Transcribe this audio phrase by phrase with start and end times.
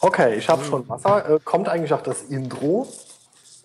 [0.00, 1.28] Okay, ich habe schon Wasser.
[1.28, 2.88] Äh, kommt eigentlich auch das Intro?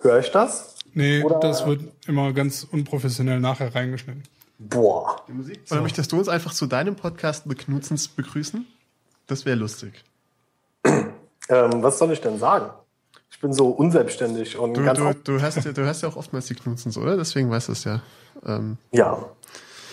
[0.01, 0.75] Höre ich das?
[0.93, 1.39] Nee, Oder?
[1.39, 4.23] das wird immer ganz unprofessionell nachher reingeschnitten.
[4.59, 5.21] Boah.
[5.27, 5.59] Die Musik.
[5.71, 8.65] Oder möchtest du uns einfach zu deinem Podcast The Knutzens begrüßen?
[9.27, 10.03] Das wäre lustig.
[10.85, 11.09] ähm,
[11.49, 12.69] was soll ich denn sagen?
[13.31, 14.99] Ich bin so unselbstständig und du, ganz.
[14.99, 17.17] Du, du, hast ja, du hast ja auch oftmals die Knutzens, oder?
[17.17, 18.01] Deswegen weißt du es ja.
[18.45, 19.25] Ähm, ja.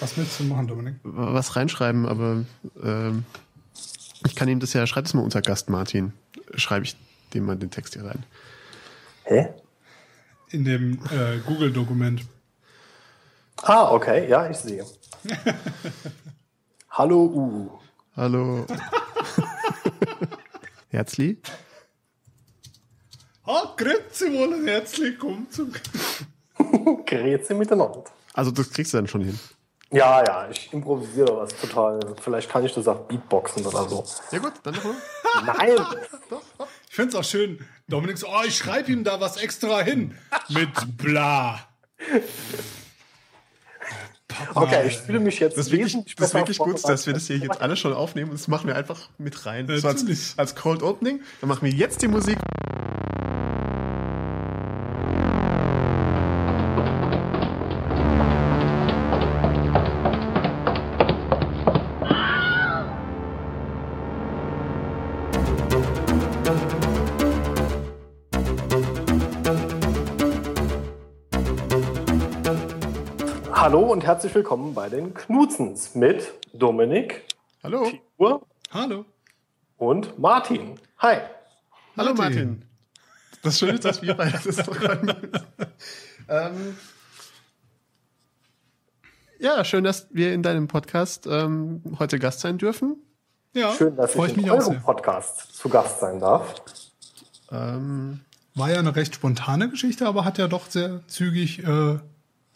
[0.00, 0.96] Was willst du machen, Dominik?
[1.02, 2.44] Was reinschreiben, aber
[2.82, 3.24] ähm,
[4.26, 6.12] ich kann ihm das ja, schreib das mal unter Gast Martin.
[6.54, 6.96] Schreibe ich
[7.34, 8.24] dem mal den Text hier rein.
[9.24, 9.48] Hä?
[10.50, 12.22] In dem äh, Google-Dokument.
[13.62, 14.84] Ah, okay, ja, ich sehe.
[16.90, 17.78] Hallo U.
[18.16, 18.66] Hallo.
[20.90, 21.38] Herzlich.
[23.44, 25.72] Ah, grüezi wohl und herzlich willkommen zum.
[27.06, 28.04] grüezi miteinander.
[28.34, 29.38] Also, das kriegst du dann schon hin.
[29.92, 32.00] Ja, ja, ich improvisiere was total.
[32.20, 34.04] Vielleicht kann ich das auch Beatboxen oder so.
[34.30, 34.94] Ja, gut, dann nochmal.
[35.44, 35.86] Nein!
[36.88, 37.64] ich finde es auch schön.
[37.88, 40.16] Dominik so, oh, ich schreibe ihm da was extra hin.
[40.48, 41.60] Mit bla.
[44.28, 45.58] Papa, okay, ich fühle mich jetzt.
[45.58, 48.30] Das ist wirklich, das ist wirklich gut, dass wir das hier jetzt alle schon aufnehmen
[48.30, 49.68] und das machen wir einfach mit rein.
[49.68, 51.20] So als, als Cold Opening.
[51.42, 52.38] Dann machen wir jetzt die Musik.
[74.02, 77.22] Und herzlich willkommen bei den Knutzens mit Dominik.
[77.62, 77.88] Hallo.
[77.88, 79.04] Tigur Hallo.
[79.76, 80.74] Und Martin.
[80.98, 81.18] Hi.
[81.96, 82.16] Hallo Martin.
[82.16, 82.64] Martin.
[83.44, 84.76] Das Schöne ist, dass wir beide das doch
[86.28, 86.76] ähm,
[89.38, 92.96] Ja, schön, dass wir in deinem Podcast ähm, heute Gast sein dürfen.
[93.54, 96.56] Ja, schön, dass ich, ich in eurem Podcast zu Gast sein darf.
[97.52, 98.22] Ähm,
[98.56, 102.00] War ja eine recht spontane Geschichte, aber hat ja doch sehr zügig äh,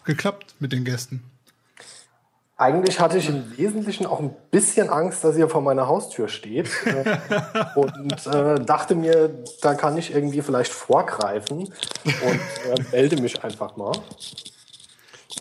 [0.04, 1.22] geklappt mit den Gästen?
[2.58, 6.70] Eigentlich hatte ich im Wesentlichen auch ein bisschen Angst, dass ihr vor meiner Haustür steht
[6.86, 7.18] äh,
[7.74, 9.28] und äh, dachte mir,
[9.60, 13.92] da kann ich irgendwie vielleicht vorgreifen und äh, melde mich einfach mal.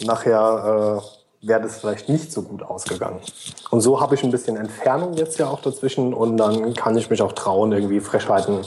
[0.04, 1.02] Nachher
[1.42, 3.22] äh, wäre das vielleicht nicht so gut ausgegangen.
[3.70, 7.10] Und so habe ich ein bisschen Entfernung jetzt ja auch dazwischen und dann kann ich
[7.10, 8.60] mich auch trauen, irgendwie Frechheiten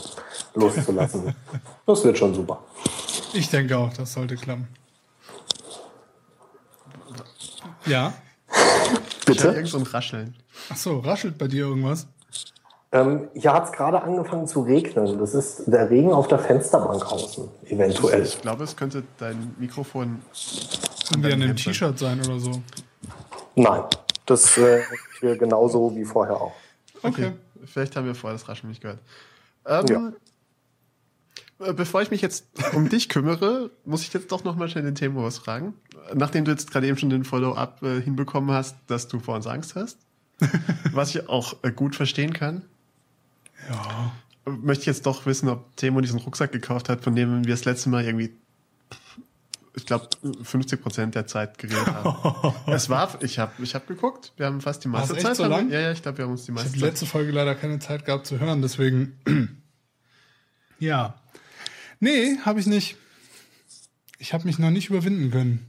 [0.55, 1.35] loszulassen.
[1.87, 2.61] das wird schon super.
[3.35, 4.69] Ich denke auch, das sollte klappen.
[7.85, 8.15] Ja.
[9.27, 9.49] Bitte?
[9.49, 10.35] Irgend so ein Rascheln.
[10.71, 12.07] Ach so, raschelt bei dir irgendwas?
[12.91, 15.19] Ähm, hier hat es gerade angefangen zu regnen.
[15.19, 18.23] Das ist der Regen auf der Fensterbank außen, eventuell.
[18.23, 20.23] Ich glaube, es könnte dein Mikrofon.
[21.11, 22.63] Irgendwie an einem T-Shirt sein oder so.
[23.55, 23.83] Nein,
[24.25, 24.83] das äh,
[25.21, 26.53] hier genauso wie vorher auch.
[27.03, 27.09] Okay.
[27.09, 27.33] okay.
[27.67, 29.01] Vielleicht haben wir vorher das Rascheln nicht gehört.
[29.67, 30.13] Ähm, ja.
[31.61, 34.85] Äh, bevor ich mich jetzt um dich kümmere, muss ich jetzt doch noch mal schnell
[34.85, 35.75] den Thema was fragen.
[36.15, 39.47] Nachdem du jetzt gerade eben schon den Follow-up äh, hinbekommen hast, dass du vor uns
[39.47, 39.99] Angst hast,
[40.93, 42.63] was ich auch äh, gut verstehen kann.
[43.69, 44.13] Ja.
[44.47, 47.65] Möchte ich jetzt doch wissen, ob Timo diesen Rucksack gekauft hat, von dem wir das
[47.65, 48.33] letzte Mal irgendwie,
[49.75, 50.09] ich glaube,
[50.43, 52.55] 50 Prozent der Zeit geredet haben.
[52.73, 55.37] es war, ich habe ich hab geguckt, wir haben fast die meiste Zeit.
[55.37, 55.71] So lang?
[55.71, 56.77] Ja, ja, ich glaube, wir haben uns die meiste ich Zeit.
[56.77, 59.19] Ich habe die letzte Folge leider keine Zeit gehabt zu hören, deswegen.
[60.79, 61.21] ja.
[62.01, 62.97] Nee, habe ich nicht.
[64.19, 65.67] Ich habe mich noch nicht überwinden können.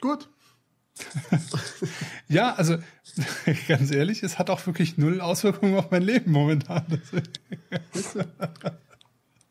[0.00, 0.28] Gut.
[2.28, 2.78] ja, also
[3.68, 6.84] ganz ehrlich, es hat auch wirklich null Auswirkungen auf mein Leben momentan.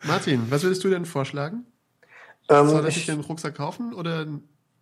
[0.03, 1.65] Martin, was würdest du denn vorschlagen?
[2.49, 4.27] Ähm, Soll ich den Rucksack kaufen oder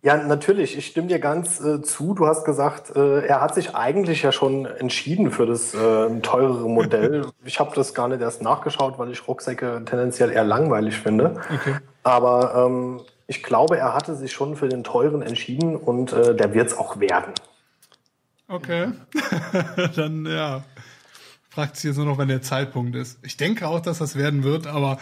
[0.04, 0.76] ja, natürlich.
[0.76, 2.12] Ich stimme dir ganz äh, zu.
[2.12, 6.68] Du hast gesagt, äh, er hat sich eigentlich ja schon entschieden für das äh, teurere
[6.68, 7.24] Modell.
[7.44, 11.40] ich habe das gar nicht erst nachgeschaut, weil ich Rucksäcke tendenziell eher langweilig finde.
[11.50, 11.76] Okay.
[12.02, 16.52] Aber ähm, ich glaube, er hatte sich schon für den teuren entschieden und äh, der
[16.52, 17.32] wird es auch werden.
[18.46, 18.92] Okay.
[19.96, 20.64] Dann ja.
[21.48, 23.18] Fragt sich jetzt nur noch, wenn der Zeitpunkt ist.
[23.22, 24.98] Ich denke auch, dass das werden wird, aber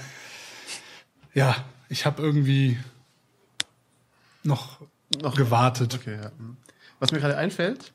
[1.35, 1.57] ja,
[1.89, 2.79] ich habe irgendwie
[4.45, 4.79] noch
[5.21, 5.95] noch gewartet.
[5.95, 6.31] Okay, ja.
[7.01, 7.93] Was mir gerade einfällt,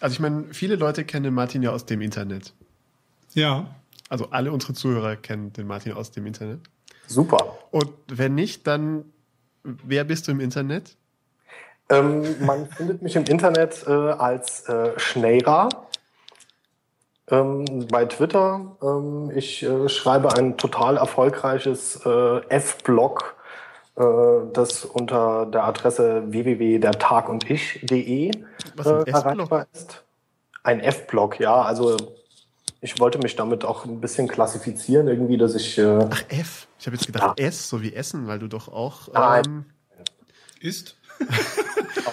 [0.00, 2.52] also ich meine, viele Leute kennen den Martin ja aus dem Internet.
[3.34, 3.74] Ja.
[4.08, 6.60] Also alle unsere Zuhörer kennen den Martin aus dem Internet.
[7.06, 7.58] Super.
[7.70, 9.04] Und wenn nicht, dann
[9.62, 10.96] wer bist du im Internet?
[11.88, 15.68] Ähm, man findet mich im Internet äh, als äh, Schneira.
[17.30, 18.76] Ähm, bei Twitter.
[18.82, 23.36] Ähm, ich äh, schreibe ein total erfolgreiches äh, F-Blog
[23.94, 30.04] das unter der Adresse www.dertagundich.de äh, erreichbar ist.
[30.62, 31.96] Ein F-Blog, ja, also
[32.80, 35.78] ich wollte mich damit auch ein bisschen klassifizieren, irgendwie, dass ich.
[35.78, 36.66] Äh, Ach, F.
[36.80, 39.12] Ich habe jetzt gedacht S, so wie Essen, weil du doch auch.
[39.12, 39.44] Nein.
[39.46, 39.64] Ähm,
[40.60, 40.96] Ist?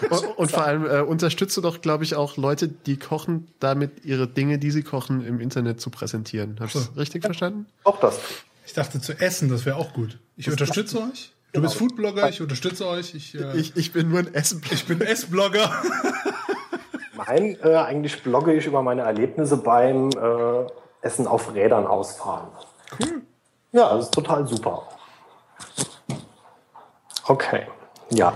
[0.09, 4.05] und, und vor allem äh, unterstützt du doch, glaube ich, auch Leute, die kochen, damit
[4.05, 6.57] ihre Dinge, die sie kochen, im Internet zu präsentieren.
[6.59, 7.65] Hast du das richtig verstanden?
[7.83, 8.19] auch das.
[8.67, 10.19] Ich dachte zu essen, das wäre auch gut.
[10.37, 11.33] Ich unterstütze euch.
[11.51, 13.15] Du bist Foodblogger, ich unterstütze euch.
[13.15, 14.61] Ich, äh, ich, Ich, ich bin nur ein Essen.
[14.87, 15.71] bin Essblogger.
[17.17, 20.67] Nein, äh, eigentlich blogge ich über meine Erlebnisse beim äh,
[21.01, 22.49] Essen auf Rädern ausfahren.
[22.99, 23.21] Cool.
[23.71, 24.87] Ja, das ist total super.
[27.25, 27.67] Okay,
[28.11, 28.31] ja.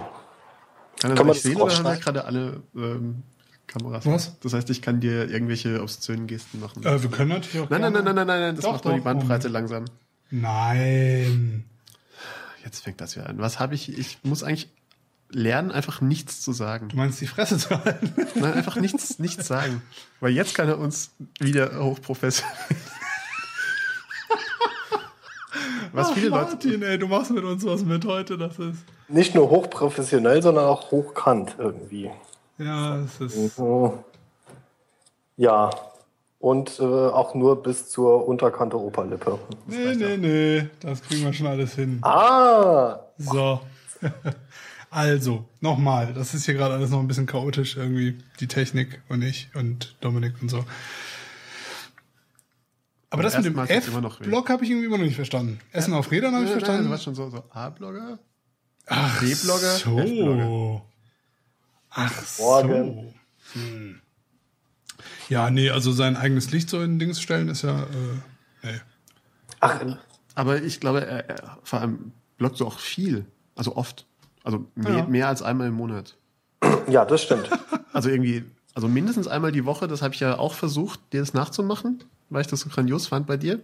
[1.00, 2.02] Kann er Kann man das das sehen oder haben wir rausschneiden?
[2.04, 3.24] gerade alle ähm,
[3.68, 4.06] Kameras?
[4.06, 4.40] Was?
[4.40, 6.84] Das heißt, ich kann dir irgendwelche obszönen Gesten machen.
[6.84, 7.70] Äh, wir können natürlich auch.
[7.70, 9.70] nein, nein, nein, nein, nein, nein, nein, das Doch, macht nur die doch, Bandbreite Moment.
[9.72, 9.86] langsam.
[10.30, 11.66] Nein.
[12.64, 13.40] Jetzt fängt das wieder an.
[13.40, 13.98] Was habe ich?
[13.98, 14.70] Ich muss eigentlich
[15.30, 16.90] lernen, einfach nichts zu sagen.
[16.90, 18.14] Du meinst die Fresse zu halten?
[18.36, 19.82] Nein, einfach nichts, nichts sagen.
[20.20, 22.56] Weil jetzt kann er uns wieder hochprofessionell.
[25.92, 26.54] Was Ach, viele Leute.
[26.54, 28.38] Martin, ey, du machst mit uns was mit heute.
[28.38, 28.80] Das ist.
[29.08, 32.10] Nicht nur hochprofessionell, sondern auch hochkant irgendwie.
[32.58, 33.60] Ja, es ist.
[33.60, 33.92] Mhm.
[35.38, 35.70] Ja,
[36.44, 39.40] und äh, auch nur bis zur Unterkante Oberlippe.
[39.66, 40.70] Nee, nee, nee.
[40.82, 42.00] Das kriegen wir schon alles hin.
[42.04, 43.62] Ah, So.
[44.90, 49.24] Also, nochmal, das ist hier gerade alles noch ein bisschen chaotisch irgendwie, die Technik und
[49.24, 50.64] ich und Dominik und so.
[53.10, 53.58] Aber das mit dem.
[53.58, 55.60] F-Block habe ich irgendwie immer noch nicht verstanden.
[55.72, 56.92] Essen auf Rädern habe ich nein, verstanden.
[56.92, 58.20] warst schon so, so A-Blogger?
[58.86, 60.44] Ach B-Blogger, F-Blogger.
[60.44, 60.82] so.
[61.90, 63.14] Ach Morgen.
[63.52, 63.60] so.
[63.60, 64.03] Hm.
[65.30, 67.88] Ja, nee, also sein eigenes Licht so in Dings stellen ist ja, äh,
[68.64, 68.80] nee.
[69.60, 69.80] ach,
[70.36, 73.26] Aber ich glaube, er, er vor allem bloggt so auch viel.
[73.56, 74.06] Also oft.
[74.44, 75.06] Also mehr, Ja.
[75.08, 76.18] mehr als einmal im Monat.
[76.90, 77.50] ja, das stimmt.
[77.94, 78.44] Also irgendwie,
[78.74, 82.42] also mindestens einmal die Woche, das habe ich ja auch versucht, dir das nachzumachen, weil
[82.42, 83.60] ich das so grandios fand bei dir.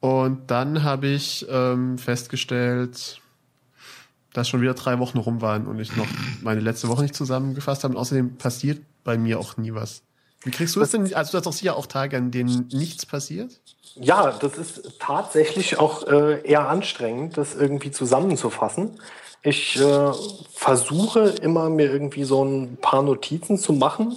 [0.00, 3.20] Und dann habe ich ähm, festgestellt,
[4.32, 6.08] dass schon wieder drei Wochen rum waren und ich noch
[6.42, 7.94] meine letzte Woche nicht zusammengefasst habe.
[7.94, 10.02] Und außerdem passiert bei mir auch nie was.
[10.44, 11.02] Wie kriegst du das denn?
[11.14, 13.60] Also du hast doch sicher auch Tage, an denen nichts passiert.
[13.96, 19.00] Ja, das ist tatsächlich auch äh, eher anstrengend, das irgendwie zusammenzufassen.
[19.42, 20.12] Ich äh,
[20.52, 24.16] versuche immer, mir irgendwie so ein paar Notizen zu machen.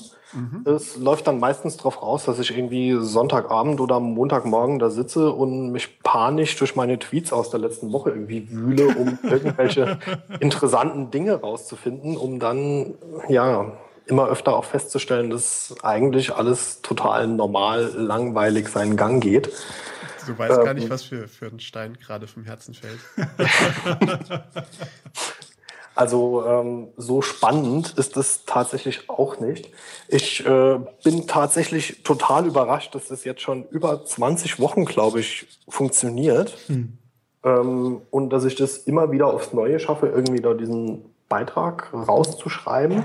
[0.65, 5.71] Es läuft dann meistens darauf raus, dass ich irgendwie Sonntagabend oder Montagmorgen da sitze und
[5.71, 10.00] mich panisch durch meine Tweets aus der letzten Woche irgendwie wühle, um irgendwelche
[10.39, 12.95] interessanten Dinge rauszufinden, um dann
[13.30, 13.71] ja
[14.07, 19.51] immer öfter auch festzustellen, dass eigentlich alles total normal, langweilig seinen Gang geht.
[20.25, 23.00] Du weißt gar nicht, was für, für ein Stein gerade vom Herzen fällt.
[25.98, 29.71] Also ähm, so spannend ist es tatsächlich auch nicht.
[30.07, 35.48] Ich äh, bin tatsächlich total überrascht, dass das jetzt schon über 20 Wochen, glaube ich,
[35.68, 36.56] funktioniert.
[37.44, 43.04] Ähm, und dass ich das immer wieder aufs Neue schaffe, irgendwie da diesen Beitrag rauszuschreiben.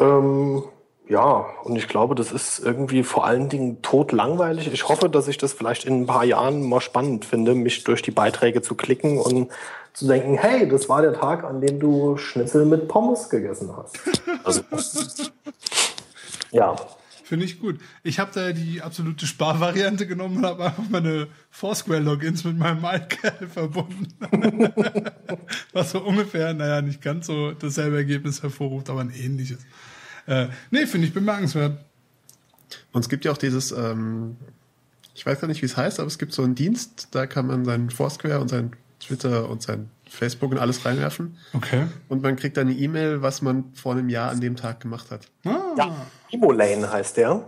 [0.00, 0.62] Ähm,
[1.08, 4.72] ja, und ich glaube, das ist irgendwie vor allen Dingen totlangweilig.
[4.72, 8.02] Ich hoffe, dass ich das vielleicht in ein paar Jahren mal spannend finde, mich durch
[8.02, 9.50] die Beiträge zu klicken und
[9.92, 13.98] zu denken, hey, das war der Tag, an dem du Schnitzel mit Pommes gegessen hast.
[14.42, 14.62] Also,
[16.52, 16.76] ja,
[17.30, 17.78] Finde ich gut.
[18.02, 23.46] Ich habe da die absolute Sparvariante genommen und habe einfach meine Foursquare-Logins mit meinem MyCal
[23.54, 24.12] verbunden.
[25.72, 29.60] Was so ungefähr, naja, nicht ganz so dasselbe Ergebnis hervorruft, aber ein ähnliches.
[30.30, 31.78] Äh, nee, finde ich bemerkenswert.
[32.92, 34.36] Und es gibt ja auch dieses, ähm,
[35.14, 37.46] ich weiß gar nicht, wie es heißt, aber es gibt so einen Dienst, da kann
[37.48, 41.36] man seinen Foursquare und sein Twitter und sein Facebook und alles reinwerfen.
[41.52, 41.86] Okay.
[42.08, 45.10] Und man kriegt dann eine E-Mail, was man vor einem Jahr an dem Tag gemacht
[45.10, 45.26] hat.
[45.44, 45.96] Ah, ja.
[46.32, 47.44] Mimolane heißt der.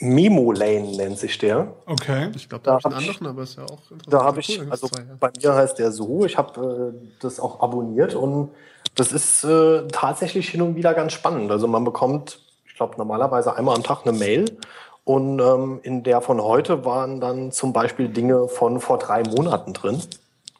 [0.00, 1.74] Mimolane nennt sich der.
[1.86, 2.30] okay.
[2.34, 4.02] Ich glaube, Da da habe ich einen hab ich- anderen, aber ist ja auch interessant.
[4.12, 5.16] Da habe ich, also gibt's zwei, ja.
[5.20, 8.50] bei mir heißt der so, ich habe äh, das auch abonniert und
[8.94, 11.50] das ist äh, tatsächlich hin und wieder ganz spannend.
[11.50, 14.44] Also man bekommt, ich glaube, normalerweise einmal am Tag eine Mail
[15.04, 19.72] und ähm, in der von heute waren dann zum Beispiel Dinge von vor drei Monaten
[19.72, 20.00] drin.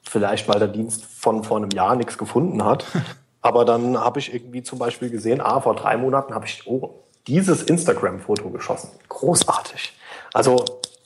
[0.02, 2.84] Vielleicht, weil der Dienst von vor einem Jahr nichts gefunden hat.
[3.40, 6.94] Aber dann habe ich irgendwie zum Beispiel gesehen, ah, vor drei Monaten habe ich oh,
[7.26, 8.90] dieses Instagram-Foto geschossen.
[9.08, 9.92] Großartig.
[10.32, 10.64] Also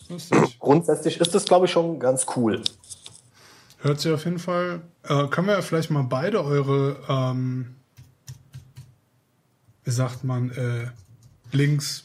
[0.09, 0.59] Lustig.
[0.59, 2.63] grundsätzlich ist das, glaube ich, schon ganz cool.
[3.79, 4.81] Hört sich auf jeden Fall.
[5.09, 7.75] Äh, können wir ja vielleicht mal beide eure, ähm,
[9.85, 10.89] wie sagt man, äh,
[11.53, 12.05] Links,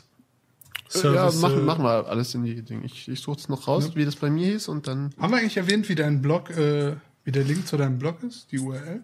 [0.93, 2.85] Ja, Service, machen, äh, machen wir alles in die Dinge.
[2.85, 5.13] Ich, ich suche es noch raus, wie das bei mir hieß und dann.
[5.19, 6.95] Haben wir eigentlich erwähnt, wie dein Blog, äh,
[7.25, 9.01] wie der Link zu deinem Blog ist, die URL?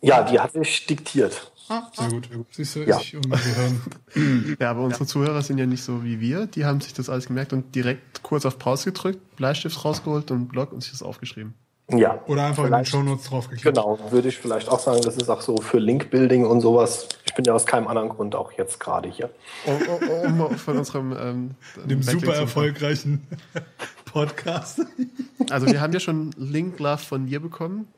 [0.00, 1.52] Ja, die hatte ich diktiert.
[1.68, 2.28] Ah, sehr gut.
[2.50, 2.98] Siehst du, ja.
[2.98, 4.56] ich und Gehirn.
[4.60, 6.46] Ja, aber unsere Zuhörer sind ja nicht so wie wir.
[6.46, 10.48] Die haben sich das alles gemerkt und direkt kurz auf Pause gedrückt, Bleistift rausgeholt und
[10.48, 11.54] Blog und sich das aufgeschrieben.
[11.90, 12.22] Ja.
[12.26, 13.64] Oder einfach in den Shownotes draufgeklickt.
[13.64, 17.08] Genau, würde ich vielleicht auch sagen, das ist auch so für Link-Building und sowas.
[17.24, 19.30] Ich bin ja aus keinem anderen Grund auch jetzt gerade hier.
[19.64, 21.54] Um, um, von unserem ähm,
[21.88, 23.26] dem super erfolgreichen
[24.04, 24.82] Podcast.
[25.50, 27.88] Also wir haben ja schon Link Love von dir bekommen.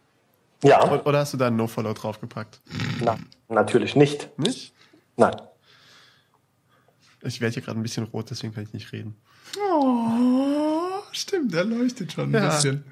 [0.62, 1.02] Ja.
[1.04, 2.60] Oder hast du da ein No-Follow draufgepackt?
[3.00, 3.18] Na,
[3.48, 4.30] natürlich nicht.
[4.38, 4.72] Nicht?
[5.16, 5.34] Nein.
[7.22, 9.16] Ich werde hier gerade ein bisschen rot, deswegen kann ich nicht reden.
[9.72, 12.50] Oh, stimmt, er leuchtet schon ein ja.
[12.50, 12.84] bisschen.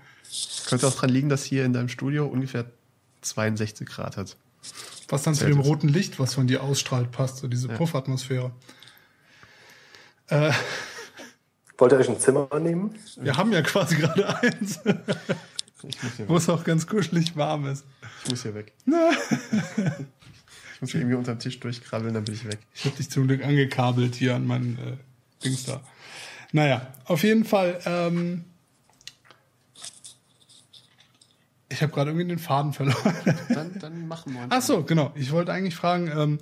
[0.66, 2.66] Könnte auch daran liegen, dass hier in deinem Studio ungefähr
[3.22, 4.36] 62 Grad hat.
[5.08, 7.76] Was dann zu dem roten Licht, was von dir ausstrahlt, passt, so diese ja.
[7.76, 8.52] Puffatmosphäre.
[10.28, 10.52] Äh,
[11.78, 12.94] Wollt ihr euch ein Zimmer nehmen?
[13.16, 14.80] Wir haben ja quasi gerade eins.
[16.26, 17.84] Wo es auch ganz kuschelig warm ist.
[18.24, 18.72] Ich muss hier weg.
[18.84, 22.58] ich muss hier irgendwie unter dem Tisch durchkrabbeln, dann bin ich weg.
[22.74, 25.80] Ich habe dich zum Glück angekabelt hier an meinen äh, Dings da.
[26.52, 27.80] Naja, auf jeden Fall.
[27.86, 28.44] Ähm,
[31.68, 33.14] ich habe gerade irgendwie den Faden verloren.
[33.48, 34.46] Dann, dann machen wir.
[34.48, 35.12] Ach so, genau.
[35.14, 36.38] Ich wollte eigentlich fragen, ähm,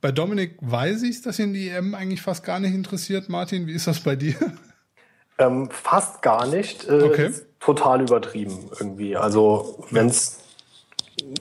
[0.00, 3.28] bei Dominik weiß ich, dass ihn die EM eigentlich fast gar nicht interessiert.
[3.28, 4.34] Martin, wie ist das bei dir?
[5.38, 6.88] Ähm, fast gar nicht.
[6.88, 7.30] Äh, okay.
[7.60, 9.16] Total übertrieben irgendwie.
[9.16, 10.40] Also wenn es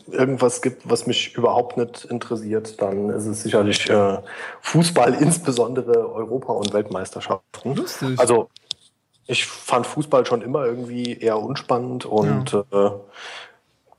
[0.08, 4.18] irgendwas gibt, was mich überhaupt nicht interessiert, dann ist es sicherlich äh,
[4.62, 7.76] Fußball, insbesondere Europa- und Weltmeisterschaften.
[7.76, 8.20] Lustig.
[8.20, 8.50] Also
[9.28, 12.88] ich fand Fußball schon immer irgendwie eher unspannend und ja.
[12.88, 12.92] äh,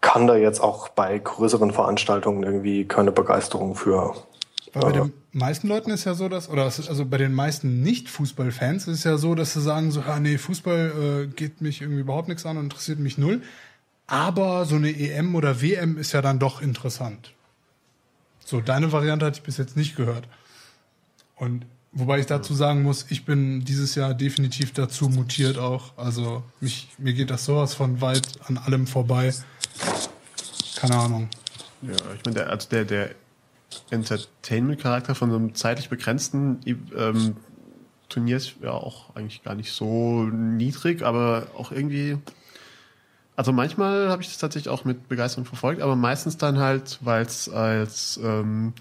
[0.00, 4.14] kann da jetzt auch bei größeren Veranstaltungen irgendwie keine Begeisterung für.
[4.72, 8.88] Weil bei den meisten Leuten ist ja so, dass, oder also bei den meisten Nicht-Fußballfans
[8.88, 12.00] ist es ja so, dass sie sagen so, ah nee, Fußball äh, geht mich irgendwie
[12.00, 13.42] überhaupt nichts an und interessiert mich null.
[14.06, 17.32] Aber so eine EM oder WM ist ja dann doch interessant.
[18.38, 20.28] So, deine Variante hatte ich bis jetzt nicht gehört.
[21.34, 21.66] Und
[21.98, 25.96] Wobei ich dazu sagen muss, ich bin dieses Jahr definitiv dazu mutiert auch.
[25.96, 29.32] Also mich, mir geht das sowas von weit an allem vorbei.
[30.76, 31.30] Keine Ahnung.
[31.80, 33.10] Ja, ich meine, der, also der, der
[33.88, 37.36] Entertainment-Charakter von so einem zeitlich begrenzten ähm,
[38.10, 42.18] Turnier ist ja auch eigentlich gar nicht so niedrig, aber auch irgendwie.
[43.36, 47.24] Also manchmal habe ich das tatsächlich auch mit Begeisterung verfolgt, aber meistens dann halt, weil
[47.24, 48.74] es als ähm,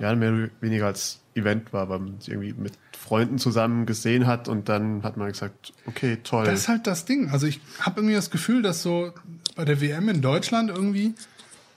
[0.00, 4.26] ja, mehr oder weniger als Event war, weil man sich irgendwie mit Freunden zusammen gesehen
[4.26, 6.44] hat und dann hat man gesagt, okay, toll.
[6.44, 7.30] Das ist halt das Ding.
[7.30, 9.12] Also ich habe irgendwie das Gefühl, dass so
[9.54, 11.14] bei der WM in Deutschland irgendwie,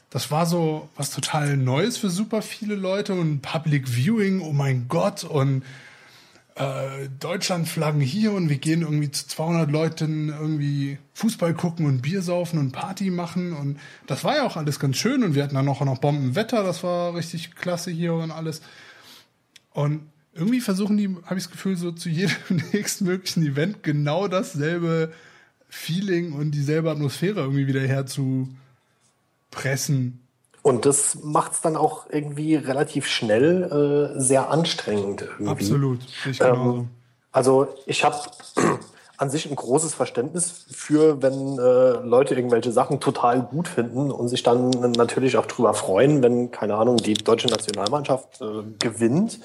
[0.09, 4.87] das war so was total Neues für super viele Leute und Public Viewing, oh mein
[4.87, 5.63] Gott und
[6.59, 12.21] äh, Deutschlandflaggen hier und wir gehen irgendwie zu 200 Leuten irgendwie Fußball gucken und Bier
[12.21, 15.55] saufen und Party machen und das war ja auch alles ganz schön und wir hatten
[15.55, 18.61] dann auch noch Bombenwetter, das war richtig klasse hier und alles.
[19.79, 22.35] Und irgendwie versuchen die, habe ich das Gefühl, so zu jedem
[22.73, 25.13] nächsten möglichen Event genau dasselbe
[25.69, 30.19] Feeling und dieselbe Atmosphäre irgendwie wieder herzupressen.
[30.63, 35.21] Und das macht es dann auch irgendwie relativ schnell äh, sehr anstrengend.
[35.21, 35.47] Irgendwie.
[35.47, 35.99] Absolut.
[36.29, 36.89] Ich ähm,
[37.31, 38.17] also ich habe
[39.17, 44.27] an sich ein großes Verständnis für, wenn äh, Leute irgendwelche Sachen total gut finden und
[44.27, 49.39] sich dann natürlich auch drüber freuen, wenn, keine Ahnung, die deutsche Nationalmannschaft äh, gewinnt.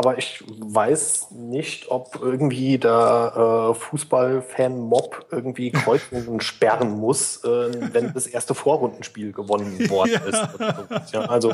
[0.00, 8.14] Aber ich weiß nicht, ob irgendwie der äh, Fußballfan-Mob irgendwie Kreuzungen sperren muss, äh, wenn
[8.14, 10.20] das erste Vorrundenspiel gewonnen worden ja.
[10.20, 11.12] ist.
[11.12, 11.52] Ja, also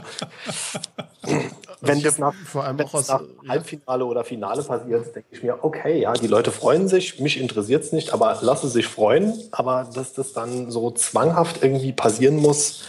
[1.81, 5.65] wenn das nach, vor allem auch aus, nach Halbfinale oder Finale passiert, denke ich mir,
[5.65, 9.35] okay, ja, die Leute freuen sich, mich interessiert es nicht, aber lasse sich freuen.
[9.51, 12.85] Aber dass das dann so zwanghaft irgendwie passieren muss,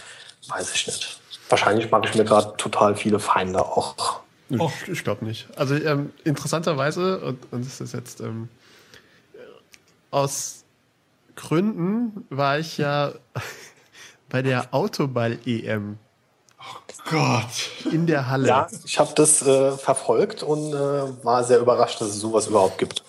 [0.46, 1.20] weiß ich nicht.
[1.48, 4.20] Wahrscheinlich mache ich mir gerade total viele Feinde auch.
[4.50, 4.72] Och.
[4.88, 5.48] Ich glaube nicht.
[5.56, 8.48] Also ähm, interessanterweise, und, und das ist jetzt ähm,
[10.10, 10.64] aus
[11.36, 13.12] Gründen war ich ja
[14.28, 15.98] bei der Autoball-EM.
[16.60, 17.70] Oh Gott.
[17.92, 18.48] In der Halle.
[18.48, 22.78] Ja, ich habe das äh, verfolgt und äh, war sehr überrascht, dass es sowas überhaupt
[22.78, 23.02] gibt.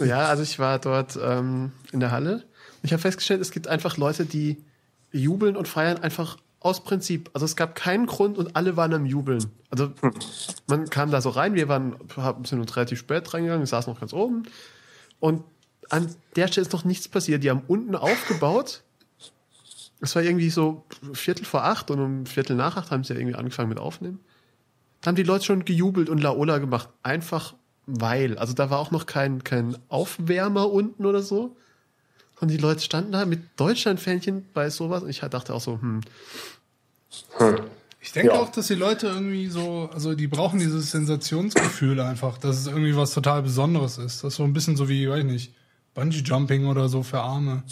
[0.00, 2.44] Ja, also ich war dort ähm, in der Halle.
[2.82, 4.64] Ich habe festgestellt, es gibt einfach Leute, die
[5.12, 7.30] jubeln und feiern einfach aus Prinzip.
[7.32, 9.44] Also es gab keinen Grund und alle waren am Jubeln.
[9.70, 9.92] Also
[10.68, 11.96] man kam da so rein, wir waren,
[12.44, 14.44] sind uns relativ spät reingegangen, wir saßen noch ganz oben.
[15.18, 15.42] Und
[15.88, 17.42] an der Stelle ist noch nichts passiert.
[17.42, 18.82] Die haben unten aufgebaut.
[20.00, 23.18] Es war irgendwie so Viertel vor acht und um Viertel nach acht haben sie ja
[23.18, 24.20] irgendwie angefangen mit Aufnehmen.
[25.00, 26.90] Da haben die Leute schon gejubelt und Laola gemacht.
[27.02, 27.54] Einfach
[27.86, 28.38] weil.
[28.38, 31.56] Also da war auch noch kein, kein Aufwärmer unten oder so.
[32.40, 35.02] Und die Leute standen da mit Deutschlandfähnchen bei sowas.
[35.02, 36.00] Und ich dachte auch so, hm,
[38.02, 38.40] Ich denke Ja.
[38.40, 42.96] auch, dass die Leute irgendwie so, also die brauchen dieses Sensationsgefühl einfach, dass es irgendwie
[42.96, 44.24] was total Besonderes ist.
[44.24, 45.54] Das ist so ein bisschen so wie, weiß ich nicht,
[45.94, 47.62] Bungee Jumping oder so für Arme.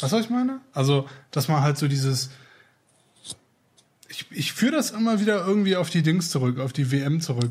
[0.00, 0.60] Was soll ich meine?
[0.74, 2.30] Also, dass man halt so dieses.
[4.08, 7.50] Ich, ich führe das immer wieder irgendwie auf die Dings zurück, auf die WM zurück.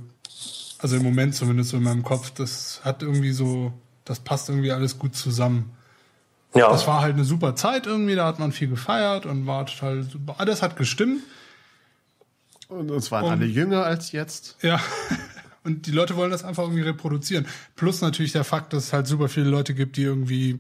[0.80, 2.32] Also im Moment zumindest so in meinem Kopf.
[2.32, 3.74] Das hat irgendwie so,
[4.10, 5.72] das passt irgendwie alles gut zusammen.
[6.56, 6.70] Ja.
[6.70, 10.04] Das war halt eine super Zeit irgendwie, da hat man viel gefeiert und war total
[10.04, 10.36] super.
[10.40, 11.22] Alles hat gestimmt.
[12.70, 14.58] Und uns waren Und- alle jünger als jetzt.
[14.62, 14.80] Ja.
[15.64, 17.46] Und die Leute wollen das einfach irgendwie reproduzieren.
[17.76, 20.60] Plus natürlich der Fakt, dass es halt super viele Leute gibt, die irgendwie,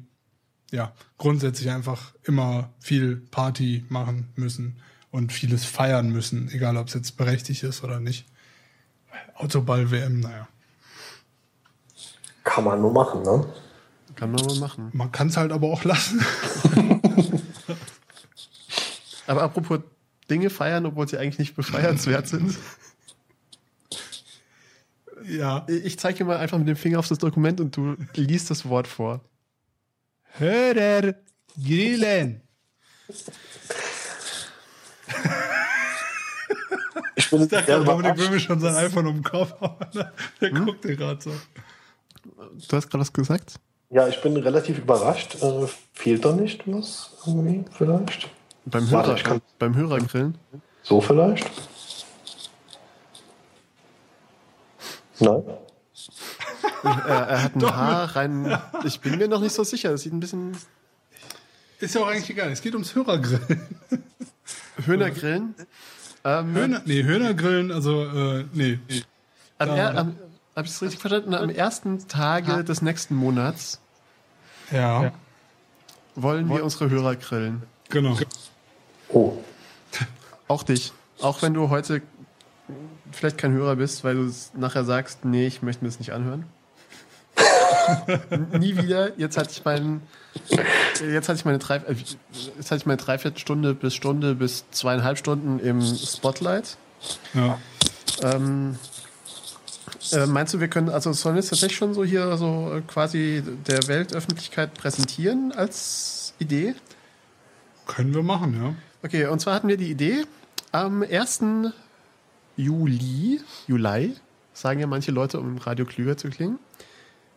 [0.72, 4.76] ja, grundsätzlich einfach immer viel Party machen müssen
[5.10, 8.26] und vieles feiern müssen, egal ob es jetzt berechtigt ist oder nicht.
[9.36, 10.50] Autoball-WM, naja.
[12.48, 13.46] Kann man nur machen, ne?
[14.16, 14.90] Kann man mal machen.
[14.94, 16.26] Man kann es halt aber auch lassen.
[19.28, 19.82] Aber apropos
[20.30, 22.58] Dinge feiern, obwohl sie eigentlich nicht befeiernswert sind.
[25.28, 25.66] ja.
[25.68, 28.70] Ich zeige dir mal einfach mit dem Finger auf das Dokument und du liest das
[28.70, 29.20] Wort vor.
[30.38, 31.16] Hörer
[31.62, 32.42] grillen.
[37.16, 38.18] Ich bin Da sehr hat Dominik überrascht.
[38.18, 39.54] Böhme schon sein iPhone um den Kopf.
[40.40, 41.34] Der guckt dir gerade so.
[42.70, 43.56] Du hast gerade was gesagt?
[43.90, 45.36] Ja, ich bin relativ überrascht.
[45.42, 48.30] Äh, fehlt da nicht was irgendwie vielleicht?
[48.66, 50.38] Beim, Warte, Hörer, ich kann- beim Hörergrillen?
[50.84, 51.50] So vielleicht?
[55.20, 55.44] Nein?
[56.84, 58.58] Er, er hat ein Haar rein.
[58.84, 59.92] Ich bin mir noch nicht so sicher.
[59.92, 60.56] Das sieht ein bisschen.
[61.80, 62.52] Ist ja auch eigentlich egal.
[62.52, 63.68] Es geht ums Hörergrillen.
[64.86, 65.56] Hühnergrillen.
[66.24, 68.80] Ähm, Höhner, nee, Höhnergrillen, also, äh, nee.
[69.60, 70.16] am, er, am,
[70.58, 71.34] hab ich es richtig verstanden?
[71.36, 73.80] Am ersten Tage des nächsten Monats
[74.72, 75.12] Ja,
[76.16, 77.62] wollen wir unsere Hörer grillen.
[77.90, 78.18] genau.
[79.10, 79.38] Oh.
[80.48, 80.92] Auch dich.
[81.22, 82.02] Auch wenn du heute
[83.12, 86.12] vielleicht kein Hörer bist, weil du es nachher sagst, nee, ich möchte mir das nicht
[86.12, 86.46] anhören.
[88.60, 89.18] Nie wieder.
[89.20, 90.02] Jetzt hatte ich meinen,
[91.00, 91.96] jetzt hatte ich meine drei, äh,
[92.58, 96.78] jetzt hatte ich meine Dreiviertelstunde bis Stunde bis zweieinhalb Stunden im Spotlight.
[97.34, 97.60] Ja.
[98.24, 98.78] Ähm,
[100.12, 102.82] äh, meinst du, wir können, also sollen wir es tatsächlich schon so hier so äh,
[102.82, 106.76] quasi der Weltöffentlichkeit präsentieren als Idee?
[107.86, 108.76] Können wir machen, ja.
[109.04, 110.26] Okay, und zwar hatten wir die Idee,
[110.72, 111.42] am 1.
[112.58, 114.16] Juli, Juli,
[114.54, 116.60] sagen ja manche Leute, um im Radio klüger zu klingen.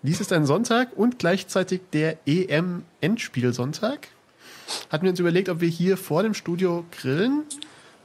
[0.02, 4.08] Dies ist ein Sonntag und gleichzeitig der EM-Endspielsonntag.
[4.90, 7.44] Hatten wir uns überlegt, ob wir hier vor dem Studio grillen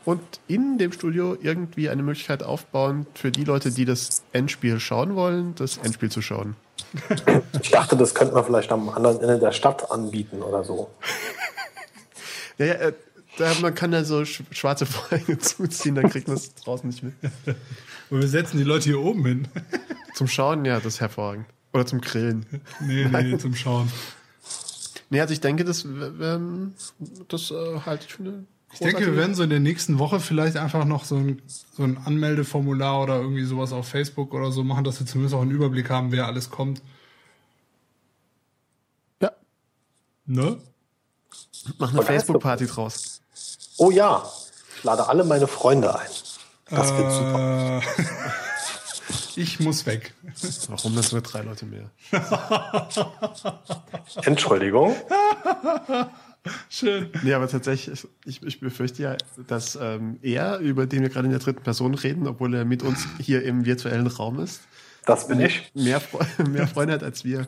[0.05, 5.15] und in dem Studio irgendwie eine Möglichkeit aufbauen, für die Leute, die das Endspiel schauen
[5.15, 6.55] wollen, das Endspiel zu schauen.
[7.61, 10.89] Ich dachte, das könnte man vielleicht am anderen Ende der Stadt anbieten oder so.
[12.57, 12.93] Ja, ja, äh,
[13.37, 17.03] da, man kann da so sch schwarze Vorhänge zuziehen, dann kriegt man es draußen nicht
[17.03, 17.13] mit.
[18.09, 19.47] Und wir setzen die Leute hier oben hin.
[20.13, 21.47] Zum Schauen, ja, das ist hervorragend.
[21.73, 22.45] Oder zum Grillen.
[22.79, 23.91] Nee, nee, zum Schauen.
[25.09, 26.75] Nee, also ich denke, das, ähm,
[27.27, 30.19] das äh, halte ich für eine Ich denke, wir werden so in der nächsten Woche
[30.19, 34.63] vielleicht einfach noch so ein, so ein Anmeldeformular oder irgendwie sowas auf Facebook oder so
[34.63, 36.81] machen, dass wir zumindest auch einen Überblick haben, wer alles kommt.
[39.21, 39.31] Ja,
[40.25, 40.57] Ne?
[41.77, 43.21] mach eine Facebook-Party draus.
[43.77, 44.29] Oh ja,
[44.77, 46.09] ich lade alle meine Freunde ein.
[46.69, 47.81] Das wird super.
[47.97, 48.03] Äh,
[49.41, 50.13] ich muss weg.
[50.67, 51.89] Warum das nur drei Leute mehr?
[54.23, 54.95] Entschuldigung.
[56.69, 57.09] Schön.
[57.23, 61.31] Nee, aber tatsächlich, ich, ich befürchte ja, dass ähm, er, über den wir gerade in
[61.31, 64.61] der dritten Person reden, obwohl er mit uns hier im virtuellen Raum ist,
[65.05, 65.71] Das bin ich.
[65.73, 67.47] mehr, Fre mehr Freunde hat als wir.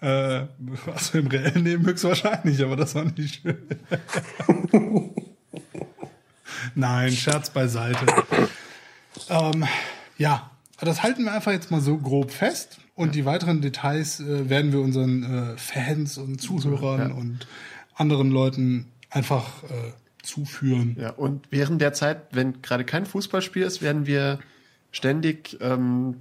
[0.00, 0.46] Äh,
[0.92, 3.58] also im reellen Leben höchstwahrscheinlich, aber das war nicht schön.
[6.74, 8.06] Nein, Scherz beiseite.
[9.28, 9.64] Ähm,
[10.18, 12.78] ja, das halten wir einfach jetzt mal so grob fest.
[12.94, 15.22] Und die weiteren Details äh, werden wir unseren
[15.54, 17.14] äh, Fans und Zuhörern Ja.
[17.14, 17.46] und
[18.02, 20.96] anderen Leuten einfach äh, zuführen.
[21.00, 24.40] Ja, und während der Zeit, wenn gerade kein Fußballspiel ist, werden wir
[24.90, 26.16] ständig ähm,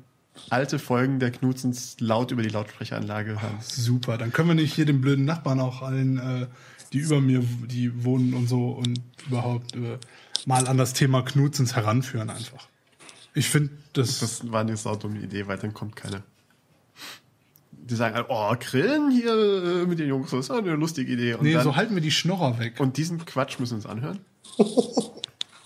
[0.50, 3.58] alte Folgen der Knutzens laut über die Lautsprecheranlage hören.
[3.62, 6.48] Super, dann können wir nicht hier den blöden Nachbarn auch allen, äh,
[6.94, 9.98] die über mir, die wohnen und so und überhaupt äh,
[10.46, 12.68] mal an das Thema Knutzens heranführen einfach.
[13.34, 16.24] Ich finde, das, Das war eine saudumme Idee, weil dann kommt keiner.
[17.84, 21.34] Die sagen, halt, oh, Grillen hier äh, mit den Jungs, das ist eine lustige Idee.
[21.34, 22.80] Und, nee, dann, so halten wir die Schnorrer weg.
[22.80, 24.20] und diesen Quatsch müssen wir uns anhören.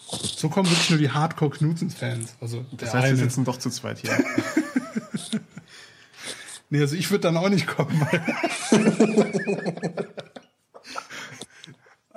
[0.10, 2.36] so kommen wirklich nur die Hardcore-Knutzens-Fans.
[2.42, 3.18] Also Das heißt, wir eine.
[3.18, 4.12] sitzen doch zu zweit hier.
[6.72, 8.08] Nee, also ich würde dann auch nicht kommen.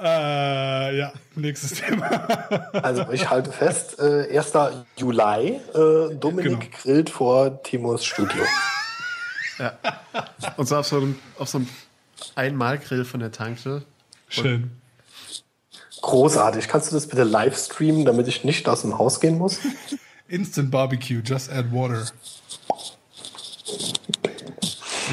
[0.00, 2.06] Äh, ja, nächstes Thema.
[2.72, 4.52] Also ich halte fest, äh, 1.
[4.96, 6.76] Juli, äh, Dominik Genau.
[6.82, 8.44] grillt vor Timos Studio.
[9.58, 9.78] Ja.
[10.56, 11.68] Und so auf so einem, auf so einem
[12.34, 13.84] Einmalgrill von der Tankstelle.
[14.28, 14.70] Schön.
[16.00, 16.68] Großartig.
[16.68, 19.58] Kannst du das bitte live streamen, damit ich nicht aus dem Haus gehen muss?
[20.28, 22.06] Instant Barbecue, just add water.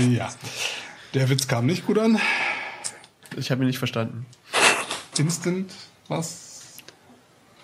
[0.09, 0.33] Ja.
[1.13, 2.19] Der Witz kam nicht gut an.
[3.37, 4.25] Ich habe ihn nicht verstanden.
[5.17, 5.71] Instant,
[6.07, 6.81] was?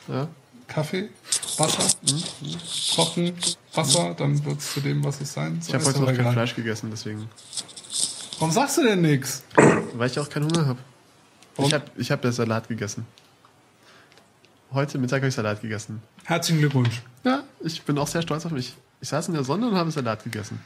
[0.08, 0.30] Ja.
[0.68, 1.10] Kaffee?
[1.58, 1.84] Wasser?
[2.96, 3.34] Kochen?
[3.74, 4.14] Wasser?
[4.16, 5.74] Dann wird es zu dem, was es sein Ich soll.
[5.76, 6.34] habe Ist heute noch kein.
[6.34, 7.30] Fleisch gegessen, deswegen.
[8.40, 9.44] Warum sagst du denn nichts?
[9.94, 10.80] Weil ich auch keinen Hunger habe.
[11.58, 13.06] Ich habe ich hab ja Salat gegessen.
[14.74, 16.02] Heute Mittag habe ich Salat gegessen.
[16.24, 17.02] Herzlichen Glückwunsch.
[17.24, 18.74] Ja, ich bin auch sehr stolz auf mich.
[19.02, 20.60] Ich saß in der Sonne und habe Salat gegessen.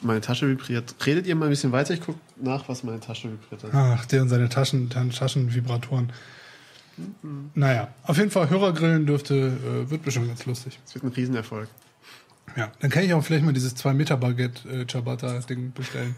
[0.00, 0.94] Meine Tasche vibriert.
[1.04, 1.92] Redet ihr mal ein bisschen weiter?
[1.92, 3.70] Ich gucke nach, was meine Tasche vibriert hat.
[3.72, 6.12] Ach, der und seine Taschen, Taschenvibratoren.
[7.54, 10.78] Naja, auf jeden Fall Hörergrillen dürfte, äh, wird bestimmt ganz lustig.
[10.86, 11.68] Es wird ein Riesenerfolg.
[12.56, 16.16] Ja, dann kann ich auch vielleicht mal dieses 2 Meter Baguette äh, Ciabatta Ding bestellen.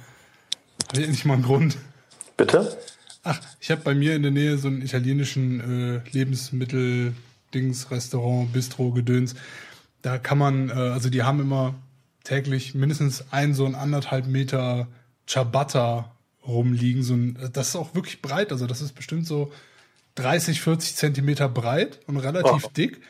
[0.89, 1.77] Habe ich endlich mal einen Grund.
[2.37, 2.79] Bitte?
[3.23, 7.15] Ach, ich habe bei mir in der Nähe so einen italienischen äh, Lebensmittel
[7.53, 9.35] Dings Restaurant Bistro Gedöns.
[10.03, 11.75] Da kann man, äh, also die haben immer
[12.25, 14.89] täglich mindestens ein so ein anderthalb Meter
[15.27, 16.11] Ciabatta
[16.47, 17.03] rumliegen.
[17.03, 19.53] So ein, das ist auch wirklich breit, also das ist bestimmt so
[20.17, 22.71] 30, 40 Zentimeter breit und relativ Oh.
[22.77, 23.01] dick.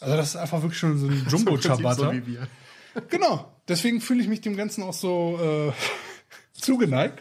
[0.00, 2.12] Also das ist einfach wirklich schon so ein Jumbo Ciabatta.
[2.12, 2.12] So.
[3.10, 3.52] Genau.
[3.68, 5.72] Deswegen fühle ich mich dem Ganzen auch so äh,
[6.58, 7.18] zugeneigt.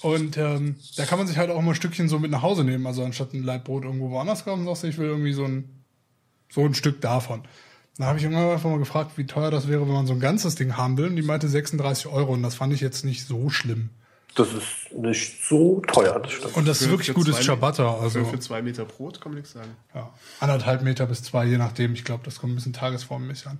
[0.00, 2.64] Und ähm, da kann man sich halt auch mal ein Stückchen so mit nach Hause
[2.64, 2.86] nehmen.
[2.86, 5.84] Also anstatt ein Leibbrot irgendwo woanders kaufen, sagst du, ich will irgendwie so ein,
[6.50, 7.42] so ein Stück davon.
[7.98, 10.20] Da habe ich irgendwann einfach mal gefragt, wie teuer das wäre, wenn man so ein
[10.20, 11.06] ganzes Ding haben will.
[11.06, 12.32] Und die meinte 36 Euro.
[12.32, 13.90] Und das fand ich jetzt nicht so schlimm.
[14.36, 16.56] Das ist nicht so teuer, das stimmt.
[16.56, 17.98] Und das ist Für- wirklich für gutes Ciabatta.
[17.98, 19.70] Also Für, für zwei Meter Brot kann man nichts sagen.
[19.94, 21.94] ja, anderthalb Meter bis zwei, je nachdem.
[21.94, 23.58] Ich glaube, das kommt ein bisschen tagesformmäßig an.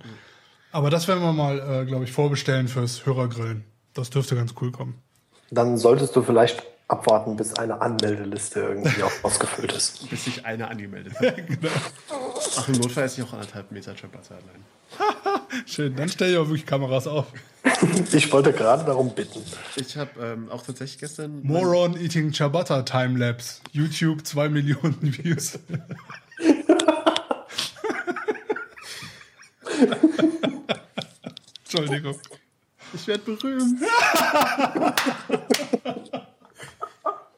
[0.71, 3.65] Aber das werden wir mal, äh, glaube ich, vorbestellen fürs Hörergrillen.
[3.93, 4.95] Das dürfte ganz cool kommen.
[5.51, 10.09] Dann solltest du vielleicht abwarten, bis eine Anmeldeliste irgendwie auch ausgefüllt ist.
[10.09, 11.35] Bis sich einer angemeldet hat.
[11.47, 11.69] Genau.
[12.57, 14.63] Ach, im Notfall ist ich auch anderthalb Meter Ciabatta allein.
[15.65, 17.27] Schön, dann stell ich auch wirklich Kameras auf.
[18.11, 19.41] Ich wollte gerade darum bitten.
[19.75, 21.41] Ich habe ähm, auch tatsächlich gestern.
[21.43, 23.61] Moron Eating Ciabatta Timelapse.
[23.71, 25.59] YouTube 2 Millionen Views.
[31.63, 32.19] Entschuldigung.
[32.93, 33.81] Ich werde berühmt.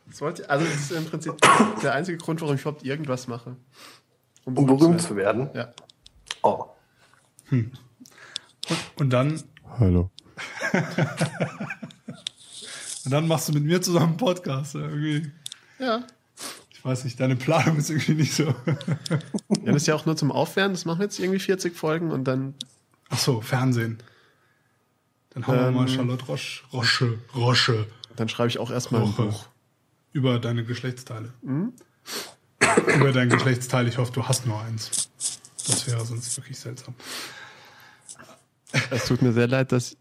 [0.08, 1.34] das wollte, also das ist im Prinzip
[1.84, 3.58] der einzige Grund, warum ich überhaupt irgendwas mache.
[4.46, 5.50] Um berühmt zu werden.
[5.54, 5.72] Ja.
[6.42, 6.66] Oh.
[8.98, 9.42] Und dann,
[9.80, 10.10] Hallo.
[13.06, 14.76] und dann machst du mit mir zusammen einen Podcast.
[14.76, 15.32] Irgendwie.
[15.80, 16.04] Ja.
[16.72, 18.54] Ich weiß nicht, deine Planung ist irgendwie nicht so.
[19.64, 20.74] Ja, das ist ja auch nur zum Aufwärmen.
[20.74, 22.56] Das machen wir jetzt irgendwie 40 Folgen und dann.
[23.10, 24.00] Ach so, Fernsehen.
[25.32, 25.74] Dann haben wir Ähm.
[25.76, 29.46] mal Charlotte Roche, Roche, Roche Dann schreibe ich auch erstmal ein Roche Buch.
[30.14, 31.32] über deine Geschlechtsteile.
[31.44, 31.74] Hm?
[32.96, 33.88] Über dein Geschlechtsteil.
[33.88, 35.10] Ich hoffe, du hast nur eins.
[35.68, 36.96] Das wäre sonst wirklich seltsam.
[38.90, 39.98] Es tut mir sehr leid, dass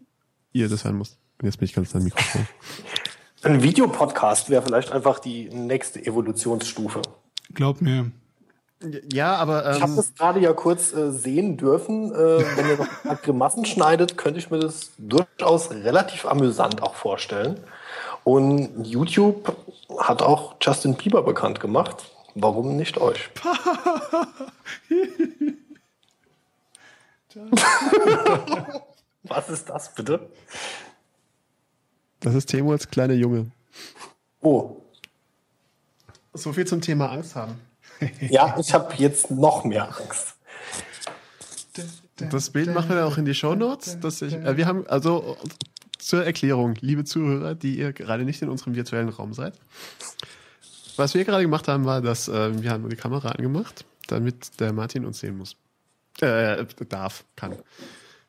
[0.53, 1.17] ihr das hören musst.
[1.41, 2.47] Und jetzt bin ich ganz am Mikrofon.
[3.43, 7.01] Ein Videopodcast wäre vielleicht einfach die nächste Evolutionsstufe.
[7.53, 8.11] Glaub mir.
[9.11, 12.11] Ja, aber Ich habe ähm, das gerade ja kurz äh, sehen dürfen.
[12.11, 12.15] Äh,
[12.55, 16.95] wenn ihr noch ein paar Grimassen schneidet, könnte ich mir das durchaus relativ amüsant auch
[16.95, 17.59] vorstellen.
[18.23, 19.55] Und YouTube
[19.99, 22.10] hat auch Justin Bieber bekannt gemacht.
[22.35, 23.29] Warum nicht euch?
[29.23, 30.29] Was ist das bitte?
[32.19, 33.51] das ist Timo als kleiner Junge.
[34.41, 34.81] Oh,
[36.33, 37.59] So viel zum Thema Angst haben.
[38.21, 40.35] ja, ich habe jetzt noch mehr Angst.
[42.15, 43.99] Das Bild machen wir dann auch in die Show Notes.
[43.99, 45.37] Dass ich, äh, wir haben also
[45.97, 49.53] zur Erklärung, liebe Zuhörer, die ihr gerade nicht in unserem virtuellen Raum seid.
[51.01, 54.71] Was wir gerade gemacht haben, war, dass äh, wir haben die Kamera angemacht, damit der
[54.71, 55.55] Martin uns sehen muss.
[56.19, 57.55] Äh, darf, kann.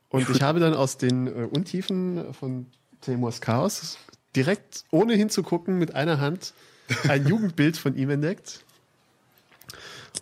[0.08, 2.64] Und ich habe dann aus den äh, Untiefen von
[3.02, 3.98] Timors Chaos
[4.34, 6.54] direkt, ohne hinzugucken, mit einer Hand
[7.08, 8.64] ein Jugendbild von ihm entdeckt.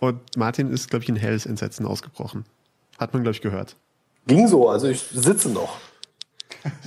[0.01, 2.43] Und Martin ist, glaube ich, in helles Entsetzen ausgebrochen.
[2.99, 3.77] Hat man, glaube ich, gehört.
[4.27, 5.79] Ging so, also ich sitze noch.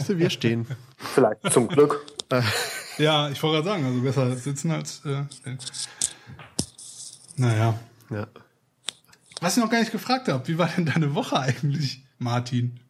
[0.09, 0.67] Wir stehen.
[0.99, 2.05] Vielleicht zum Glück.
[2.99, 5.05] Ja, ich wollte gerade sagen, also besser sitzen als.
[5.05, 5.59] Äh, stehen.
[7.37, 7.79] naja.
[8.11, 8.27] Ja.
[9.41, 12.81] Was ich noch gar nicht gefragt habe, wie war denn deine Woche eigentlich, Martin?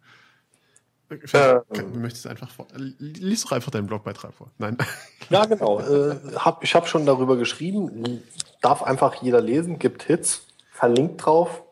[1.32, 2.66] Ähm, du möchtest einfach vor.
[2.76, 4.50] Lies doch einfach deinen Blogbeitrag vor.
[4.58, 4.78] Nein.
[5.30, 5.80] Ja, genau.
[5.80, 8.22] Äh, hab, ich habe schon darüber geschrieben.
[8.60, 9.78] Darf einfach jeder lesen.
[9.78, 10.42] Gibt Hits.
[10.70, 11.63] Verlinkt drauf.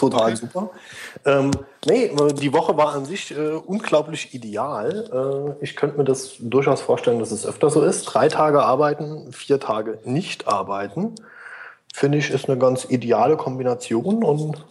[0.00, 0.36] Total okay.
[0.36, 0.70] super.
[1.26, 1.50] Ähm,
[1.84, 5.56] nee, die Woche war an sich äh, unglaublich ideal.
[5.60, 8.04] Äh, ich könnte mir das durchaus vorstellen, dass es öfter so ist.
[8.04, 11.16] Drei Tage arbeiten, vier Tage nicht arbeiten.
[11.92, 14.64] Finde ich, ist eine ganz ideale Kombination und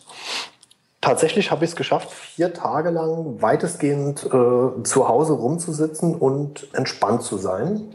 [1.00, 7.22] tatsächlich habe ich es geschafft, vier Tage lang weitestgehend äh, zu Hause rumzusitzen und entspannt
[7.22, 7.94] zu sein.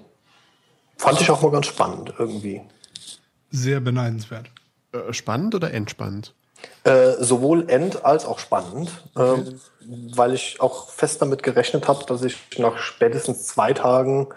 [0.98, 2.60] Fand ich auch mal ganz spannend irgendwie.
[3.50, 4.52] Sehr beneidenswert.
[4.92, 6.32] Äh, spannend oder entspannt?
[6.84, 9.36] Äh, sowohl end- als auch spannend, äh,
[10.14, 14.28] weil ich auch fest damit gerechnet habe, dass ich nach spätestens zwei Tagen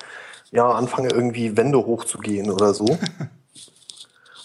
[0.52, 2.86] ja anfange, irgendwie Wände hochzugehen oder so.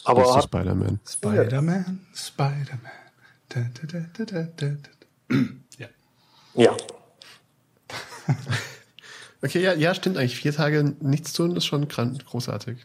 [0.05, 0.99] Aber Spider-Man.
[1.09, 2.91] Spider-Man, Spider-Man.
[5.79, 5.87] Ja.
[6.55, 6.73] Ja.
[9.43, 10.37] okay, ja, ja, stimmt eigentlich.
[10.37, 12.79] Vier Tage nichts tun ist schon großartig.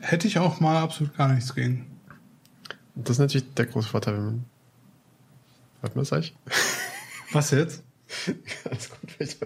[0.00, 1.99] Hätte ich auch mal absolut gar nichts gegen.
[3.04, 4.44] Das ist natürlich der große Vorteil, wenn man.
[5.80, 6.34] Warte mal, sag ich?
[7.32, 7.82] Was jetzt?
[8.64, 9.38] Alles gut, vielleicht.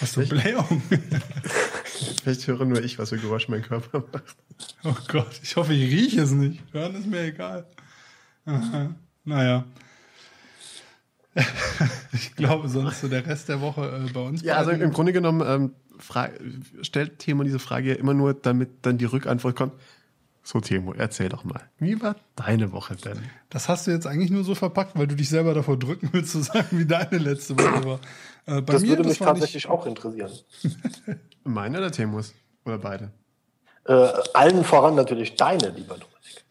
[0.00, 0.82] Hast du Blähung?
[2.22, 4.36] vielleicht höre nur ich, was für Geräusche mein Körper macht.
[4.84, 6.62] Oh Gott, ich hoffe, ich rieche es nicht.
[6.72, 7.66] Hören ist mir egal.
[8.44, 8.94] Aha.
[9.24, 9.64] Naja.
[12.12, 14.42] ich glaube, sonst so der Rest der Woche äh, bei uns.
[14.42, 15.72] Ja, also im Grunde genommen ähm,
[16.82, 19.72] stellt Timo diese Frage ja immer nur, damit dann die Rückantwort kommt.
[20.46, 21.62] So, Timo, erzähl doch mal.
[21.78, 23.18] Wie war deine Woche denn?
[23.48, 26.32] Das hast du jetzt eigentlich nur so verpackt, weil du dich selber davor drücken willst,
[26.32, 27.98] zu sagen, wie deine letzte Woche war.
[28.44, 30.30] Äh, das mir, würde mich tatsächlich auch interessieren.
[31.44, 32.34] Meine oder Timus?
[32.66, 33.10] Oder beide?
[33.86, 36.44] Äh, allen voran natürlich deine, lieber Dominik.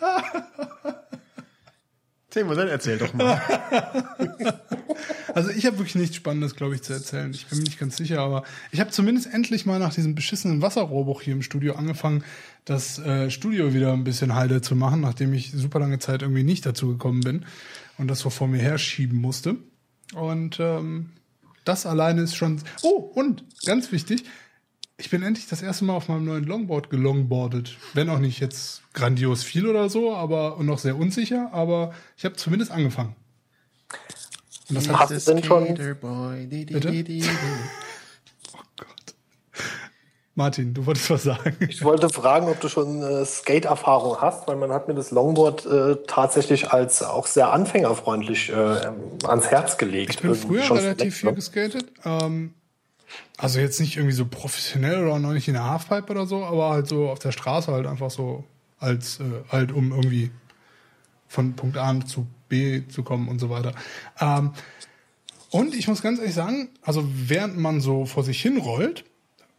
[2.30, 3.42] Timo, dann erzähl doch mal.
[5.34, 7.32] also ich habe wirklich nichts Spannendes, glaube ich, zu erzählen.
[7.32, 10.62] Ich bin mir nicht ganz sicher, aber ich habe zumindest endlich mal nach diesem beschissenen
[10.62, 12.24] Wasserrohrbruch hier im Studio angefangen,
[12.64, 16.44] das äh, Studio wieder ein bisschen heile zu machen, nachdem ich super lange Zeit irgendwie
[16.44, 17.44] nicht dazu gekommen bin
[17.98, 19.56] und das so vor mir herschieben musste.
[20.14, 21.10] Und ähm,
[21.64, 22.62] das alleine ist schon.
[22.82, 24.24] Oh, und ganz wichtig,
[25.00, 27.76] ich bin endlich das erste Mal auf meinem neuen Longboard gelongboardet.
[27.94, 32.24] Wenn auch nicht jetzt grandios viel oder so, aber und noch sehr unsicher, aber ich
[32.24, 33.16] habe zumindest angefangen.
[34.68, 35.74] Und das hat es denn schon.
[35.74, 35.96] Bitte?
[38.52, 39.14] oh Gott.
[40.34, 41.56] Martin, du wolltest was sagen.
[41.68, 45.66] Ich wollte fragen, ob du schon äh, Skate-Erfahrung hast, weil man hat mir das Longboard
[45.66, 48.52] äh, tatsächlich als auch sehr anfängerfreundlich äh,
[49.26, 50.14] ans Herz gelegt.
[50.14, 51.36] Ich bin früher relativ viel ne?
[51.36, 51.86] geskatet.
[52.04, 52.54] Ähm,
[53.36, 56.70] also jetzt nicht irgendwie so professionell oder noch nicht in der Halfpipe oder so, aber
[56.70, 58.44] halt so auf der Straße halt einfach so
[58.78, 60.30] als äh, halt um irgendwie
[61.28, 63.72] von Punkt A zu B zu kommen und so weiter.
[64.20, 64.52] Ähm,
[65.50, 69.04] und ich muss ganz ehrlich sagen, also während man so vor sich hinrollt,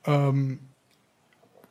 [0.05, 0.59] ähm,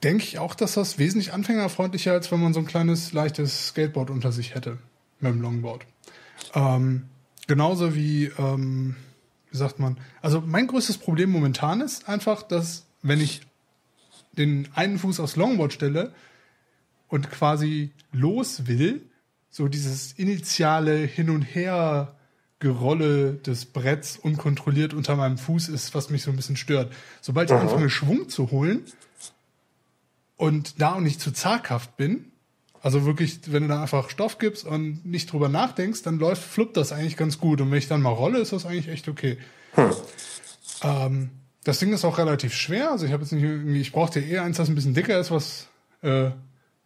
[0.03, 3.69] denke ich auch, dass das wesentlich anfängerfreundlicher ist, als wenn man so ein kleines, leichtes
[3.69, 4.79] Skateboard unter sich hätte
[5.21, 5.87] mit dem Longboard.
[6.55, 7.09] Ähm,
[7.47, 8.97] genauso wie ähm,
[9.51, 9.99] wie sagt man?
[10.23, 13.43] Also mein größtes Problem momentan ist einfach, dass wenn ich
[14.33, 16.15] den einen Fuß aufs Longboard stelle
[17.09, 19.03] und quasi los will,
[19.51, 22.15] so dieses initiale Hin und Her
[22.61, 26.93] Gerolle des Bretts unkontrolliert unter meinem Fuß ist, was mich so ein bisschen stört.
[27.23, 27.63] Sobald ich Aha.
[27.63, 28.85] anfange, Schwung zu holen
[30.37, 32.30] und da auch nicht zu zaghaft bin,
[32.83, 36.77] also wirklich, wenn du da einfach Stoff gibst und nicht drüber nachdenkst, dann läuft, fluppt
[36.77, 37.61] das eigentlich ganz gut.
[37.61, 39.37] Und wenn ich dann mal rolle, ist das eigentlich echt okay.
[39.75, 39.91] Hm.
[40.83, 41.31] Ähm,
[41.65, 42.91] das Ding ist auch relativ schwer.
[42.91, 45.31] Also ich habe jetzt nicht irgendwie, ich brauchte eh eins, das ein bisschen dicker ist,
[45.31, 45.69] was
[46.03, 46.31] äh,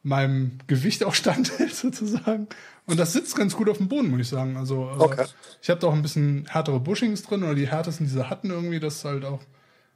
[0.03, 2.49] meinem Gewicht auch standhält sozusagen.
[2.87, 4.57] Und das sitzt ganz gut auf dem Boden, muss ich sagen.
[4.57, 5.27] Also äh, okay.
[5.63, 8.81] ich habe da auch ein bisschen härtere Bushings drin oder die härtesten diese hatten irgendwie,
[8.81, 9.41] dass halt auch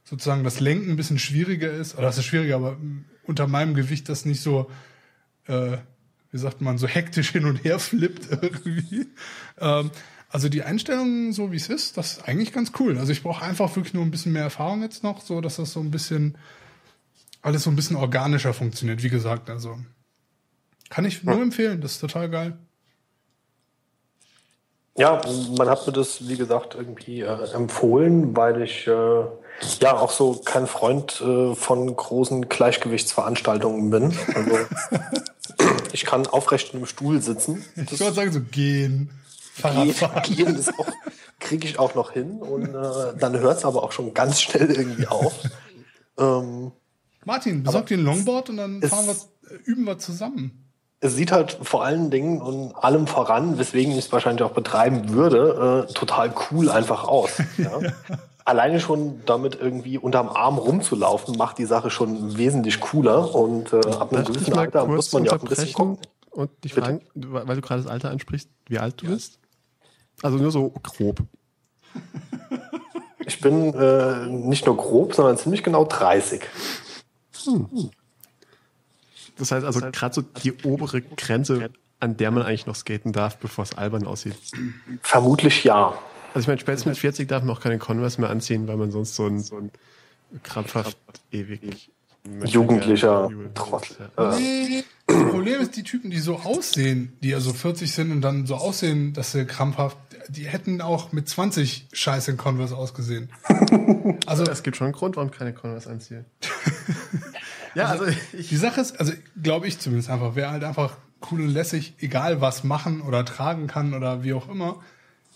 [0.05, 1.95] sozusagen das Lenken ein bisschen schwieriger ist.
[1.95, 2.77] Oder das ist schwieriger, aber
[3.23, 4.71] unter meinem Gewicht das nicht so
[5.47, 5.77] äh,
[6.31, 9.07] wie sagt man, so hektisch hin und her flippt irgendwie.
[9.59, 9.91] Ähm,
[10.31, 12.99] also die Einstellung, so wie es ist, das ist eigentlich ganz cool.
[12.99, 15.73] Also ich brauche einfach wirklich nur ein bisschen mehr Erfahrung jetzt noch, so dass das
[15.73, 16.37] so ein bisschen
[17.41, 19.01] alles so ein bisschen organischer funktioniert.
[19.01, 19.77] Wie gesagt, also
[20.89, 21.81] kann ich nur empfehlen.
[21.81, 22.57] Das ist total geil.
[24.97, 25.21] Ja,
[25.57, 29.23] man hat mir das, wie gesagt, irgendwie äh, empfohlen, weil ich äh,
[29.79, 34.13] ja auch so kein Freund äh, von großen Gleichgewichtsveranstaltungen bin.
[34.35, 34.57] Also
[35.93, 37.65] ich kann aufrecht in einem Stuhl sitzen.
[37.75, 39.09] Das ich würde sagen, so gehen.
[39.53, 40.23] Fahrradfahren.
[40.23, 40.87] Gehen, gehen ist auch,
[41.39, 44.71] kriege ich auch noch hin und äh, dann hört es aber auch schon ganz schnell
[44.71, 45.33] irgendwie auf.
[46.17, 46.71] Ähm,
[47.25, 49.15] Martin, besorg dir ein Longboard und dann fahren wir,
[49.65, 50.65] üben wir zusammen.
[51.01, 55.09] es sieht halt vor allen Dingen und allem voran, weswegen ich es wahrscheinlich auch betreiben
[55.09, 57.31] würde, äh, total cool einfach aus.
[57.57, 57.79] Ja?
[58.49, 63.77] Alleine schon damit irgendwie unterm Arm rumzulaufen, macht die Sache schon wesentlich cooler und äh,
[63.77, 65.99] ab einem gewissen Alter muss man ja auch ein bisschen gucken.
[66.31, 69.37] Und dich fragen, weil du gerade das Alter ansprichst, wie alt du bist?
[70.23, 71.21] Also nur so grob.
[73.27, 76.41] Ich bin äh, nicht nur grob, sondern ziemlich genau 30.
[79.37, 83.37] Das heißt also gerade so die obere Grenze, an der man eigentlich noch skaten darf,
[83.37, 84.35] bevor es albern aussieht.
[85.03, 85.93] Vermutlich ja.
[86.33, 88.91] Also ich meine, spätestens mit 40 darf man auch keine Converse mehr anziehen, weil man
[88.91, 89.71] sonst so ein, so ein
[90.43, 90.97] krampfhaft
[91.31, 91.89] ewig
[92.45, 94.09] Jugendlicher Jugend- Trottel.
[94.17, 94.37] Ja.
[94.37, 98.45] Äh, Das Problem ist, die Typen, die so aussehen, die also 40 sind und dann
[98.45, 103.29] so aussehen, dass sie krampfhaft, die hätten auch mit 20 scheiße in Converse ausgesehen.
[104.25, 106.25] Also Es gibt schon einen Grund, warum keine Converse anziehen.
[107.75, 110.97] ja, also ich, die Sache ist, also glaube ich zumindest einfach, wer halt einfach
[111.31, 114.81] cool und lässig, egal was machen oder tragen kann oder wie auch immer,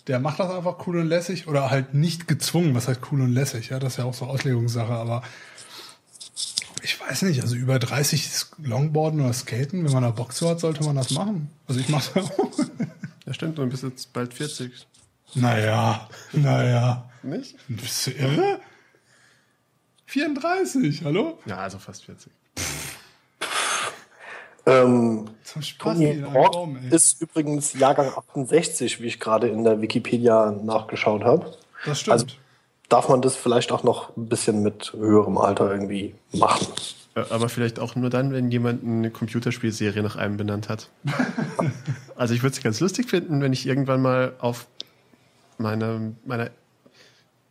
[0.07, 3.33] der macht das einfach cool und lässig oder halt nicht gezwungen, was heißt cool und
[3.33, 5.23] lässig, ja, das ist ja auch so Auslegungssache, aber
[6.81, 10.59] ich weiß nicht, also über 30 Longboarden oder Skaten, wenn man da Bock zu hat,
[10.59, 11.49] sollte man das machen.
[11.65, 12.29] Also ich mach's auch.
[13.25, 14.85] ja stimmt, du bist jetzt bald 40.
[15.35, 17.09] Naja, naja.
[17.23, 17.55] Nicht?
[17.69, 18.59] Bist du irre?
[20.07, 21.39] 34, hallo?
[21.45, 22.31] Ja, also fast 40.
[24.65, 29.81] ähm, Zum Spaß Tony Hawk Raum, ist übrigens Jahrgang 68, wie ich gerade in der
[29.81, 31.53] Wikipedia nachgeschaut habe.
[31.85, 32.13] Das stimmt.
[32.13, 32.25] Also
[32.87, 36.67] darf man das vielleicht auch noch ein bisschen mit höherem Alter irgendwie machen.
[37.15, 40.89] Ja, Aber vielleicht auch nur dann, wenn jemand eine Computerspielserie nach einem benannt hat.
[42.15, 44.67] also ich würde es ganz lustig finden, wenn ich irgendwann mal auf
[45.57, 46.51] meine, meiner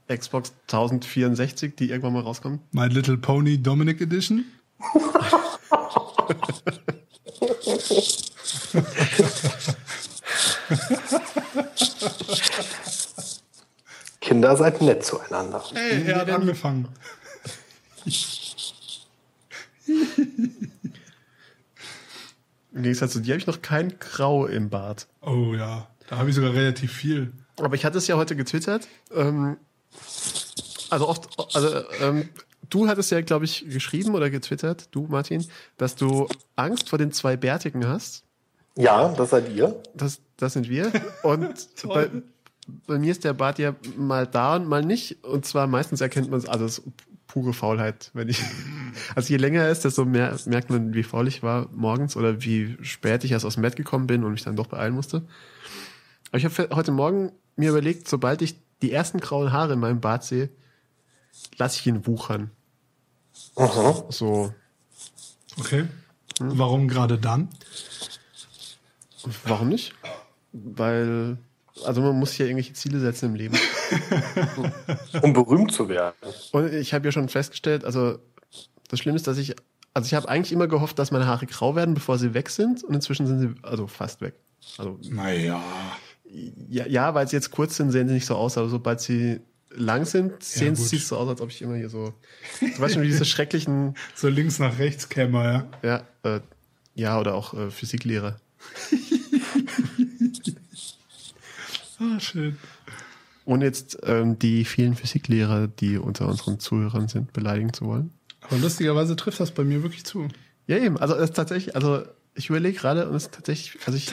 [0.08, 4.44] Xbox 1064, die irgendwann mal rauskommt, My Little Pony Dominic Edition.
[14.20, 15.62] Kinder seid nett zueinander.
[15.74, 16.88] Ey, er hat angefangen.
[22.72, 25.06] im Gegensatz zu dir habe ich noch kein Grau im Bart.
[25.20, 27.32] Oh ja, da habe ich sogar relativ viel.
[27.58, 28.88] Aber ich hatte es ja heute getwittert.
[29.14, 29.58] Ähm,
[30.90, 32.28] also oft, also ähm,
[32.70, 35.44] du hattest ja, glaube ich, geschrieben oder getwittert, du Martin,
[35.76, 38.24] dass du Angst vor den zwei Bärtigen hast.
[38.76, 39.80] Ja, das seid ihr.
[39.94, 40.90] Das, das sind wir.
[41.22, 42.08] Und bei,
[42.86, 45.24] bei mir ist der Bart ja mal da und mal nicht.
[45.24, 46.88] Und zwar meistens erkennt man es, also es ist
[47.26, 48.10] pure Faulheit.
[48.14, 48.42] Wenn ich,
[49.14, 52.42] also je länger er ist, desto mehr merkt man, wie faul ich war morgens oder
[52.42, 55.22] wie spät ich erst aus dem Bett gekommen bin und mich dann doch beeilen musste.
[56.30, 60.00] Aber ich habe heute Morgen mir überlegt, sobald ich die ersten grauen Haare in meinem
[60.00, 60.48] Bart sehe,
[61.56, 62.50] lasse ich ihn wuchern.
[63.56, 64.02] Mhm.
[64.10, 64.52] So,
[65.58, 65.86] Okay.
[66.40, 67.48] Warum gerade dann?
[69.44, 69.94] warum nicht?
[70.52, 71.38] Weil,
[71.84, 73.58] also man muss ja irgendwelche Ziele setzen im Leben.
[75.22, 76.14] Um berühmt zu werden.
[76.52, 78.18] Und ich habe ja schon festgestellt, also
[78.88, 79.54] das Schlimme ist, dass ich,
[79.94, 82.82] also ich habe eigentlich immer gehofft, dass meine Haare grau werden, bevor sie weg sind.
[82.82, 84.34] Und inzwischen sind sie also fast weg.
[84.78, 85.62] Also Naja.
[86.24, 89.40] ja, ja weil sie jetzt kurz sind, sehen sie nicht so aus, aber sobald sie
[89.74, 90.84] lang sind, sehen gut.
[90.84, 92.14] sieht es so aus, als ob ich immer hier so,
[92.60, 96.04] du weißt schon, wie diese schrecklichen, So links nach rechts käme, ja.
[96.22, 96.40] ja, äh,
[96.94, 98.36] ja, oder auch äh, Physiklehrer.
[102.02, 102.58] Ah, schön.
[103.44, 108.10] Ohne jetzt ähm, die vielen Physiklehrer, die unter unseren Zuhörern sind, beleidigen zu wollen.
[108.40, 110.28] Aber lustigerweise trifft das bei mir wirklich zu.
[110.66, 110.96] Ja, eben.
[110.98, 112.02] Also es ist tatsächlich, also
[112.34, 114.12] ich überlege gerade und es ist tatsächlich, also ich,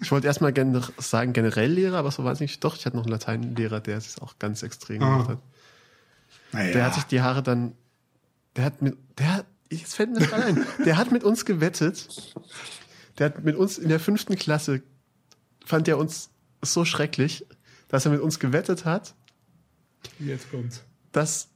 [0.00, 2.64] ich wollte erstmal gener sagen generell Lehrer, aber so weiß ich nicht.
[2.64, 5.10] Doch, ich hatte noch einen Lateinlehrer, der es auch ganz extrem Ah.
[5.12, 5.38] gemacht hat.
[6.52, 6.72] Naja.
[6.72, 7.72] Der hat sich die Haare dann,
[8.56, 11.44] der hat mit, der hat, jetzt fällt mir das gerade ein, der hat mit uns
[11.44, 12.08] gewettet.
[13.18, 14.82] Der hat mit uns in der fünften Klasse,
[15.64, 16.30] fand er uns
[16.62, 17.44] so schrecklich,
[17.88, 19.14] dass er mit uns gewettet hat,
[20.18, 20.82] Jetzt kommt's.
[21.12, 21.48] dass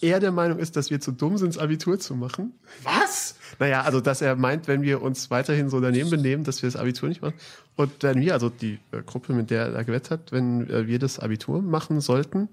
[0.00, 2.52] er der Meinung ist, dass wir zu dumm sind, das Abitur zu machen.
[2.82, 3.36] Was?
[3.58, 6.76] Naja, also dass er meint, wenn wir uns weiterhin so daneben benehmen, dass wir das
[6.76, 7.34] Abitur nicht machen.
[7.76, 10.98] Und wenn wir, also die äh, Gruppe, mit der er gewettet hat, wenn äh, wir
[10.98, 12.48] das Abitur machen sollten,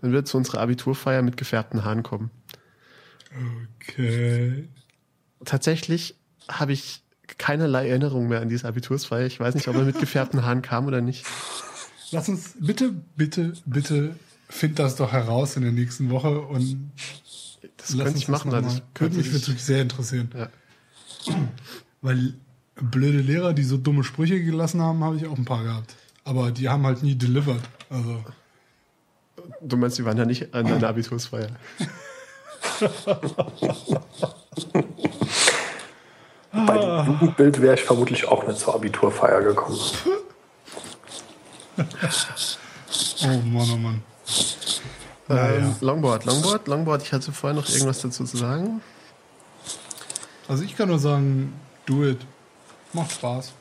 [0.00, 2.30] dann wird zu unserer Abiturfeier mit gefärbten Haaren kommen.
[3.80, 4.68] Okay.
[5.44, 6.16] Tatsächlich
[6.48, 7.02] habe ich
[7.36, 9.26] keinerlei Erinnerung mehr an diese Abitursfeier.
[9.26, 11.26] Ich weiß nicht, ob er mit gefärbten Haaren kam oder nicht.
[12.10, 14.14] Lass uns bitte, bitte, bitte
[14.48, 16.90] find das doch heraus in der nächsten Woche und
[17.76, 18.50] Das lass könnte ich machen.
[18.50, 20.30] das Also ich könnte Würde mich wirklich sehr interessieren.
[20.36, 20.48] ja.
[22.00, 22.34] Weil
[22.76, 25.94] blöde Lehrer, die so dumme Sprüche gelassen haben, habe ich auch ein paar gehabt.
[26.24, 27.62] Aber die haben halt nie delivered.
[27.90, 28.24] Also,
[29.62, 31.48] Du meinst, die waren ja nicht an einer Abitursfeier.
[36.52, 39.78] Bei dem Jugendbild wäre ich vermutlich auch nicht zur Abiturfeier gekommen.
[41.76, 44.02] Oh Mann, oh Mann.
[45.30, 47.02] Ähm, Longboard, Longboard, Longboard.
[47.02, 48.80] Ich hatte vorher noch irgendwas dazu zu sagen.
[50.48, 51.52] Also ich kann nur sagen,
[51.84, 52.18] do it.
[52.94, 53.52] Macht Spaß.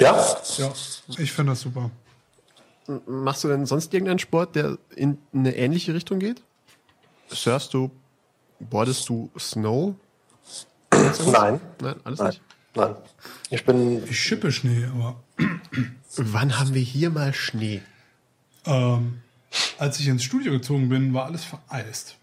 [0.00, 0.36] Ja?
[0.56, 0.72] Ja,
[1.18, 1.90] ich finde das super.
[3.06, 6.42] Machst du denn sonst irgendeinen Sport, der in eine ähnliche Richtung geht?
[7.28, 7.90] Surfst du,
[8.58, 9.94] boardest du Snow?
[10.90, 11.60] Nein.
[11.80, 12.28] Nein, alles Nein.
[12.28, 12.42] nicht.
[12.74, 12.96] Nein.
[13.50, 14.02] Ich bin.
[14.08, 15.16] Ich schippe Schnee, aber
[16.16, 17.82] Wann haben wir hier mal Schnee?
[18.66, 19.21] ähm,
[19.82, 22.14] als ich ins Studio gezogen bin, war alles vereist.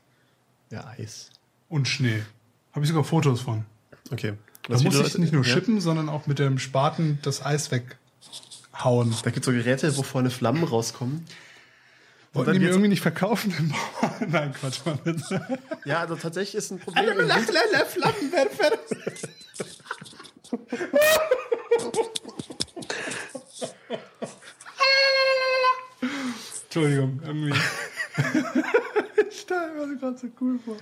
[0.71, 1.29] Ja, Eis.
[1.67, 2.23] Und Schnee.
[2.71, 3.65] Habe ich sogar Fotos von.
[4.11, 4.35] Okay.
[4.63, 5.53] Da Was muss viele ich nicht nur ja?
[5.53, 9.13] schippen, sondern auch mit dem Spaten das Eis weghauen.
[9.23, 11.25] Da gibt es so Geräte, wo vorne Flammen rauskommen.
[12.31, 13.73] Wollten die mir irgendwie nicht verkaufen?
[14.25, 14.79] Nein, Quatsch.
[14.85, 15.21] Mann.
[15.83, 17.09] Ja, also tatsächlich ist ein Problem.
[17.19, 19.29] im Lacht, lacht, lacht, Flammen werden fertig.
[26.69, 27.53] Entschuldigung, irgendwie.
[29.29, 30.77] ich stelle mir das gerade so cool vor.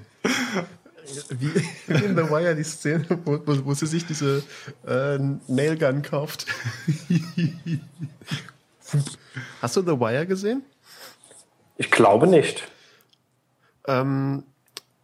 [1.39, 1.47] Wie
[1.93, 4.43] in The Wire die Szene, wo, wo, wo sie sich diese
[4.85, 5.17] äh,
[5.47, 6.45] Nailgun kauft.
[9.61, 10.63] Hast du The Wire gesehen?
[11.77, 12.67] Ich glaube nicht.
[13.87, 14.43] Ähm,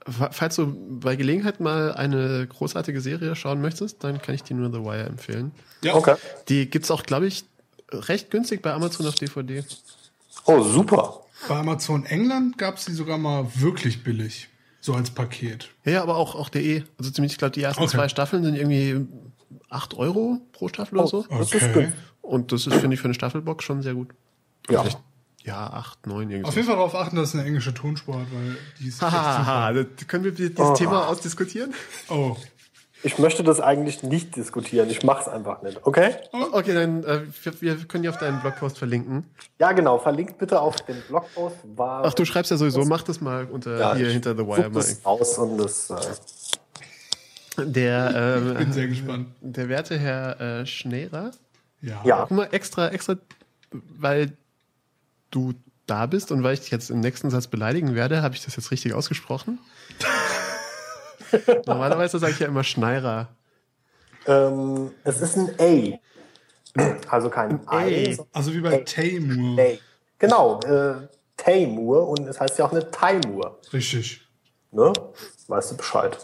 [0.05, 4.55] fa- falls du bei Gelegenheit mal eine großartige Serie schauen möchtest, dann kann ich dir
[4.55, 5.51] nur The Wire empfehlen.
[5.83, 6.15] Ja, Okay.
[6.49, 7.45] Die gibt's auch, glaube ich,
[7.91, 9.63] recht günstig bei Amazon auf DVD.
[10.45, 11.21] Oh, super.
[11.47, 14.49] Bei Amazon England gab es die sogar mal wirklich billig.
[14.79, 15.69] So als Paket.
[15.85, 16.83] Ja, aber auch, auch DE.
[16.97, 17.91] Also zumindest, ich glaube, die ersten Okay.
[17.91, 19.05] zwei Staffeln sind irgendwie
[19.69, 21.25] 8 Euro pro Staffel oder so.
[21.29, 21.91] Das Okay.
[22.21, 24.09] Und das ist, finde ich, für eine Staffelbox schon sehr gut.
[24.69, 24.81] Ja.
[24.81, 24.99] Vielleicht,
[25.43, 26.47] ja, 8, 9 irgendwie.
[26.47, 29.11] Auf jeden Fall darauf achten, dass es eine englische Tonspur hat, weil die ist echt
[29.11, 29.45] super.
[29.45, 29.73] Haha,
[30.07, 30.73] können wir dieses Oh.
[30.73, 31.73] Thema ausdiskutieren?
[32.09, 32.35] Oh,
[33.05, 34.89] Ich möchte das eigentlich nicht diskutieren.
[34.89, 35.85] Ich mache es einfach nicht.
[35.85, 36.15] Okay?
[36.53, 37.21] Okay, dann äh,
[37.59, 39.25] wir, können die auf deinen Blogpost verlinken.
[39.59, 39.99] Ja, genau.
[39.99, 41.57] Verlinkt bitte auf den Blogpost.
[41.75, 44.47] War Ach, du schreibst ja sowieso, mach das mal unter ja, hier ich hinter The
[44.47, 44.69] Wire.
[44.69, 44.79] Mal.
[44.79, 45.89] das aus und das.
[45.89, 49.27] Äh, Der, ich bin ähm, sehr gespannt.
[49.41, 51.31] der werte Herr äh, Schneerer,
[51.81, 52.01] Ja.
[52.05, 52.21] ja.
[52.21, 53.17] guck mal, extra, extra,
[53.71, 54.31] weil
[55.29, 55.53] du
[55.87, 58.55] da bist und weil ich dich jetzt im nächsten Satz beleidigen werde, habe ich das
[58.55, 59.59] jetzt richtig ausgesprochen?
[61.65, 63.29] Normalerweise sage ich ja immer Schneirer.
[64.27, 65.99] Ähm, es ist ein A.
[67.09, 67.85] Also kein A.
[67.85, 69.59] I, sondern Also wie bei Taymur.
[69.59, 69.77] A.
[70.19, 70.59] Genau.
[70.61, 71.07] Äh,
[71.37, 73.59] Taymur und es heißt ja auch eine Taimur.
[73.71, 74.21] Richtig.
[74.71, 74.93] Ne?
[75.47, 76.17] Weißt du Bescheid?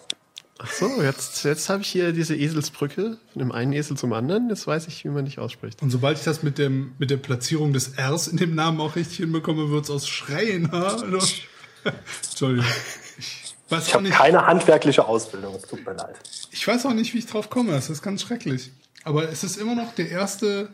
[0.62, 4.49] Ach so, jetzt, jetzt habe ich hier diese Eselsbrücke von dem einen Esel zum anderen.
[4.49, 5.82] Jetzt weiß ich, wie man dich ausspricht.
[5.82, 8.97] Und sobald ich das mit, dem, mit der Platzierung des Rs in dem Namen auch
[8.97, 10.70] richtig hinbekomme, wird es aus Schreien.
[12.30, 12.66] Entschuldigung.
[13.70, 15.53] Ich weiß, Ich habe keine handwerkliche Ausbildung.
[15.53, 16.15] Es tut mir leid.
[16.49, 17.74] ich weiß auch nicht, wie ich drauf komme.
[17.74, 18.72] Es ist ganz schrecklich.
[19.03, 20.74] Aber es ist immer noch der erste,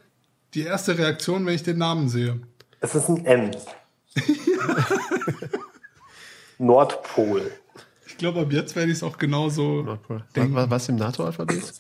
[0.54, 2.40] die erste Reaktion, wenn ich den Namen sehe.
[2.80, 3.52] Es ist ein N.
[6.58, 7.52] Nordpol.
[8.08, 10.24] Ich glaube, ab jetzt werde ich es auch genauso Nordpol.
[10.34, 10.56] denken.
[10.56, 11.74] Was, was im NATO-Alphabet?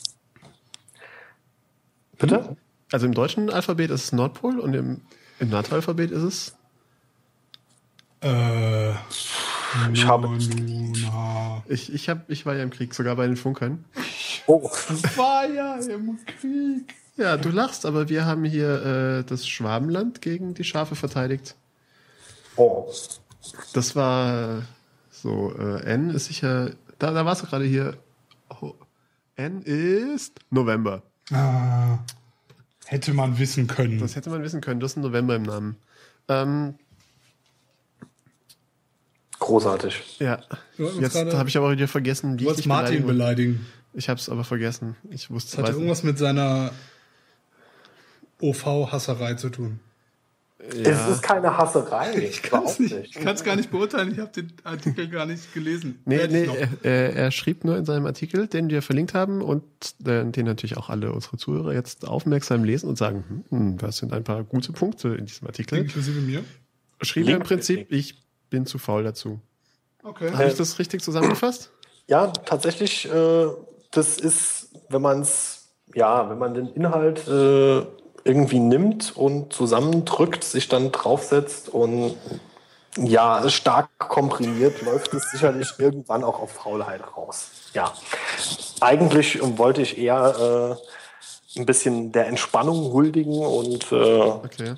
[2.17, 2.57] Bitte?
[2.91, 4.99] Also im deutschen Alphabet ist es Nordpol und im,
[5.39, 6.55] im NATO-Alphabet ist es.
[8.19, 8.93] Äh,
[9.93, 10.37] Ich habe-.
[11.67, 13.85] Ich, ich, hab, ich war ja im Krieg, sogar bei den Funkern.
[14.47, 14.69] Oh,
[15.15, 16.93] War ja im Krieg.
[17.17, 21.55] Ja, du lachst, aber wir haben hier äh, das Schwabenland gegen die Schafe verteidigt.
[22.55, 22.91] oh.
[23.73, 24.63] Das war
[25.11, 26.71] so, äh, N ist sicher.
[26.97, 27.95] Da, da warst du gerade hier.
[28.61, 28.73] Oh,
[29.35, 31.03] N ist November.
[31.31, 31.99] Ah,
[32.85, 33.99] hätte man wissen können.
[33.99, 34.79] Das hätte man wissen können.
[34.79, 35.75] Du hast einen November im Namen.
[36.27, 36.75] Ähm,
[39.45, 40.17] Großartig.
[40.19, 40.39] ja.
[40.99, 43.07] Jetzt habe ich aber wieder vergessen, wie du ich wolltest Martin beleidigen
[43.57, 43.65] beleidigen.
[43.93, 44.95] Ich habe es aber vergessen.
[45.09, 46.71] Ich wusste Das hatte weiß- irgendwas mit seiner
[48.41, 49.79] OV-Hasserei zu tun.
[50.57, 51.07] Es Ja.
[51.09, 52.13] ist keine Hasserei.
[52.29, 54.11] Ich kann es Überhaupt nicht, ich kann's gar nicht beurteilen.
[54.13, 55.99] Ich habe den Artikel gar nicht gelesen.
[56.05, 56.55] Nee, nee, noch.
[56.81, 59.63] er, er, schrieb nur in seinem Artikel, den wir verlinkt haben und
[59.99, 64.11] den, den natürlich auch alle unsere Zuhörer jetzt aufmerksam lesen und sagen, hm, das sind
[64.11, 65.77] ein paar gute Punkte in diesem Artikel.
[65.79, 66.43] Inklusive mir.
[67.01, 68.24] Schrieb er im Link- Prinzip, ich
[68.55, 69.39] bin zu faul dazu.
[70.01, 70.31] Okay.
[70.31, 71.71] Habe ich das richtig zusammengefasst?
[72.07, 73.47] Ja, tatsächlich, äh,
[73.91, 77.85] das ist, wenn man es, ja, wenn man den Inhalt äh,
[78.23, 82.15] irgendwie nimmt und zusammendrückt, sich dann draufsetzt und
[82.97, 87.49] ja, stark komprimiert, läuft es sicherlich irgendwann auch auf Faulheit raus.
[87.73, 87.93] Ja.
[88.79, 94.75] Eigentlich wollte ich eher äh, ein bisschen der Entspannung huldigen und äh, Okay.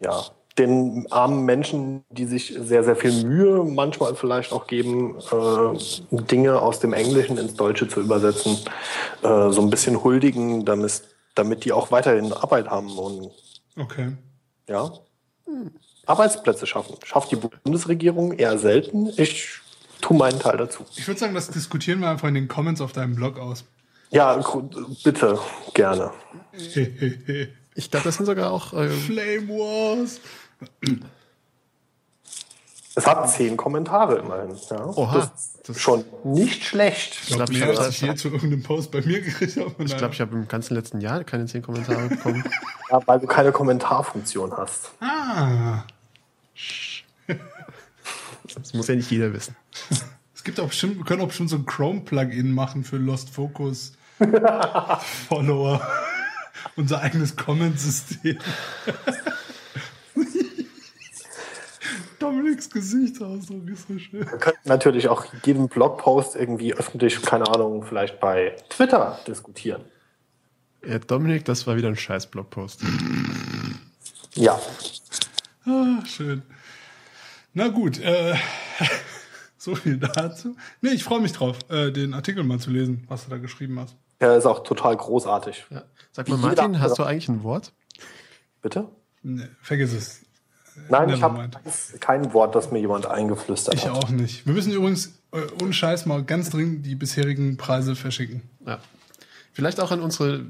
[0.00, 0.24] ja,
[0.58, 5.78] den armen Menschen, die sich sehr, sehr viel Mühe manchmal vielleicht auch geben, äh,
[6.10, 8.58] Dinge aus dem Englischen ins Deutsche zu übersetzen,
[9.22, 11.02] äh, so ein bisschen huldigen, damit,
[11.34, 13.30] damit die auch weiterhin Arbeit haben und
[13.78, 14.12] Okay.
[14.68, 14.90] ja,
[16.06, 16.96] Arbeitsplätze schaffen.
[17.04, 19.12] Schafft die Bundesregierung eher selten.
[19.16, 19.58] Ich
[20.00, 20.84] tue meinen Teil dazu.
[20.96, 23.64] Ich würde sagen, das diskutieren wir einfach in den Comments auf deinem Blog aus.
[24.10, 24.40] Ja,
[25.04, 25.38] bitte,
[25.74, 26.12] gerne.
[27.74, 28.72] Ich glaube, das sind sogar auch.
[28.72, 30.20] Äh, Flame Wars.
[32.94, 34.56] Es hat zehn Kommentare immerhin.
[34.70, 34.86] Ja.
[34.86, 35.30] Oha, Das
[35.62, 37.18] das- ist schon nicht schlecht.
[37.28, 39.74] Ich glaube, ich als ich je zu irgendeinem Post bei mir gekriegt habe.
[39.84, 42.44] ich glaube, ich habe im ganzen letzten Jahr keine zehn Kommentare bekommen.
[42.88, 44.92] Ja, weil du keine Kommentarfunktion hast.
[45.00, 45.82] Ah.
[48.54, 49.56] Das muss ja nicht jeder wissen.
[50.36, 53.94] Es gibt auch bestimmt, wir können auch bestimmt so ein Chrome-Plugin machen für Lost Focus
[55.28, 55.84] Follower.
[56.76, 58.38] Unser eigenes Comment-System.
[62.18, 64.20] Dominiks Gesichtsausdruck ist so schön.
[64.20, 69.84] Wir könnten natürlich auch jeden Blogpost irgendwie öffentlich, keine Ahnung, vielleicht bei Twitter diskutieren.
[70.86, 72.82] Ja, Dominik, das war wieder ein scheiß Blogpost.
[74.34, 74.60] Ja.
[75.64, 76.42] Ah, schön.
[77.54, 78.34] Na gut, äh,
[79.58, 80.56] so viel dazu.
[80.80, 83.80] Nee, ich freue mich drauf, äh, den Artikel mal zu lesen, was du da geschrieben
[83.80, 83.96] hast.
[84.18, 85.66] Er ist auch total großartig.
[85.70, 85.82] Ja.
[86.12, 87.72] Sag mal, Martin, hast du eigentlich ein Wort?
[88.62, 88.88] Bitte?
[89.22, 90.25] Nee, vergiss es.
[90.88, 91.50] Nein, ich habe
[92.00, 93.92] kein Wort, das mir jemand eingeflüstert Ich hat.
[94.04, 94.46] auch nicht.
[94.46, 98.42] Wir müssen übrigens äh, ohne Scheiß mal ganz dringend die bisherigen Preise verschicken.
[98.66, 98.78] Ja.
[99.52, 100.46] Vielleicht auch an unsere,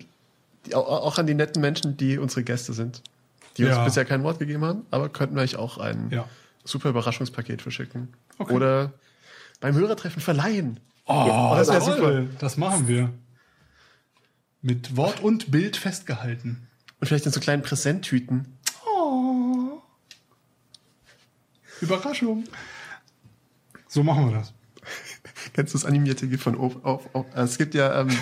[0.66, 3.02] die, auch, auch an die netten Menschen, die unsere Gäste sind.
[3.56, 3.84] Die uns Ja.
[3.84, 6.28] bisher kein Wort gegeben haben, aber könnten wir euch auch ein Ja.
[6.64, 8.12] super Überraschungspaket verschicken.
[8.38, 8.52] Okay.
[8.52, 8.92] Oder
[9.60, 10.80] beim Hörertreffen verleihen.
[11.06, 12.28] Oh, das wär toll.
[12.40, 13.10] Das machen wir.
[14.60, 16.66] Mit Wort und Bild festgehalten.
[17.00, 18.58] Und vielleicht in so kleinen Präsenttüten.
[18.84, 19.80] Oh.
[21.80, 22.44] Überraschung.
[23.88, 24.52] So machen wir das.
[25.52, 28.00] Kennst du das animierte GIF von auf, auf, auf Es gibt ja.
[28.00, 28.18] Ähm,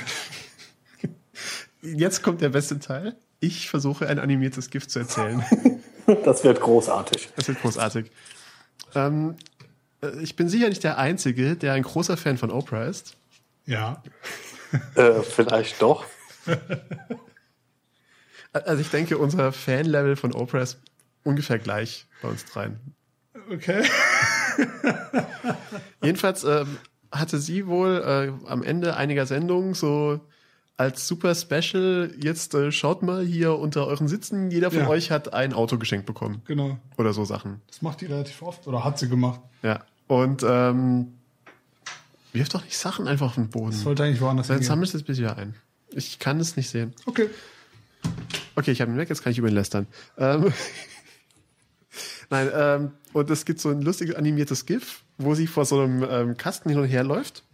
[1.82, 3.16] jetzt kommt der beste Teil.
[3.40, 5.44] Ich versuche ein animiertes GIF zu erzählen.
[6.24, 7.30] Das wird großartig.
[7.34, 8.11] Das wird großartig.
[8.94, 9.36] Ähm,
[10.02, 13.16] äh, ich bin sicher nicht der Einzige, der ein großer Fan von Oprah ist.
[13.64, 14.02] Ja.
[14.96, 16.05] Äh, vielleicht doch.
[18.52, 20.78] Also ich denke, unser Fan-Level von Oprah ist
[21.24, 22.93] ungefähr gleich bei uns dreien.
[23.51, 23.82] Okay.
[26.03, 26.78] Jedenfalls ähm,
[27.11, 28.03] hatte sie wohl
[28.45, 30.20] äh, am Ende einiger Sendungen so
[30.76, 34.88] als super Special, jetzt äh, schaut mal hier unter euren Sitzen, jeder von Ja.
[34.88, 36.42] euch hat ein Auto geschenkt bekommen.
[36.47, 36.78] Genau.
[36.99, 37.61] Oder so Sachen.
[37.68, 38.66] Das macht die relativ oft.
[38.66, 39.40] Oder hat sie gemacht.
[39.62, 39.84] Ja.
[40.09, 41.14] Und ähm,
[42.32, 43.70] wirf doch nicht Sachen einfach auf den Boden.
[43.70, 44.66] Das sollte eigentlich woanders Dann hingehen.
[44.68, 45.55] sammelst du es bis wieder ein.
[45.92, 46.92] Ich kann es nicht sehen.
[47.07, 47.28] Okay.
[48.57, 49.86] Okay, ich habe ihn weg, jetzt kann ich über ihn lästern.
[50.18, 50.53] Ähm,
[52.31, 56.07] Nein, ähm, und es gibt so ein lustiges animiertes GIF, wo sie vor so einem
[56.09, 57.45] ähm, Kasten hin und her läuft.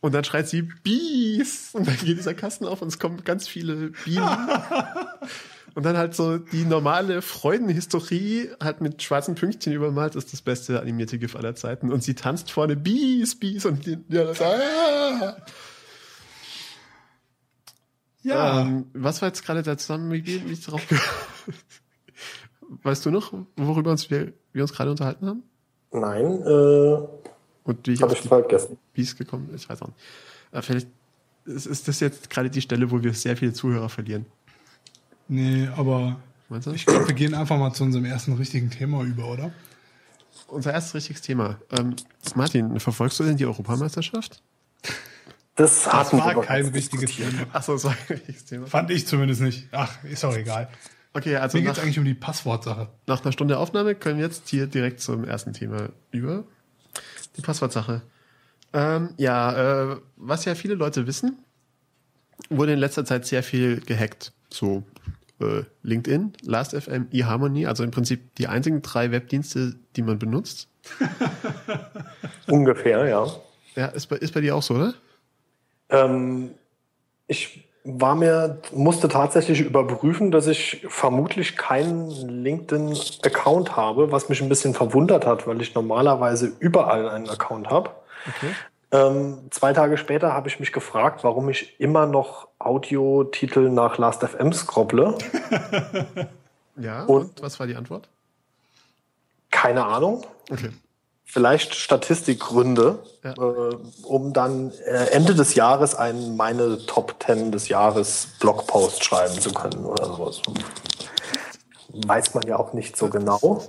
[0.00, 1.70] Und dann schreit sie Bees!
[1.72, 4.28] Und dann geht dieser Kasten auf und es kommen ganz viele Bienen.
[5.74, 10.80] und dann halt so die normale Freudenhistorie halt mit schwarzen Pünktchen übermalt, ist das beste
[10.80, 11.90] animierte GIF aller Zeiten.
[11.90, 15.36] Und sie tanzt vorne Bees, Bees und die, ja, das, ah!
[18.22, 18.60] Ja.
[18.60, 20.98] Ähm, was war jetzt gerade der Zusammenhang, wie ich drauf ge-
[22.82, 25.42] Weißt du noch, worüber uns wir, wir uns gerade unterhalten haben?
[25.92, 26.98] Nein, äh,
[27.64, 28.76] Und wie ich habe auf ich die vergessen.
[28.92, 29.56] Bies gekommen bin?
[29.56, 29.98] Ich weiß auch nicht.
[30.52, 30.88] Äh, vielleicht
[31.44, 34.26] ist, ist das jetzt gerade die Stelle, wo wir sehr viele Zuhörer verlieren.
[35.28, 36.16] nee, aber
[36.72, 39.52] ich glaube, wir gehen einfach mal zu unserem ersten richtigen Thema über, oder?
[40.48, 41.58] Unser erstes richtiges Thema.
[41.76, 41.96] Ähm,
[42.36, 44.42] Martin, verfolgst du denn die Europameisterschaft?
[45.56, 47.16] Das, Das war kein richtiges.
[47.16, 47.46] Thema.
[47.52, 48.66] Achso, das war ein richtiges Thema.
[48.66, 49.68] Fand ich zumindest nicht.
[49.72, 50.68] Ach, ist auch egal.
[51.16, 52.88] Okay, also Mir geht es eigentlich um die Passwortsache.
[53.06, 56.44] nach einer Stunde Aufnahme können wir jetzt hier direkt zum ersten Thema über.
[57.38, 58.02] Die Passwortsache.
[58.74, 61.38] Ähm, ja, äh, was ja viele Leute wissen,
[62.50, 64.34] wurde in letzter Zeit sehr viel gehackt.
[64.50, 64.82] So
[65.40, 70.68] äh, LinkedIn, Last.fm, eHarmony, also im Prinzip die einzigen drei Webdienste, die man benutzt.
[72.46, 73.26] Ungefähr, ja.
[73.74, 74.92] Ja, ist bei, ist bei dir auch so, oder?
[75.88, 76.50] Ähm,
[77.26, 84.48] ich war mir, musste tatsächlich überprüfen, dass ich vermutlich keinen LinkedIn-Account habe, was mich ein
[84.48, 87.90] bisschen verwundert hat, weil ich normalerweise überall einen Account habe.
[88.28, 88.50] Okay.
[88.92, 94.52] Ähm, zwei Tage später habe ich mich gefragt, warum ich immer noch Audiotitel nach Last.fm
[94.52, 95.14] scrobble.
[96.78, 98.06] Ja, Und- und was war die Antwort?
[99.50, 100.26] Keine Ahnung.
[100.50, 100.68] Okay.
[101.28, 103.32] Vielleicht Statistikgründe, Ja.
[103.32, 109.38] äh, um dann äh, Ende des Jahres einen meine Top 10 des Jahres Blogpost schreiben
[109.40, 110.40] zu können oder sowas.
[111.92, 113.64] weiß man ja auch nicht so genau.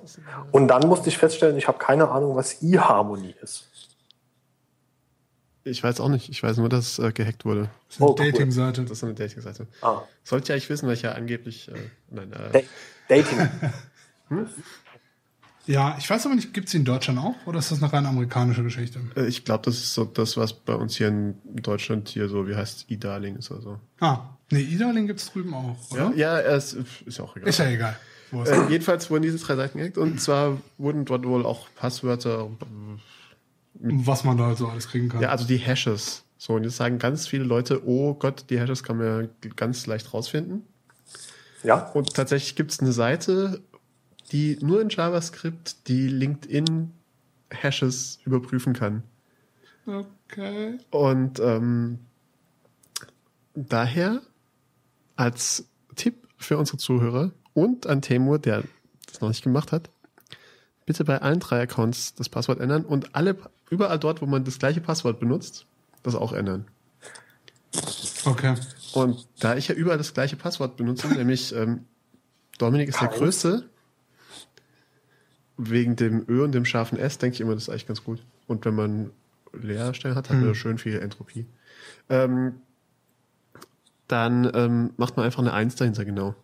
[0.51, 3.65] Und dann musste ich feststellen, ich habe keine Ahnung, was eHarmony ist.
[5.63, 6.29] Ich weiß auch nicht.
[6.29, 7.69] Ich weiß nur, dass es äh, gehackt wurde.
[7.87, 8.31] Das ist eine Oh, cool.
[8.31, 8.83] Dating-Seite.
[8.83, 9.67] Das ist eine Dating-Seite.
[9.81, 11.67] Ah, Sollte ja eigentlich wissen, weil ich ja angeblich.
[11.69, 11.73] Äh,
[12.11, 12.51] nein, äh,
[13.09, 13.49] Da Dating.
[15.67, 18.05] Ja, ich weiß aber nicht, gibt es in Deutschland auch oder ist das eine rein
[18.05, 18.99] amerikanische Geschichte?
[19.15, 22.47] äh, ich glaube, das ist so das, was bei uns hier in Deutschland hier so,
[22.47, 23.79] wie heißt E-Darling ist oder so.
[23.99, 26.13] Ah, nee, E-Darling gibt es drüben auch, oder?
[26.15, 26.73] Ja, ja es
[27.05, 27.49] ist ja auch egal.
[27.49, 27.97] Ist ja egal.
[28.31, 31.67] Wo ist Äh, jedenfalls wurden diese drei Seiten gehackt und zwar wurden dort wohl auch
[31.75, 32.49] Passwörter,
[33.73, 35.21] was man da so alles kriegen kann.
[35.21, 36.23] ja, also die Hashes.
[36.37, 39.05] So, und jetzt sagen ganz viele Leute, oh Gott, die Hashes kann man
[39.43, 40.63] ja ganz leicht rausfinden.
[41.63, 43.61] Ja, Und tatsächlich gibt es eine Seite,
[44.31, 49.03] die nur in JavaScript die LinkedIn-Hashes überprüfen kann.
[49.85, 50.77] Okay.
[50.91, 51.99] Und ähm,
[53.55, 54.21] daher
[55.15, 55.65] als
[55.95, 58.63] Tipp für unsere Zuhörer und an Temur, der
[59.07, 59.89] das noch nicht gemacht hat,
[60.85, 63.37] bitte bei allen drei Accounts das Passwort ändern und alle
[63.69, 65.65] überall dort, wo man das gleiche Passwort benutzt,
[66.03, 66.67] das auch ändern.
[68.25, 68.55] Okay.
[68.93, 71.85] Und da ich ja überall das gleiche Passwort benutze, nämlich ähm,
[72.57, 73.19] Dominik ist der Keins.
[73.19, 73.69] Größte,
[75.57, 78.23] wegen dem Ö und dem scharfen S, denke ich immer, das ist eigentlich ganz gut.
[78.47, 79.11] Und wenn man
[79.53, 81.45] Leerstellen hat, hat man schön viel Entropie.
[82.09, 82.53] Ähm,
[84.07, 86.35] dann ähm, macht man einfach eine Eins dahinter, genau.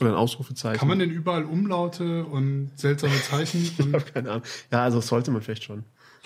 [0.00, 0.78] Oder ein Ausrufezeichen.
[0.78, 3.70] Kann man denn überall Umlaute und seltsame Zeichen?
[3.78, 4.42] Ich habe keine Ahnung.
[4.70, 5.84] Ja, also sollte man vielleicht schon.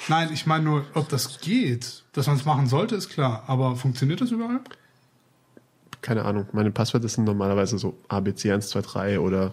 [0.09, 2.03] nein, ich meine nur, ob das geht.
[2.13, 3.45] Dass man es machen sollte, ist klar.
[3.47, 4.61] Aber funktioniert das überall?
[6.01, 6.47] Keine Ahnung.
[6.53, 9.53] Meine Passwörter sind normalerweise so ABC123 oder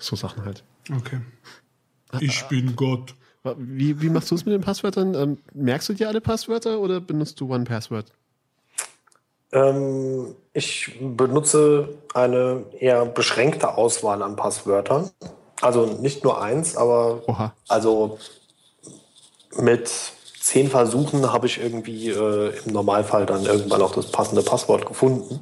[0.00, 0.64] so Sachen halt.
[0.90, 1.20] Okay.
[2.18, 3.14] Ich bin Gott.
[3.56, 5.14] Wie, wie machst du es mit den Passwörtern?
[5.14, 8.06] Ähm, merkst du dir alle Passwörter oder benutzt du One Password?
[9.52, 15.10] ähm, ich benutze eine eher beschränkte Auswahl an Passwörtern.
[15.60, 17.54] Also nicht nur eins, aber Oha.
[17.68, 18.18] also
[19.56, 19.90] mit
[20.50, 25.38] zehn Versuchen habe ich irgendwie äh, im Normalfall dann irgendwann auch das passende Passwort gefunden.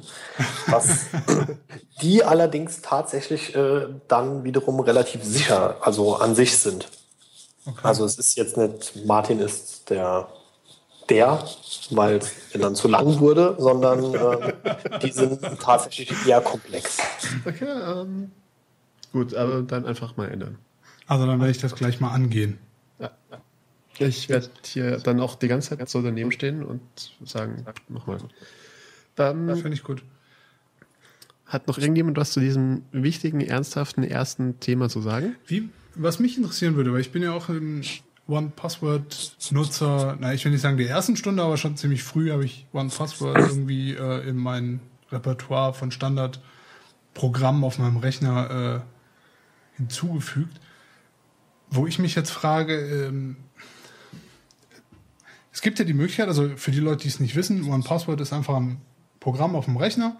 [0.67, 1.07] Was
[2.03, 6.89] die allerdings tatsächlich äh, dann wiederum relativ sicher, also an sich sind.
[7.65, 7.79] Okay.
[7.81, 10.27] Also es ist jetzt nicht Martin ist der
[11.09, 11.43] der,
[11.89, 14.53] weil es dann zu lang wurde, sondern äh,
[15.01, 16.99] die sind tatsächlich eher komplex.
[17.47, 18.29] Okay, ähm,
[19.11, 20.59] gut, aber dann einfach mal ändern.
[21.07, 22.59] Also dann werde ich das gleich mal angehen.
[23.99, 26.81] Ich werde hier dann auch die ganze Zeit so daneben stehen und
[27.23, 28.19] sagen, mach mal.
[29.15, 30.01] Dann Finde ich gut.
[31.45, 35.35] hat noch irgendjemand was zu diesem wichtigen, ernsthaften ersten Thema zu sagen?
[35.45, 37.83] Wie, was mich interessieren würde, weil ich bin ja auch ein
[38.29, 42.67] One-Password-Nutzer, na, ich will nicht sagen der ersten Stunde, aber schon ziemlich früh habe ich
[42.71, 44.79] One-Password irgendwie äh, in mein
[45.11, 50.61] Repertoire von Standardprogrammen auf meinem Rechner äh, hinzugefügt.
[51.71, 53.37] Wo ich mich jetzt frage, ähm,
[55.51, 58.33] es gibt ja die Möglichkeit, also für die Leute, die es nicht wissen, One-Password ist
[58.33, 58.81] einfach ein
[59.19, 60.17] Programm auf dem Rechner,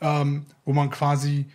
[0.00, 1.46] ähm, wo man quasi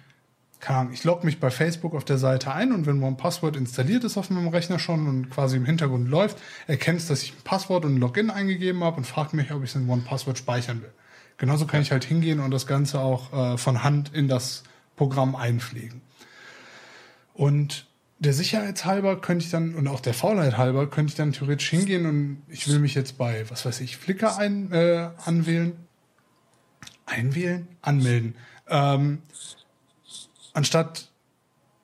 [0.61, 3.57] keine Ahnung, ich logge mich bei Facebook auf der Seite ein und wenn mein Passwort
[3.57, 7.33] installiert ist auf meinem Rechner schon und quasi im Hintergrund läuft, erkennt es, dass ich
[7.33, 10.37] ein Passwort und ein Login eingegeben habe und fragt mich, ob ich es in One-Password
[10.37, 10.93] speichern will.
[11.37, 14.63] Genauso kann ich halt hingehen und das Ganze auch äh, von Hand in das
[14.95, 16.01] Programm einpflegen.
[17.33, 17.87] Und
[18.21, 22.05] der Sicherheitshalber könnte ich dann, und auch der Faulheit halber, könnte ich dann theoretisch hingehen
[22.05, 25.73] und ich will mich jetzt bei, was weiß ich, Flickr ein, äh, anwählen.
[27.07, 27.67] Einwählen?
[27.81, 28.35] Anmelden.
[28.69, 29.23] Ähm,
[30.53, 31.09] anstatt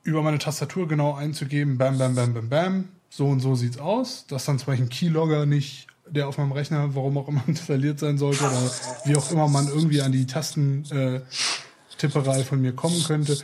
[0.03, 4.27] über meine Tastatur genau einzugeben, bam, bam, bam, bam, bam, so und so sieht's aus,
[4.27, 7.97] dass dann zum Beispiel ein Keylogger nicht, der auf meinem Rechner, warum auch immer installiert
[7.97, 8.71] sein sollte, oder
[9.05, 13.39] wie auch immer man irgendwie an die Tastentipperei äh, von mir kommen könnte,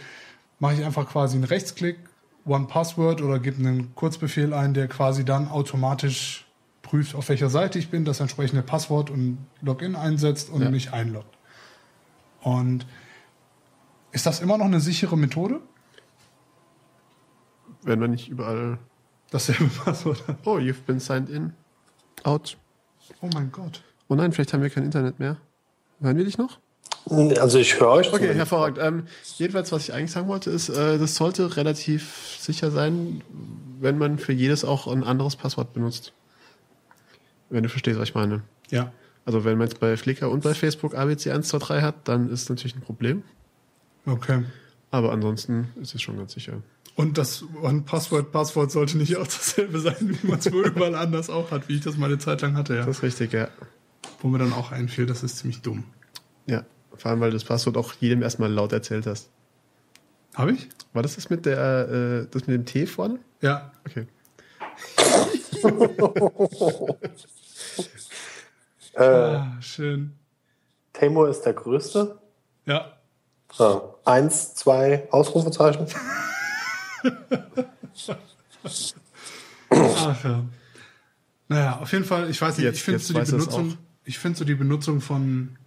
[0.60, 1.98] mache ich einfach quasi einen Rechtsklick,
[2.46, 6.46] One Password oder gebe einen Kurzbefehl ein, der quasi dann automatisch
[6.82, 10.70] prüft, auf welcher Seite ich bin, das entsprechende Passwort und Login einsetzt und Ja.
[10.70, 11.38] mich einloggt.
[12.42, 12.86] Und
[14.12, 15.62] ist das immer noch eine sichere Methode?
[17.84, 18.78] Wenn man nicht überall.
[19.32, 20.38] Dasselbe Passwort hat.
[20.46, 21.54] Oh, you've been signed in.
[22.24, 22.58] Out.
[23.22, 23.84] Oh mein Gott.
[24.08, 25.38] Oh nein, vielleicht haben wir kein Internet mehr.
[26.02, 26.60] Hören wir dich noch?
[27.10, 28.14] Also ich höre euch.
[28.14, 28.80] Okay, hervorragend.
[28.82, 29.04] Ähm,
[29.38, 33.22] jedenfalls, was ich eigentlich sagen wollte, ist, äh, das sollte relativ sicher sein,
[33.80, 36.14] wenn man für jedes auch ein anderes Passwort benutzt.
[37.50, 38.44] Wenn du verstehst, was ich meine.
[38.70, 38.92] Ja.
[39.26, 42.82] Also wenn man jetzt bei Flickr und bei Facebook ABC123 hat, dann ist natürlich ein
[42.82, 43.24] Problem.
[44.06, 44.44] Okay.
[44.92, 46.62] Aber ansonsten ist es schon ganz sicher.
[46.96, 51.52] Und das One-Password-Passwort sollte nicht auch dasselbe sein, wie man es wohl überall anders auch
[51.52, 52.86] hat, wie ich das mal eine Zeit lang hatte, ja.
[52.86, 53.48] Das ist richtig, ja.
[54.20, 55.86] Wo mir dann auch einfiel, das ist ziemlich dumm.
[56.46, 56.64] Ja.
[56.96, 59.30] Vor allem, weil du das Passwort auch jedem erstmal laut erzählt hast.
[60.36, 60.70] Habe ich?
[60.94, 63.20] War das das mit der, äh, das mit dem T vorne?
[63.42, 63.72] Ja.
[63.88, 64.08] Okay.
[68.96, 70.14] Äh, Ah, schön.
[70.94, 72.20] Tamor ist der Größte.
[72.66, 72.94] Ja.
[73.58, 73.82] Ja.
[74.06, 75.88] Eins, zwei Ausrufezeichen.
[79.70, 80.44] Ach ja.
[81.48, 84.38] Naja, auf jeden Fall, ich weiß nicht, Jetzt- ich finde so die Benutzung, ich finde
[84.38, 85.58] so die Benutzung von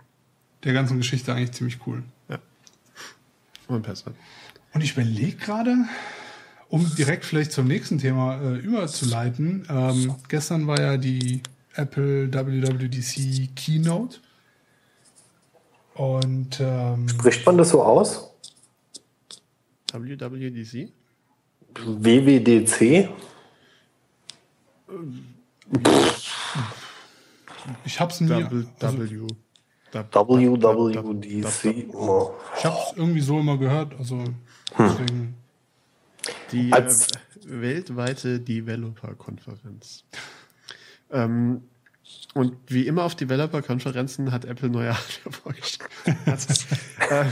[0.64, 2.02] der ganzen Geschichte eigentlich ziemlich cool.
[3.68, 4.12] Und besser.
[4.72, 5.76] Und ich überlege gerade,
[6.68, 9.66] um direkt vielleicht zum nächsten Thema äh, überzuleiten.
[9.68, 11.42] Ähm, gestern war ja die
[11.74, 14.18] Apple WWDC Keynote.
[15.94, 18.30] Und ähm, Spricht man das so aus?
[19.92, 20.92] WWDC?
[21.74, 23.08] WWDC?
[27.84, 29.26] ich habe es nie, W, also, W.
[30.04, 31.94] WWDC.
[31.94, 32.30] Oh.
[32.58, 33.94] ich habe es irgendwie so immer gehört.
[33.98, 34.22] Also
[34.78, 35.36] deswegen,
[36.52, 36.90] Die äh,
[37.46, 40.04] weltweite Developer-Konferenz.
[41.12, 41.62] Ähm,
[42.34, 45.90] und wie immer auf Developer-Konferenzen hat Apple neue Hardware vorgestellt.
[46.26, 46.64] Also,
[47.10, 47.24] äh,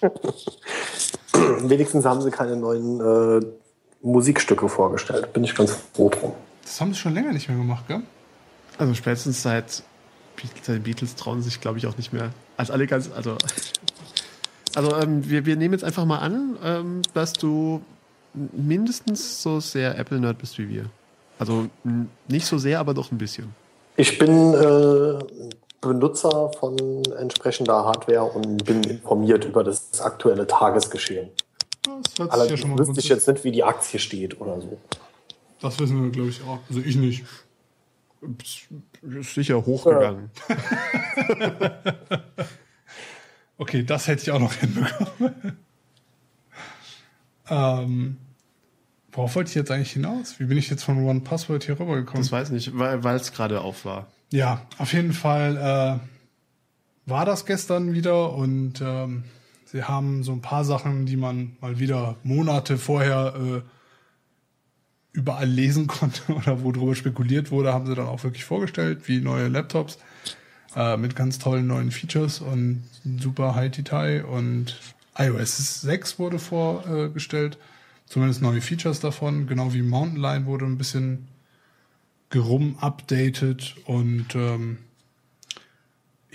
[1.68, 3.46] Wenigstens haben sie keine neuen äh,
[4.02, 5.32] Musikstücke vorgestellt.
[5.32, 6.32] Bin ich ganz froh drum.
[6.62, 8.02] das haben sie schon länger nicht mehr gemacht, gell?
[8.78, 9.82] also spätestens seit
[10.36, 12.30] Beatles, die Beatles trauen sich, glaube ich, auch nicht mehr.
[12.56, 13.36] Als alle ganz, also,
[14.74, 17.82] also ähm, wir, wir nehmen jetzt einfach mal an, ähm, dass du
[18.34, 20.86] mindestens so sehr Apple-Nerd bist wie wir.
[21.38, 21.68] Also
[22.28, 23.54] nicht so sehr, aber doch ein bisschen.
[23.96, 25.18] Ich bin äh,
[25.80, 26.76] Benutzer von
[27.18, 31.30] entsprechender Hardware und bin informiert über das aktuelle Tagesgeschehen.
[31.82, 34.78] Das ja Allerdings mal wüsste ich jetzt nicht, wie die Aktie steht oder so.
[35.60, 36.58] Das wissen wir, glaube ich, auch.
[36.68, 37.24] Also ich nicht.
[39.08, 40.30] Ist sicher hochgegangen.
[43.58, 45.58] Okay, das hätte ich auch noch hinbekommen.
[47.48, 48.16] ähm,
[49.12, 50.38] worauf wollte ich jetzt eigentlich hinaus?
[50.38, 52.22] Wie bin ich jetzt von One Password hier rübergekommen?
[52.22, 54.08] Das weiß nicht, weil es gerade auf war.
[54.30, 59.24] Ja, auf jeden Fall äh, war das gestern wieder und ähm,
[59.64, 63.62] sie haben so ein paar Sachen, die man mal wieder Monate vorher äh,
[65.16, 69.48] überall lesen konnte oder worüber spekuliert wurde, haben sie dann auch wirklich vorgestellt, wie neue
[69.48, 69.98] Laptops
[70.76, 72.84] äh, mit ganz tollen neuen Features und
[73.20, 74.78] super High Detail und
[75.18, 77.58] iOS 6 wurde vorgestellt,
[78.04, 81.26] zumindest neue Features davon, genau wie Mountain Lion wurde ein bisschen
[82.28, 84.78] gerum updated und ähm,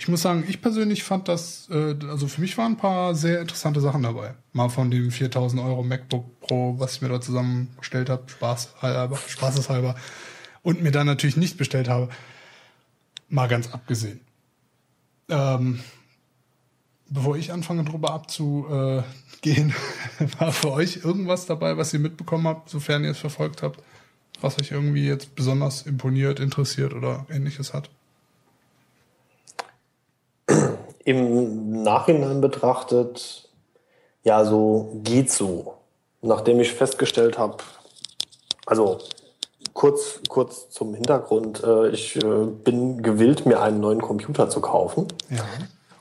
[0.02, 3.40] ich muss sagen, ich persönlich fand das, äh, also für mich waren ein paar sehr
[3.40, 4.34] interessante Sachen dabei.
[4.52, 9.16] Mal von dem 4000 Euro MacBook Pro, was ich mir da zusammengestellt habe, Spaß halber,
[9.28, 9.94] spaßeshalber,
[10.64, 12.08] und mir dann natürlich nicht bestellt habe,
[13.28, 14.18] mal ganz abgesehen.
[15.28, 15.78] Ähm,
[17.08, 19.72] bevor ich anfange, drüber abzugehen,
[20.40, 23.80] war für euch irgendwas dabei, was ihr mitbekommen habt, sofern ihr es verfolgt habt,
[24.40, 27.88] was euch irgendwie jetzt besonders imponiert, interessiert oder ähnliches hat?
[31.04, 33.48] Im Nachhinein betrachtet,
[34.22, 35.74] ja, so geht so.
[36.20, 37.56] Nachdem ich festgestellt habe,
[38.66, 38.98] also
[39.74, 45.08] kurz, kurz zum Hintergrund, äh, ich äh, bin gewillt, mir einen neuen Computer zu kaufen.
[45.30, 45.42] Ja.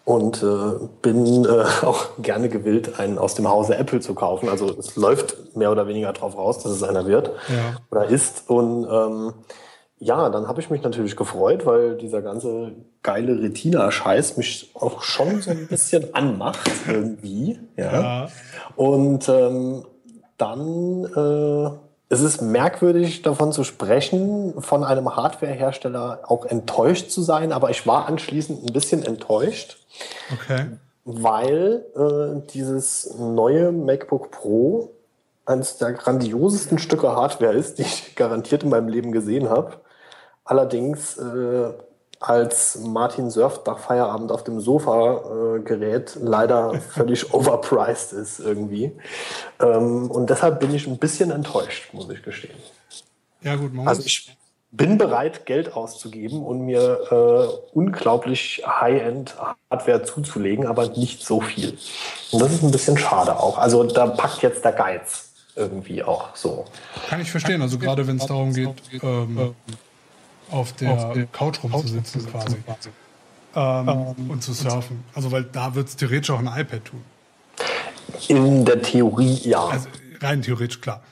[0.04, 4.50] und äh, bin äh, auch gerne gewillt, einen aus dem Hause Apple zu kaufen.
[4.50, 7.78] Also es läuft mehr oder weniger drauf raus, dass es einer wird Ja.
[7.92, 8.50] oder ist.
[8.50, 9.34] Und ähm,
[10.04, 12.72] ja, dann habe ich mich natürlich gefreut, weil dieser ganze
[13.04, 17.60] geile Retina-Scheiß mich auch schon so ein bisschen anmacht irgendwie.
[17.78, 18.02] Ja.
[18.02, 18.30] Ja.
[18.76, 19.86] Und ähm,
[20.38, 21.78] dann äh,
[22.10, 27.86] es ist merkwürdig davon zu sprechen, von einem Hardwarehersteller auch enttäuscht zu sein, aber ich
[27.86, 29.78] war anschließend ein bisschen enttäuscht,
[30.34, 30.66] Okay.
[31.06, 34.90] weil äh, dieses neue MacBook Pro
[35.46, 39.74] eines der grandiosesten Stücke Hardware ist, die ich garantiert in meinem Leben gesehen habe.
[40.44, 41.72] Allerdings äh,
[42.22, 48.92] als Martin surft nach Feierabend auf dem Sofa äh, Gerät leider völlig overpriced ist irgendwie.
[49.60, 52.56] Ähm, und deshalb bin ich ein bisschen enttäuscht, muss ich gestehen.
[53.42, 54.38] Ja, gut, man Also ich
[54.72, 61.78] bin bereit, Geld auszugeben und mir äh, unglaublich High-End-Hardware zuzulegen, aber nicht so viel.
[62.32, 63.58] Und das ist ein bisschen schade auch.
[63.58, 66.66] Also da packt jetzt der Geiz irgendwie auch so.
[67.10, 67.62] kann ich verstehen.
[67.62, 68.70] Also gerade wenn es darum geht,
[69.04, 69.56] ähm,
[70.52, 72.58] auf der Couch rumzusitzen quasi.
[73.54, 75.04] Ähm, und zu surfen.
[75.14, 77.02] Also weil da wird es theoretisch auch ein iPad tun.
[78.28, 79.66] In der Theorie ja.
[79.66, 79.88] Also
[80.22, 81.04] rein theoretisch, klar.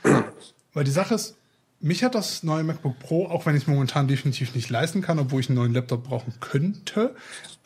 [0.73, 1.35] Weil die Sache ist,
[1.81, 5.19] mich hat das neue MacBook Pro, auch wenn ich es momentan definitiv nicht leisten kann,
[5.19, 7.15] obwohl ich einen neuen Laptop brauchen könnte,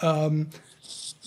[0.01, 0.47] ähm,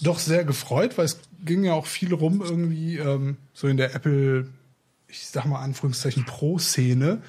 [0.02, 3.94] doch sehr gefreut, weil es ging ja auch viel rum irgendwie ähm, so in der
[3.94, 4.48] Apple,
[5.08, 7.22] ich sag mal Anführungszeichen Pro-Szene,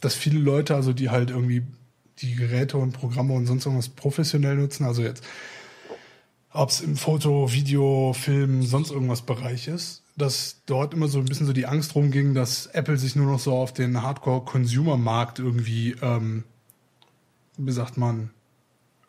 [0.00, 1.62] dass viele Leute, also die halt irgendwie
[2.22, 5.24] die Geräte und Programme und sonst irgendwas professionell nutzen, also jetzt
[6.52, 11.24] ob es im Foto, Video, Film, sonst irgendwas Bereich ist, dass dort immer so ein
[11.24, 15.94] bisschen so die Angst rumging, dass Apple sich nur noch so auf den Hardcore-Consumer-Markt irgendwie,
[16.02, 16.44] ähm,
[17.56, 18.30] wie sagt man,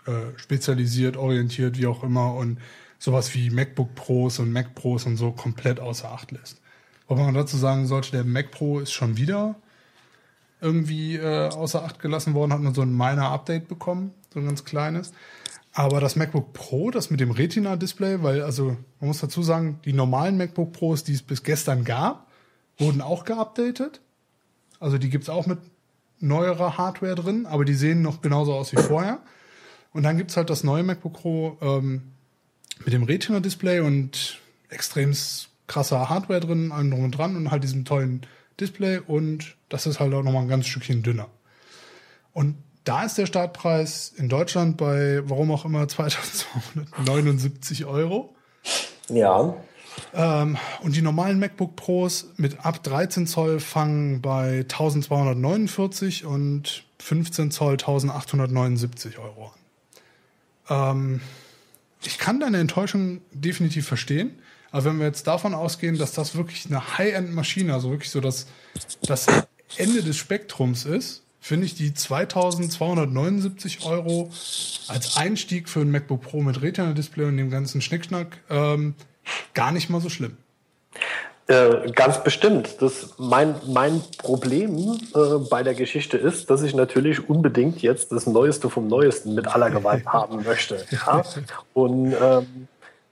[0.06, 2.60] äh, spezialisiert, orientiert, wie auch immer und
[3.00, 6.62] sowas wie MacBook Pros und Mac Pros und so komplett außer Acht lässt.
[7.08, 9.56] Wobei man dazu sagen sollte, der Mac Pro ist schon wieder
[10.62, 14.46] irgendwie äh, außer Acht gelassen worden, hat nur so ein minor Update bekommen, so ein
[14.46, 15.12] ganz kleines.
[15.74, 19.94] Aber das MacBook Pro, das mit dem Retina-Display, weil, also, man muss dazu sagen, die
[19.94, 22.28] normalen MacBook Pros, die es bis gestern gab,
[22.78, 24.02] wurden auch geupdatet.
[24.80, 25.60] Also die gibt's auch mit
[26.20, 29.20] neuerer Hardware drin, aber die sehen noch genauso aus wie vorher.
[29.94, 32.12] Und dann gibt's halt das neue MacBook Pro ähm,
[32.84, 34.40] mit dem Retina-Display und
[34.70, 35.16] extrem
[35.68, 38.22] krasser Hardware drin, allem drum und dran und halt diesem tollen
[38.62, 41.28] Display und das ist halt auch nochmal ein ganz Stückchen dünner.
[42.34, 48.34] Und da ist der Startpreis in Deutschland bei, warum auch immer, 2279 Euro.
[49.10, 49.56] Ja.
[50.14, 57.52] Ähm, und die normalen MacBook Pros mit ab 13 Zoll fangen bei 1249 und 15
[57.52, 59.52] Zoll 1879 Euro
[60.68, 60.98] an.
[61.00, 61.22] Ähm,
[62.04, 64.41] ich kann deine Enttäuschung definitiv verstehen.
[64.72, 68.48] Aber wenn wir jetzt davon ausgehen, dass das wirklich eine High-End-Maschine, also wirklich so das,
[69.06, 69.28] das
[69.78, 74.30] Ende des Spektrums ist, finde ich die 2279 Euro
[74.88, 78.94] als Einstieg für ein MacBook Pro mit Retina-Display und dem ganzen Schnickschnack ähm,
[79.54, 80.38] gar nicht mal so schlimm.
[81.48, 82.82] Äh, ganz bestimmt.
[82.82, 85.20] Das, mein, mein Problem äh,
[85.50, 89.70] bei der Geschichte ist, dass ich natürlich unbedingt jetzt das Neueste vom Neuesten mit aller
[89.72, 90.86] Gewalt haben möchte.
[90.92, 91.24] Ja?
[91.74, 92.68] Und ähm,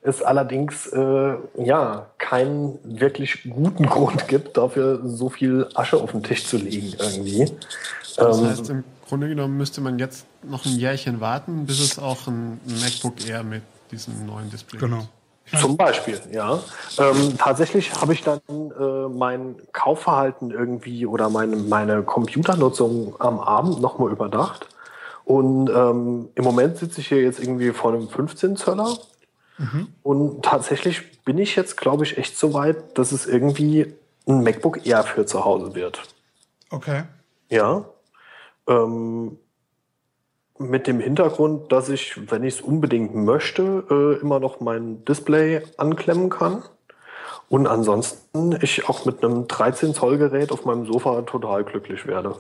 [0.10, 6.24] es allerdings äh, ja keinen wirklich guten Grund gibt, dafür so viel Asche auf den
[6.24, 7.52] Tisch zu legen irgendwie.
[8.18, 12.00] Das ähm, heißt, im Grunde genommen müsste man jetzt noch ein Jährchen warten, bis es
[12.00, 14.98] auch ein MacBook Air mit diesem neuen Display genau.
[14.98, 15.10] gibt.
[15.62, 16.60] Zum Beispiel, ja.
[17.00, 23.82] Ähm, tatsächlich habe ich dann äh, mein Kaufverhalten irgendwie oder meine, meine Computernutzung am Abend
[23.82, 24.68] nochmal überdacht.
[25.26, 28.98] Und ähm, im Moment sitze ich hier jetzt irgendwie vor einem 15 Zöller.
[29.60, 29.88] Mhm.
[30.02, 33.94] Und tatsächlich bin ich jetzt, glaube ich, echt so weit, dass es irgendwie
[34.28, 36.02] ein MacBook Air für zu Hause wird.
[36.72, 37.04] Okay.
[37.50, 37.86] Ja.
[38.68, 39.38] Ähm,
[40.58, 45.62] mit dem Hintergrund, dass ich, wenn ich es unbedingt möchte, äh, immer noch mein Display
[45.78, 46.64] anklemmen kann.
[47.48, 52.36] Und ansonsten ich auch mit einem 13 Zoll Gerät auf meinem Sofa total glücklich werde.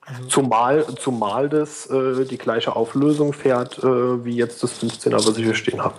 [0.00, 5.36] Also zumal, zumal das äh, die gleiche Auflösung fährt äh, wie jetzt das 15er, was
[5.36, 5.96] ich hier stehen habe.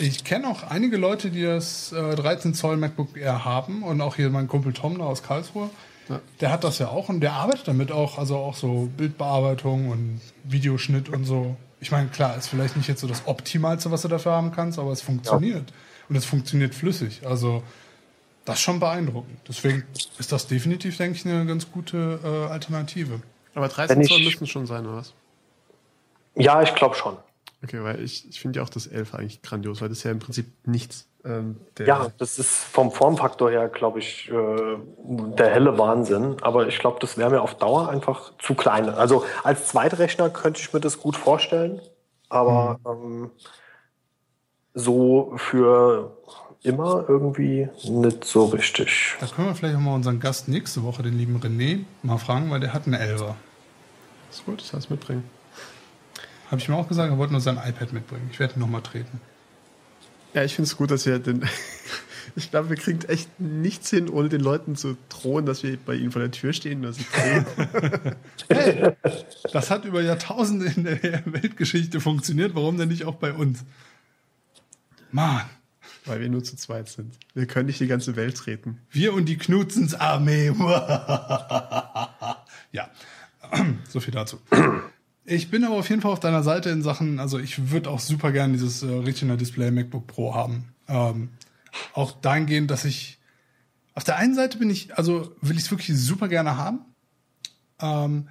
[0.00, 4.16] Ich kenne auch einige Leute, die das äh, 13 Zoll MacBook Air haben und auch
[4.16, 5.68] hier mein Kumpel Tom da aus Karlsruhe.
[6.08, 6.20] Ja.
[6.40, 10.20] Der hat das ja auch und der arbeitet damit auch, also auch so Bildbearbeitung und
[10.44, 11.54] Videoschnitt und so.
[11.80, 14.78] Ich meine, klar, ist vielleicht nicht jetzt so das Optimalste, was du dafür haben kannst,
[14.78, 15.70] aber es funktioniert.
[15.70, 15.76] Ja.
[16.08, 17.20] Und es funktioniert flüssig.
[17.26, 17.62] Also,
[18.44, 19.38] das ist schon beeindruckend.
[19.46, 19.84] Deswegen
[20.18, 23.20] ist das definitiv, denke ich, eine ganz gute äh, Alternative.
[23.54, 25.12] Aber 13 Zoll müssten schon sein, oder was?
[26.34, 27.16] Ja, ich glaube schon.
[27.62, 30.10] Okay, weil ich, ich finde ja auch das 11 eigentlich grandios, weil das ist ja
[30.10, 31.06] im Prinzip nichts.
[31.24, 34.76] Ähm, ja, das ist vom Formfaktor her, glaube ich, äh,
[35.36, 36.36] der helle Wahnsinn.
[36.40, 38.88] Aber ich glaube, das wäre mir auf Dauer einfach zu klein.
[38.88, 41.82] Also als Zweitrechner könnte ich mir das gut vorstellen.
[42.30, 42.90] Aber mhm.
[42.90, 43.30] ähm,
[44.72, 46.16] so für
[46.62, 49.16] immer irgendwie nicht so richtig.
[49.20, 52.50] Da können wir vielleicht auch mal unseren Gast nächste Woche, den lieben René, mal fragen,
[52.50, 53.36] weil der hat einen Elfer.
[54.28, 55.24] Das ist gut, das heißt mitbringen.
[56.50, 58.28] Habe ich mir auch gesagt, er wollte nur sein iPad mitbringen.
[58.32, 59.20] Ich werde ihn nochmal treten.
[60.34, 61.48] Ja, ich finde es gut, dass wir den.
[62.36, 65.94] ich glaube, wir kriegen echt nichts hin, ohne den Leuten zu drohen, dass wir bei
[65.94, 67.04] ihnen vor der Tür stehen sie
[68.48, 68.96] hey,
[69.52, 72.56] das hat über Jahrtausende in der Weltgeschichte funktioniert.
[72.56, 73.64] Warum denn nicht auch bei uns?
[75.12, 75.42] Mann.
[76.04, 77.16] Weil wir nur zu zweit sind.
[77.34, 78.80] Wir können nicht die ganze Welt treten.
[78.90, 80.48] Wir und die Knutzens Armee.
[82.72, 82.90] ja,
[83.88, 84.40] so viel dazu.
[85.30, 88.00] Ich bin aber auf jeden Fall auf deiner Seite in Sachen, also ich würde auch
[88.00, 90.74] super gern dieses äh, Retina Display MacBook Pro haben.
[90.88, 91.28] Ähm,
[91.92, 93.20] auch dahingehend, dass ich
[93.94, 96.80] auf der einen Seite bin ich, also will ich es wirklich super gerne haben.
[97.80, 98.26] Ähm,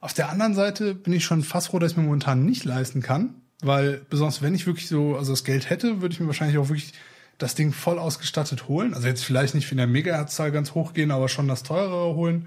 [0.00, 3.00] auf der anderen Seite bin ich schon fast froh, dass ich mir momentan nicht leisten
[3.00, 6.58] kann, weil besonders wenn ich wirklich so, also das Geld hätte, würde ich mir wahrscheinlich
[6.58, 6.92] auch wirklich
[7.38, 8.92] das Ding voll ausgestattet holen.
[8.92, 12.46] Also jetzt vielleicht nicht in der Megahertzzahl ganz hoch gehen, aber schon das teurere holen,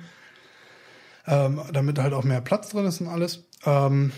[1.28, 3.44] ähm, damit halt auch mehr Platz drin ist und alles.
[3.66, 4.12] Ähm,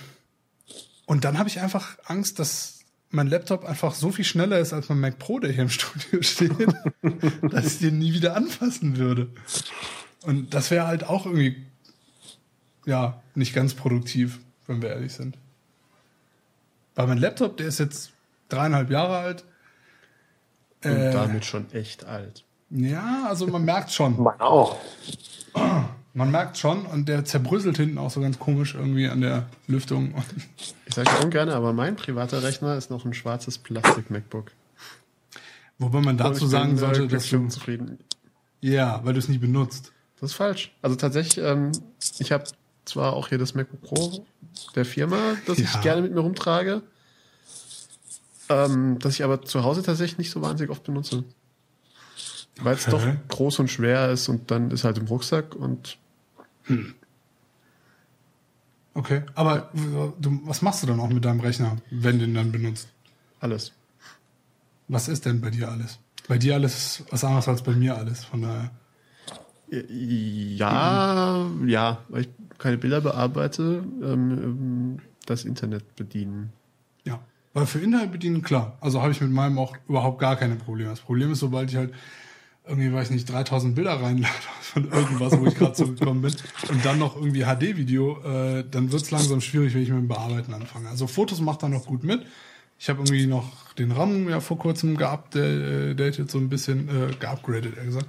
[1.06, 2.80] und dann habe ich einfach Angst, dass
[3.10, 6.22] mein Laptop einfach so viel schneller ist als mein Mac Pro, der hier im Studio
[6.22, 6.52] steht,
[7.42, 9.30] dass ich den nie wieder anfassen würde.
[10.24, 11.66] Und das wäre halt auch irgendwie,
[12.86, 15.38] ja, nicht ganz produktiv, wenn wir ehrlich sind.
[16.96, 18.12] Weil mein Laptop, der ist jetzt
[18.50, 19.46] dreieinhalb Jahre alt.
[20.84, 22.44] Und äh, damit schon echt alt.
[22.70, 24.22] Ja, also man merkt schon.
[24.22, 24.78] Man auch.
[26.18, 30.16] Man merkt schon und der zerbröselt hinten auch so ganz komisch irgendwie an der Lüftung.
[30.88, 34.52] Ich sage ja ungern, aber mein privater Rechner ist noch ein schwarzes Plastik-MacBook.
[35.78, 38.00] Wobei man dazu bin, sagen sollte, dass du zufrieden.
[38.62, 39.92] Ja, weil du es nie benutzt.
[40.20, 40.74] Das ist falsch.
[40.82, 41.72] Also tatsächlich, ähm,
[42.18, 42.46] ich habe
[42.86, 44.26] zwar auch hier das MacBook Pro
[44.74, 45.66] der Firma, das ja.
[45.66, 46.82] ich gerne mit mir rumtrage,
[48.50, 51.26] ähm, das ich aber zu Hause tatsächlich nicht so wahnsinnig oft benutze.
[52.60, 56.00] Weil es doch groß und schwer ist und dann ist halt im Rucksack und.
[56.68, 56.94] Hm.
[58.94, 59.70] Okay, aber
[60.20, 62.90] du, was machst du dann auch mit deinem Rechner, wenn du ihn dann benutzt?
[63.40, 63.74] Alles.
[64.88, 66.00] Was ist denn bei dir alles?
[66.28, 68.72] Bei dir alles was anderes als bei mir alles, von daher.
[69.70, 71.68] Ja, mhm.
[71.68, 76.54] ja, weil ich keine Bilder bearbeite, ähm, das Internet bedienen.
[77.04, 77.20] Ja,
[77.54, 78.78] weil für Internet bedienen, klar.
[78.82, 80.90] Also habe ich mit meinem auch überhaupt gar keine Probleme.
[80.90, 81.94] Das Problem ist, sobald ich halt
[82.68, 86.36] irgendwie, weiß ich nicht, 3000 Bilder reinlade von irgendwas, wo ich gerade zugekommen bin
[86.70, 90.54] und dann noch irgendwie HD-Video, äh, dann wird's langsam schwierig, wenn ich mit dem Bearbeiten
[90.54, 90.90] anfange.
[90.90, 92.26] Also Fotos macht er noch gut mit.
[92.80, 97.78] Ich habe irgendwie noch den RAM ja vor kurzem geupdatet, so ein bisschen, äh, geupgradet,
[97.78, 98.08] eher gesagt.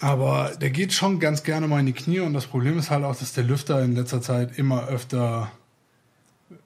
[0.00, 3.04] Aber der geht schon ganz gerne mal in die Knie und das Problem ist halt
[3.04, 5.52] auch, dass der Lüfter in letzter Zeit immer öfter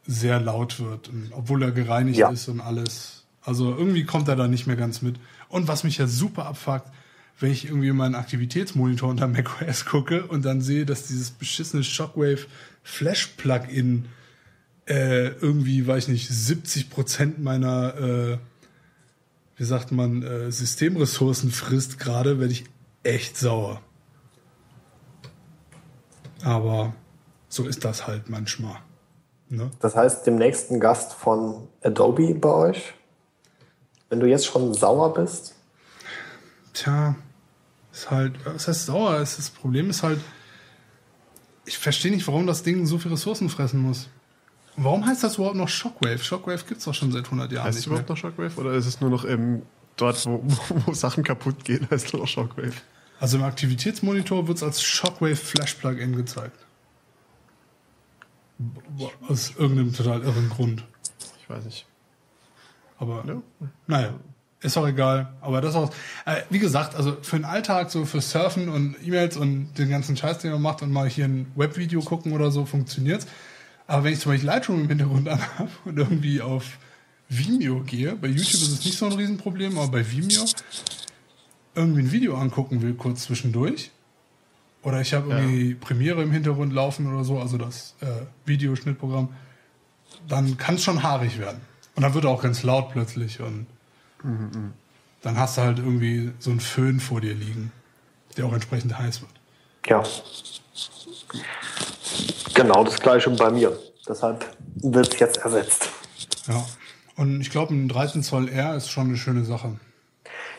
[0.06, 2.30] sehr laut wird, obwohl er gereinigt ja.
[2.30, 3.24] ist und alles.
[3.42, 5.16] Also irgendwie kommt er da nicht mehr ganz mit.
[5.54, 6.90] Und was mich ja super abfuckt,
[7.38, 11.84] wenn ich irgendwie in meinen Aktivitätsmonitor unter macOS gucke und dann sehe, dass dieses beschissene
[11.84, 12.46] Shockwave
[12.82, 14.06] Flash Plugin
[14.88, 18.38] äh, irgendwie, weiß ich nicht, 70 Prozent meiner, äh,
[19.56, 22.64] wie sagt man, äh, Systemressourcen frisst gerade, werde ich
[23.04, 23.80] echt sauer.
[26.42, 26.94] Aber
[27.48, 28.78] so ist das halt manchmal.
[29.50, 29.70] Ne?
[29.78, 32.94] Das heißt, dem nächsten Gast von Adobe bei euch,
[34.14, 35.56] wenn du jetzt schon sauer bist?
[36.72, 37.16] Tja,
[37.92, 39.18] ist halt, was heißt sauer?
[39.18, 40.20] Das Problem ist halt,
[41.64, 44.08] ich verstehe nicht, warum das Ding so viele Ressourcen fressen muss.
[44.76, 46.22] Warum heißt das überhaupt noch Shockwave?
[46.22, 48.14] Shockwave gibt es doch schon seit 100 Jahren heißt nicht überhaupt mehr.
[48.14, 48.60] noch Shockwave?
[48.60, 49.62] Oder ist es nur noch im,
[49.96, 50.44] dort, wo,
[50.86, 52.74] wo Sachen kaputt gehen, heißt es nur noch Shockwave?
[53.18, 56.64] Also im Aktivitätsmonitor wird es als Shockwave Flash Plugin gezeigt.
[59.26, 60.84] Aus irgendeinem total irren Grund.
[61.40, 61.86] Ich weiß nicht.
[63.04, 63.42] Aber ja.
[63.86, 64.14] naja,
[64.60, 65.32] ist auch egal.
[65.40, 65.92] Aber das auch,
[66.24, 70.16] äh, wie gesagt, also für den Alltag, so für Surfen und E-Mails und den ganzen
[70.16, 73.26] Scheiß, den man macht und mal hier ein Webvideo gucken oder so, funktioniert's.
[73.86, 76.78] Aber wenn ich zum Beispiel Lightroom im Hintergrund anhabe und irgendwie auf
[77.28, 80.44] Vimeo gehe, bei YouTube ist es nicht so ein Riesenproblem, aber bei Vimeo
[81.74, 83.90] irgendwie ein Video angucken will, kurz zwischendurch,
[84.82, 85.76] oder ich habe irgendwie ja.
[85.80, 88.06] Premiere im Hintergrund laufen oder so, also das äh,
[88.44, 89.30] Videoschnittprogramm,
[90.28, 91.60] dann kann es schon haarig werden.
[91.96, 93.66] Und dann wird er auch ganz laut plötzlich und
[94.22, 94.72] mhm.
[95.22, 97.72] dann hast du halt irgendwie so einen Föhn vor dir liegen,
[98.36, 99.32] der auch entsprechend heiß wird.
[99.86, 100.02] Ja.
[102.54, 103.78] Genau das gleiche bei mir.
[104.08, 104.44] Deshalb
[104.76, 105.88] wird es jetzt ersetzt.
[106.46, 106.64] Ja.
[107.16, 109.78] Und ich glaube, ein 13 Zoll R ist schon eine schöne Sache.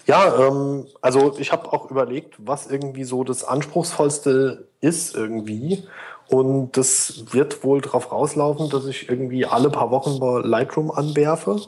[0.07, 5.85] Ja, ähm, also ich habe auch überlegt, was irgendwie so das Anspruchsvollste ist irgendwie.
[6.27, 11.61] Und das wird wohl darauf rauslaufen, dass ich irgendwie alle paar Wochen bei Lightroom anwerfe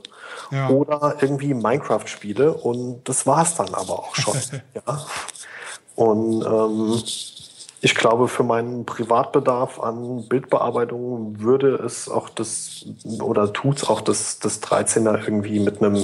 [0.52, 0.70] ja.
[0.70, 2.54] oder irgendwie Minecraft spiele.
[2.54, 4.36] Und das war's dann aber auch schon.
[4.74, 5.06] ja.
[5.96, 7.04] Und ähm,
[7.82, 12.86] ich glaube, für meinen Privatbedarf an Bildbearbeitung würde es auch das
[13.20, 16.04] oder tut es auch das, das 13er irgendwie mit einem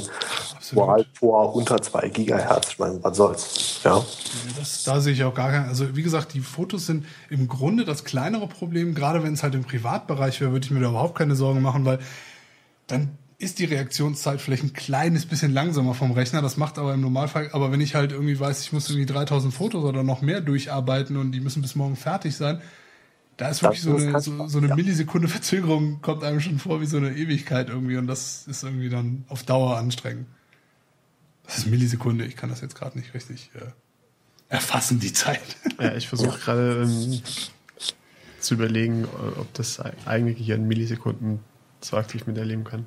[0.72, 2.70] Dual vor unter 2 Gigahertz.
[2.72, 3.82] Ich meine, was soll's?
[3.84, 4.04] Ja.
[4.58, 5.68] Das, da sehe ich auch gar keinen.
[5.68, 8.94] Also, wie gesagt, die Fotos sind im Grunde das kleinere Problem.
[8.94, 11.86] Gerade wenn es halt im Privatbereich wäre, würde ich mir da überhaupt keine Sorgen machen,
[11.86, 12.00] weil
[12.88, 16.42] dann ist die Reaktionszeit vielleicht ein kleines bisschen langsamer vom Rechner.
[16.42, 19.54] Das macht aber im Normalfall, aber wenn ich halt irgendwie weiß, ich muss irgendwie 3000
[19.54, 22.62] Fotos oder noch mehr durcharbeiten und die müssen bis morgen fertig sein,
[23.38, 24.76] da ist wirklich so eine, so, so eine ja.
[24.76, 28.90] Millisekunde Verzögerung, kommt einem schon vor wie so eine Ewigkeit irgendwie und das ist irgendwie
[28.90, 30.28] dann auf Dauer anstrengend.
[31.46, 33.66] Das ist Millisekunde, ich kann das jetzt gerade nicht richtig äh,
[34.50, 35.42] erfassen, die Zeit.
[35.82, 37.22] Ja, ich versuche gerade ähm,
[38.40, 39.06] zu überlegen,
[39.38, 41.40] ob das eigene Gehirn Millisekunden
[41.82, 42.86] so aktiv miterleben kann.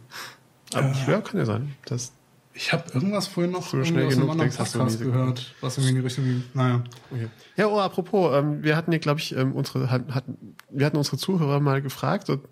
[0.74, 1.74] Aber äh, ja, kann ja sein.
[1.86, 2.12] Dass
[2.56, 5.90] ich habe irgendwas vorhin noch so schnell aus einem anderen denkst, Podcast gehört, was irgendwie
[5.90, 6.44] in die Richtung ging.
[6.54, 6.82] Naja.
[7.10, 7.28] Okay.
[7.56, 11.18] Ja, oh, apropos, ähm, wir hatten ja, glaube ich, ähm, unsere, hatten, wir hatten unsere
[11.18, 12.42] Zuhörer mal gefragt, und,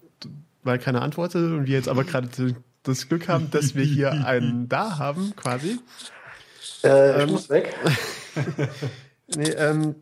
[0.63, 2.29] weil keiner antwortete und wir jetzt aber gerade
[2.83, 5.79] das Glück haben, dass wir hier einen da haben, quasi.
[6.83, 7.75] Äh, ich ähm, muss weg.
[9.37, 9.95] nee, ähm,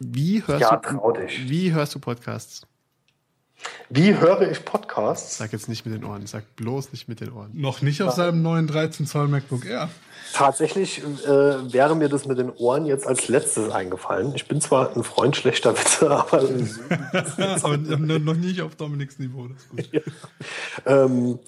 [0.00, 1.14] wie hörst ja, du,
[1.46, 2.66] wie hörst du Podcasts?
[3.90, 5.36] Wie höre ich Podcasts?
[5.36, 7.50] Sag jetzt nicht mit den Ohren, sag bloß nicht mit den Ohren.
[7.52, 9.90] Noch nicht auf seinem neuen 13 Zoll MacBook Air.
[10.32, 14.32] Tatsächlich äh, wäre mir das mit den Ohren jetzt als letztes eingefallen.
[14.34, 16.42] Ich bin zwar ein Freund schlechter Witze, aber,
[17.62, 19.48] aber noch nicht auf Dominiks Niveau.
[19.48, 19.88] Das ist gut.
[19.92, 20.00] Ja.
[20.86, 21.38] Ähm,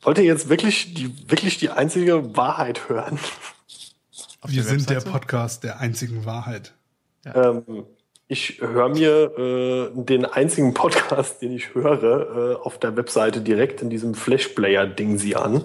[0.00, 3.18] wollt ihr jetzt wirklich die, wirklich die einzige Wahrheit hören?
[4.46, 6.72] Wir sind der Podcast der einzigen Wahrheit.
[7.24, 7.50] Ja.
[7.50, 7.84] Ähm,
[8.30, 13.80] ich höre mir äh, den einzigen Podcast, den ich höre, äh, auf der Webseite direkt
[13.80, 15.64] in diesem Flash-Player-Ding sie an.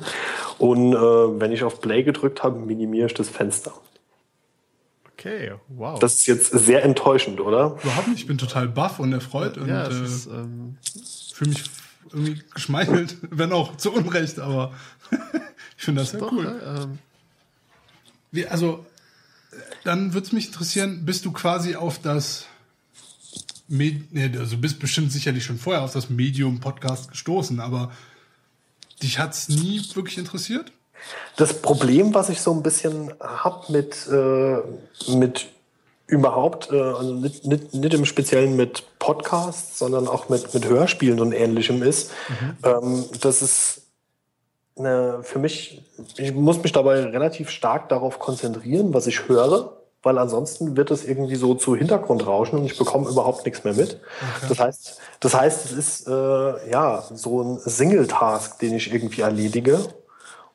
[0.57, 3.73] Und äh, wenn ich auf Play gedrückt habe, minimiere ich das Fenster.
[5.11, 5.99] Okay, wow.
[5.99, 7.77] Das ist jetzt sehr enttäuschend, oder?
[7.83, 8.21] Überhaupt nicht.
[8.21, 10.77] Ich bin total baff und erfreut ja, und äh, ähm,
[11.33, 11.63] fühle mich
[12.11, 14.73] irgendwie geschmeichelt, wenn auch zu Unrecht, aber
[15.77, 16.61] ich finde das sehr Doch, cool.
[16.65, 16.99] Ähm.
[18.31, 18.85] Wie, also,
[19.83, 22.47] dann würde es mich interessieren, bist du quasi auf das
[23.67, 27.91] Med also bist bestimmt sicherlich schon vorher auf das Medium-Podcast gestoßen, aber
[29.01, 30.71] dich hat es nie wirklich interessiert?
[31.37, 35.47] Das Problem, was ich so ein bisschen habe mit, äh, mit
[36.07, 41.19] überhaupt, äh, also nicht, nicht, nicht, im Speziellen mit Podcasts, sondern auch mit, mit Hörspielen
[41.19, 42.57] und ähnlichem ist, mhm.
[42.63, 43.81] ähm, dass es
[44.77, 45.81] eine, für mich,
[46.17, 51.05] ich muss mich dabei relativ stark darauf konzentrieren, was ich höre weil ansonsten wird es
[51.05, 54.01] irgendwie so zu Hintergrundrauschen und ich bekomme überhaupt nichts mehr mit.
[54.37, 54.45] Okay.
[54.49, 59.79] Das heißt, das heißt, es ist äh, ja so ein Single-Task, den ich irgendwie erledige.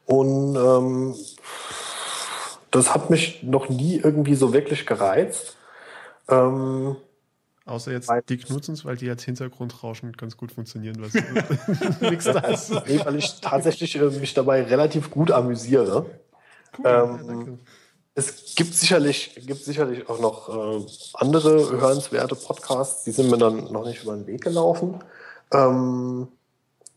[0.05, 1.15] Und ähm,
[2.71, 5.57] das hat mich noch nie irgendwie so wirklich gereizt.
[6.29, 6.97] Ähm,
[7.65, 11.13] Außer jetzt weil, die Knutzens, weil die als Hintergrundrauschen ganz gut funktionieren, was
[12.01, 12.71] nichts da ist.
[12.87, 16.07] Nee, weil ich tatsächlich äh, mich dabei relativ gut amüsiere.
[16.79, 17.59] Cool, ähm, ja,
[18.19, 23.73] es gibt sicherlich, gibt sicherlich auch noch äh, andere hörenswerte Podcasts, die sind mir dann
[23.73, 24.99] noch nicht über den Weg gelaufen.
[25.53, 26.27] Ähm,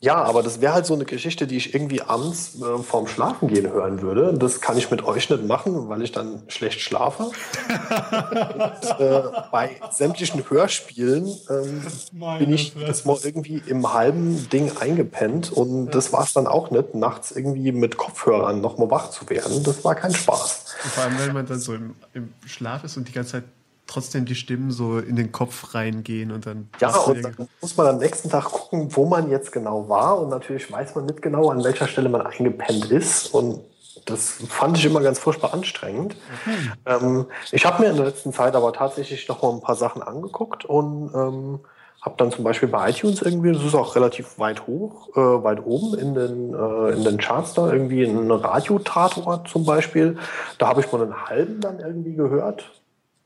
[0.04, 3.72] ja, aber das wäre halt so eine Geschichte, die ich irgendwie abends äh, vorm Schlafengehen
[3.72, 4.34] hören würde.
[4.34, 7.26] Das kann ich mit euch nicht machen, weil ich dann schlecht schlafe.
[7.26, 9.22] Und, äh,
[9.52, 11.86] bei sämtlichen Hörspielen ähm,
[12.39, 15.91] bin ich das mal irgendwie im halben Ding eingepennt und ja.
[15.91, 19.64] das war es dann auch nicht, nachts irgendwie mit Kopfhörern nochmal wach zu werden.
[19.64, 20.66] Das war kein Spaß.
[20.80, 23.43] Vor allem, wenn man dann so im, im Schlaf ist und die ganze Zeit
[23.92, 26.70] trotzdem die Stimmen so in den Kopf reingehen und dann.
[26.80, 30.20] Ja, und dann muss man am nächsten Tag gucken, wo man jetzt genau war.
[30.20, 33.34] Und natürlich weiß man nicht genau, an welcher Stelle man eingepennt ist.
[33.34, 33.62] Und
[34.06, 36.16] das fand ich immer ganz furchtbar anstrengend.
[36.46, 36.72] Mhm.
[36.86, 40.02] Ähm, ich habe mir in der letzten Zeit aber tatsächlich noch mal ein paar Sachen
[40.02, 41.60] angeguckt und ähm,
[42.02, 45.64] habe dann zum Beispiel bei iTunes irgendwie, das ist auch relativ weit hoch, äh, weit
[45.64, 50.18] oben in den, äh, in den Charts da, irgendwie ein Radiotatort zum Beispiel.
[50.58, 52.72] Da habe ich mal einen halben dann irgendwie gehört.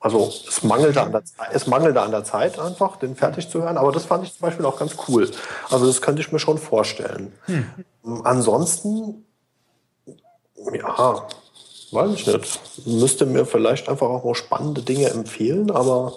[0.06, 3.76] Also es mangelte, an der, es mangelte an der Zeit einfach, den fertig zu hören,
[3.76, 5.32] aber das fand ich zum Beispiel auch ganz cool.
[5.72, 7.34] Also das könnte ich mir schon vorstellen.
[7.46, 8.24] Hm.
[8.24, 9.26] Ansonsten,
[10.72, 11.28] ja,
[11.90, 12.86] weiß ich nicht.
[12.86, 16.14] Müsste mir vielleicht einfach auch mal spannende Dinge empfehlen, aber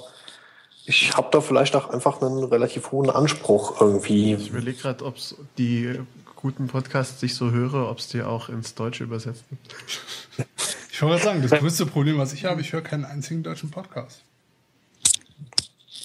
[0.85, 4.35] ich habe da vielleicht auch einfach einen relativ hohen Anspruch irgendwie.
[4.35, 5.99] Ich überlege gerade, ob es die
[6.37, 10.47] guten Podcasts, die ich so höre, ob es die auch ins Deutsche übersetzt gibt.
[10.99, 14.25] Ich wollte sagen, das größte Problem, was ich habe, ich höre keinen einzigen deutschen Podcast.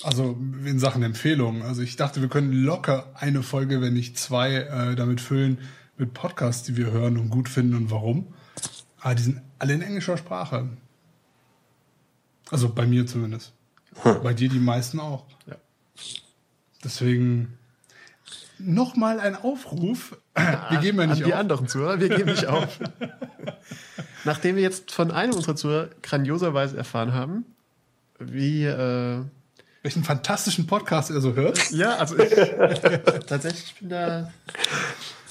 [0.03, 1.63] Also in Sachen Empfehlungen.
[1.63, 5.57] Also ich dachte, wir können locker eine Folge, wenn nicht zwei, äh, damit füllen
[5.97, 8.35] mit Podcasts, die wir hören und gut finden und warum.
[8.99, 10.69] Aber die sind alle in englischer Sprache.
[12.51, 13.51] Also bei mir zumindest.
[14.03, 14.21] Hm.
[14.21, 15.25] Bei dir die meisten auch.
[15.47, 15.55] Ja.
[16.83, 17.57] Deswegen
[18.59, 20.15] nochmal ein Aufruf.
[20.35, 21.39] Wir geben ja nicht An die auf.
[21.39, 22.79] anderen Zuhörer, wir geben nicht auf.
[24.23, 27.45] Nachdem wir jetzt von einem unserer Zuhörer grandioserweise erfahren haben,
[28.19, 28.65] wie.
[28.65, 29.21] Äh,
[29.81, 31.71] Welchen fantastischen Podcast er so hört.
[31.71, 32.29] Ja, also ich,
[33.27, 34.31] tatsächlich, ich bin da.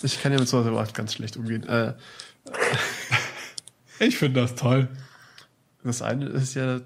[0.03, 1.67] Ich kann ja mit so was ganz schlecht umgehen.
[1.67, 1.95] Äh,
[3.99, 4.89] ich finde das toll.
[5.83, 6.81] Das eine ist ja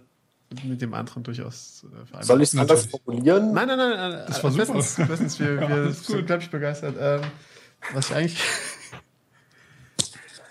[0.63, 2.23] mit dem anderen durchaus äh, vereinbar.
[2.23, 3.53] Soll ich es anders formulieren?
[3.53, 3.91] Nein, nein, nein.
[3.91, 4.73] nein das war super.
[4.73, 6.95] Bestens, bestens wir, wir sind, glaube ich, begeistert.
[6.99, 7.23] Ähm,
[7.93, 8.41] was ich eigentlich...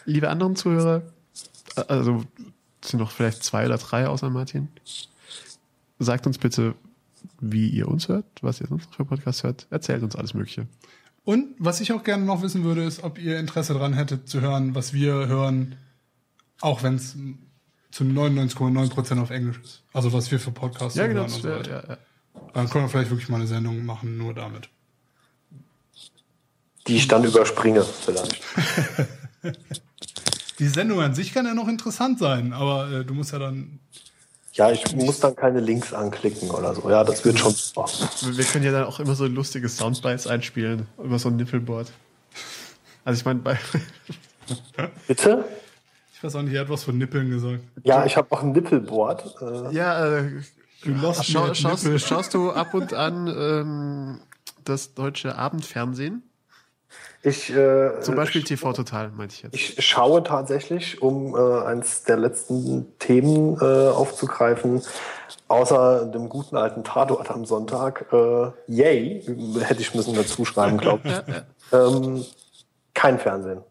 [0.07, 1.01] Liebe anderen Zuhörer,
[1.75, 2.23] also
[2.83, 4.69] sind noch vielleicht zwei oder drei außer Martin.
[5.99, 6.75] Sagt uns bitte,
[7.39, 9.67] wie ihr uns hört, was ihr sonst noch für Podcasts hört.
[9.69, 10.67] Erzählt uns alles Mögliche.
[11.23, 14.41] Und was ich auch gerne noch wissen würde, ist, ob ihr Interesse daran hättet zu
[14.41, 15.75] hören, was wir hören,
[16.61, 17.15] auch wenn es
[17.91, 19.83] zu 99,9% auf Englisch ist.
[19.93, 21.83] Also was wir für Podcasts ja, genau, hören und so weiter.
[21.83, 21.97] Ja, ja.
[22.53, 24.69] Dann können wir vielleicht wirklich mal eine Sendung machen, nur damit.
[26.87, 28.41] die ich dann überspringe, vielleicht.
[30.59, 33.79] Die Sendung an sich kann ja noch interessant sein, aber äh, du musst ja dann.
[34.53, 36.89] Ja, ich muss dann keine Links anklicken oder so.
[36.89, 37.85] Ja, das wird schon super.
[38.21, 41.91] Wir können ja dann auch immer so lustige Soundbites einspielen über so ein Nippelboard.
[43.03, 43.59] Also ich meine, bei
[45.07, 45.43] Bitte?
[46.13, 47.59] Ich weiß auch nicht, er hat was von Nippeln gesagt.
[47.83, 49.35] Ja, ich habe auch ein Nippelboard.
[49.41, 50.31] Äh, ja, äh,
[50.83, 51.99] Du lost schau, me at schaust, Nippel.
[51.99, 54.19] schaust du ab und an ähm,
[54.63, 56.21] das deutsche Abendfernsehen?
[57.25, 59.55] Ich, äh, Zum Beispiel TV Total, meinte ich jetzt.
[59.55, 64.83] Ich schaue tatsächlich, um äh, eins der letzten Themen äh, aufzugreifen,
[65.47, 69.23] außer dem guten alten Tatort am Sonntag, äh, yay,
[69.59, 71.73] hätte ich müssen dazu schreiben, glaube ich.
[71.73, 72.23] ähm,
[72.93, 73.61] kein Fernsehen.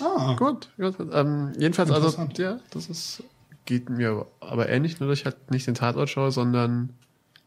[0.00, 0.94] Ah, Gut, gut.
[1.12, 3.24] Ähm, jedenfalls, also, ja, das ist,
[3.64, 6.90] geht mir aber ähnlich, nur dass ich halt nicht den Tatort schaue, sondern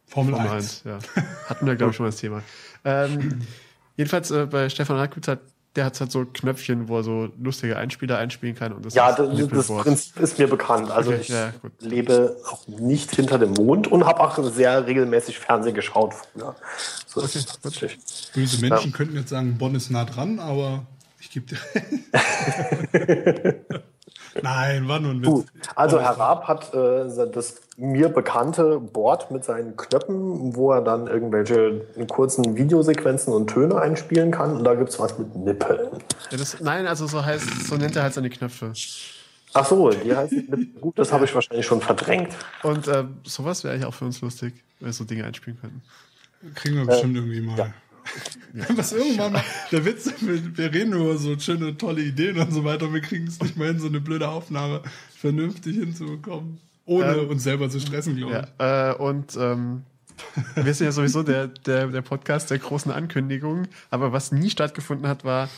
[0.08, 0.84] Formel, Formel 1.
[0.86, 1.04] 1.
[1.16, 1.24] Ja.
[1.48, 2.42] Hatten wir, glaube ich, schon mal das Thema.
[2.88, 3.42] Ähm,
[3.96, 5.40] jedenfalls äh, bei Stefan Radkwitz hat,
[5.76, 8.72] der hat halt so Knöpfchen, wo er so lustige Einspieler einspielen kann.
[8.72, 9.68] Und das Ja, ist das.
[9.68, 10.90] Prinzip ist mir bekannt.
[10.90, 11.74] Also Okay, ich ja, gut.
[11.82, 16.56] lebe auch nicht hinter dem Mond und habe auch sehr regelmäßig Fernsehen geschaut früher.
[17.08, 18.00] So tatsächlich.
[18.34, 20.86] Böse Menschen könnten jetzt sagen, Bonn ist nah dran, aber
[21.20, 21.58] ich gebe dir.
[24.42, 25.30] Nein, war nur ein Witz.
[25.30, 25.46] Gut.
[25.76, 31.08] Also Herr Raab hat äh, das mir bekannte Board mit seinen Knöpfen, wo er dann
[31.08, 34.58] irgendwelche kurzen Videosequenzen und Töne einspielen kann.
[34.58, 35.92] Und da gibt's was mit Nippeln.
[36.32, 38.74] Ja, das, nein, also so heißt, so nennt er halt seine Knöpfe.
[39.54, 40.66] Ach so, die heißen Nippel.
[40.82, 42.34] Gut, das habe ich wahrscheinlich schon verdrängt.
[42.64, 45.82] Und äh, sowas wäre eigentlich auch für uns lustig, wenn wir so Dinge einspielen könnten.
[46.56, 47.74] Kriegen wir bestimmt irgendwie mal.
[48.76, 52.64] Was irgendwann mal, der Witz, wir, wir reden über so schöne, tolle Ideen und so
[52.64, 54.82] weiter und wir kriegen es nicht mal hin, so eine blöde Aufnahme
[55.18, 56.60] vernünftig hinzubekommen.
[56.86, 58.60] Ohne Ähm, uns selber zu stressen, glaube ich.
[58.60, 59.84] Ja, äh, und ähm,
[60.56, 63.68] wir sind ja sowieso der, der, der Podcast der großen Ankündigungen.
[63.90, 65.50] Aber was nie stattgefunden hat, war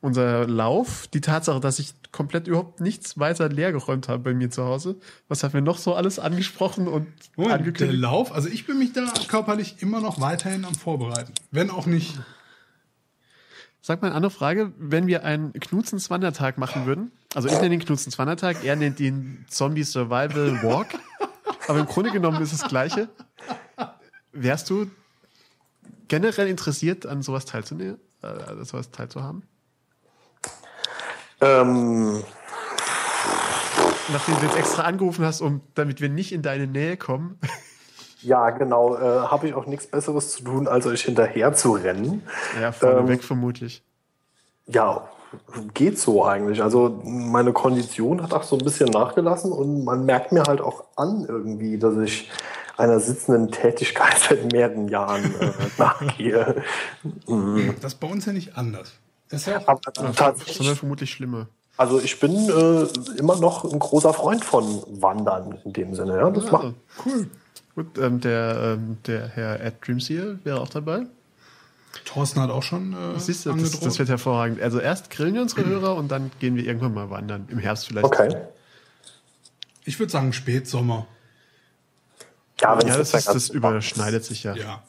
[0.00, 1.06] unser Lauf.
[1.08, 4.96] Die Tatsache, dass ich komplett überhaupt nichts weiter leer geräumt habe bei mir zu Hause.
[5.28, 7.06] Was haben wir noch so alles angesprochen und
[7.36, 8.00] Moment, der angekündigt?
[8.00, 11.32] Lauf, also ich bin mich da körperlich immer noch weiterhin am Vorbereiten.
[11.50, 12.18] Wenn auch nicht.
[13.80, 14.72] Sag mal eine andere Frage.
[14.78, 19.84] Wenn wir einen Knutzens-Wandertag machen würden, also ich nenne den Knutzens-Wandertag, er nennt ihn Zombie
[19.84, 20.88] Survival Walk,
[21.68, 23.08] aber im Grunde genommen ist es das Gleiche.
[24.32, 24.90] Wärst du
[26.08, 29.42] generell interessiert, an sowas teilzunehmen, äh, an sowas teilzuhaben?
[31.40, 32.22] Ähm,
[34.10, 37.38] Nachdem du jetzt extra angerufen hast, um, damit wir nicht in deine Nähe kommen.
[38.22, 38.96] ja, genau.
[38.96, 42.22] Äh, habe ich auch nichts Besseres zu tun, als euch hinterher zu rennen.
[42.60, 43.82] Ja, vorne Ähm, weg vermutlich.
[44.66, 45.08] Ja,
[45.74, 46.62] geht so eigentlich.
[46.62, 50.84] Also meine Kondition hat auch so ein bisschen nachgelassen und man merkt mir halt auch
[50.96, 52.30] an irgendwie, dass ich
[52.78, 56.62] einer sitzenden Tätigkeit seit mehreren Jahren äh, nachgehe.
[57.26, 57.74] Mhm.
[57.82, 58.92] Das ist bei uns ja nicht anders.
[59.28, 61.48] Das ist ja auch, Aber Sondern tatsächlich, vermutlich schlimmer.
[61.76, 66.16] also ich bin äh, immer noch ein großer Freund von Wandern in dem Sinne.
[66.16, 66.74] Ja, das macht
[67.04, 67.28] cool.
[67.74, 71.06] Gut, ähm, der, ähm, der Herr Ed Dreamseer wäre auch dabei.
[72.04, 74.60] Thorsten hat auch schon äh, Siehst du, das, das wird hervorragend.
[74.60, 77.46] Also erst grillen wir unsere Hörer und dann gehen wir irgendwann mal wandern.
[77.50, 78.04] Im Herbst vielleicht.
[78.04, 78.36] okay.
[79.84, 81.06] ich würde sagen Spätsommer.
[82.60, 84.54] Ja, wenn's Ja, das, ist, das überschneidet sich ja.
[84.54, 84.82] Ja.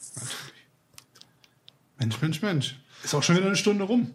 [1.98, 2.80] Mensch, Mensch, Mensch.
[3.04, 4.14] Ist auch schon wieder eine Stunde rum.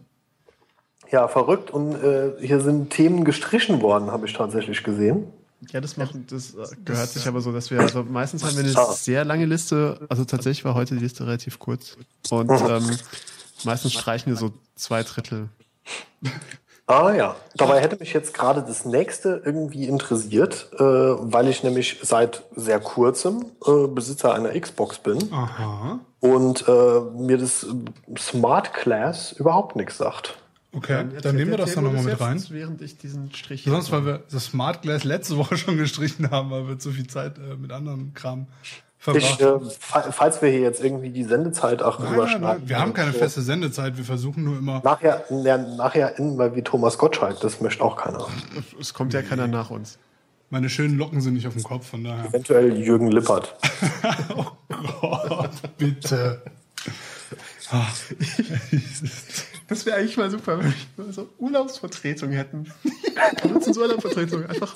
[1.10, 1.70] Ja, verrückt.
[1.70, 5.26] Und äh, hier sind Themen gestrichen worden, habe ich tatsächlich gesehen.
[5.72, 8.64] Ja, das machen, das äh, gehört sich aber so, dass wir, also meistens haben wir
[8.64, 11.96] eine sehr lange Liste, also tatsächlich war heute die Liste relativ kurz.
[12.30, 12.66] Und Mhm.
[12.68, 12.90] ähm,
[13.64, 15.48] meistens streichen wir so zwei Drittel.
[16.88, 21.98] Ah ja, dabei hätte mich jetzt gerade das nächste irgendwie interessiert, äh, weil ich nämlich
[22.02, 25.98] seit sehr kurzem äh, Besitzer einer Xbox bin Aha.
[26.20, 27.66] und äh, mir das
[28.16, 30.38] Smart Class überhaupt nichts sagt.
[30.76, 32.42] Okay, dann nehmen wir das dann nochmal mit rein.
[32.50, 33.64] Während ich diesen Strich.
[33.64, 37.06] Sonst, weil wir das Smart Glass letzte Woche schon gestrichen haben, weil wir zu viel
[37.06, 38.46] Zeit äh, mit anderen Kram
[38.98, 39.70] verbracht äh, haben.
[39.70, 42.42] fa- falls wir hier jetzt irgendwie die Sendezeit auch Nein, nein, überschneiden.
[42.60, 43.18] nein, wir haben keine so.
[43.18, 44.82] feste Sendezeit, wir versuchen nur immer.
[44.84, 48.26] Nachher, ja, nachher enden wir wie Thomas Gottschalk, das möchte auch keiner.
[48.80, 49.98] Es kommt ja keiner nach uns.
[50.50, 52.26] Meine schönen Locken sind nicht auf dem Kopf, von daher.
[52.26, 53.56] Eventuell Jürgen Lippert.
[55.02, 56.42] Oh Gott, bitte.
[57.70, 57.86] Ah,
[59.68, 62.72] Das wäre eigentlich mal super, wenn wir so Urlaubsvertretung hätten.
[63.48, 64.46] Nutzens Urlaubsvertretung.
[64.46, 64.74] Einfach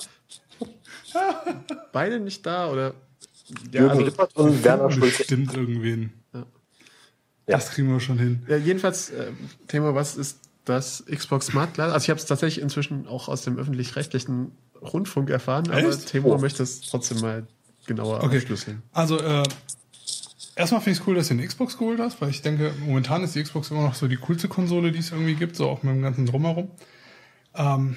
[1.91, 2.93] beide nicht da oder.
[3.71, 5.17] Ja, Jürgen also, Lippert und Werner Schulze.
[5.17, 6.13] Bestimmt irgendwen.
[6.33, 6.45] Ja.
[7.47, 8.43] Das kriegen wir schon hin.
[8.47, 9.31] ja, jedenfalls, äh,
[9.67, 11.91] Thema, was ist das Xbox Smart Glass?
[11.91, 14.51] Also ich habe es tatsächlich inzwischen auch aus dem öffentlich-rechtlichen
[14.81, 16.07] Rundfunk erfahren, aber Echt?
[16.07, 16.37] Timo Oh.
[16.37, 17.45] möchte es trotzdem mal
[17.87, 18.37] genauer Okay.
[18.37, 18.83] aufschlüsseln.
[18.93, 19.43] Also, äh,
[20.55, 23.23] erstmal finde ich es cool, dass du eine Xbox geholt hast, weil ich denke, momentan
[23.23, 25.83] ist die Xbox immer noch so die coolste Konsole, die es irgendwie gibt, so auch
[25.83, 26.71] mit dem ganzen Drumherum.
[27.55, 27.95] Ähm,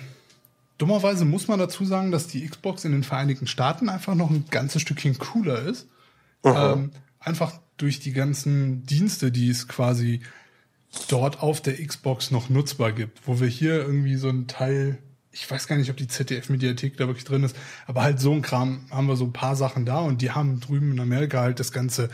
[0.78, 4.44] dummerweise muss man dazu sagen, dass die Xbox in den Vereinigten Staaten einfach noch ein
[4.50, 5.88] ganzes Stückchen cooler ist.
[6.44, 6.90] Ähm,
[7.20, 10.20] einfach durch die ganzen Dienste, die es quasi
[11.08, 14.98] dort auf der Xbox noch nutzbar gibt, wo wir hier irgendwie so ein Teil,
[15.32, 17.56] ich weiß gar nicht, ob die ZDF-Mediathek da wirklich drin ist,
[17.86, 20.60] aber halt so ein Kram haben wir so ein paar Sachen da und die haben
[20.60, 22.10] drüben in Amerika halt das ganze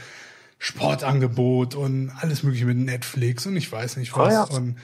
[0.60, 4.28] Sportangebot und alles mögliche mit Netflix und ich weiß nicht was.
[4.28, 4.44] Ah, ja.
[4.44, 4.76] Und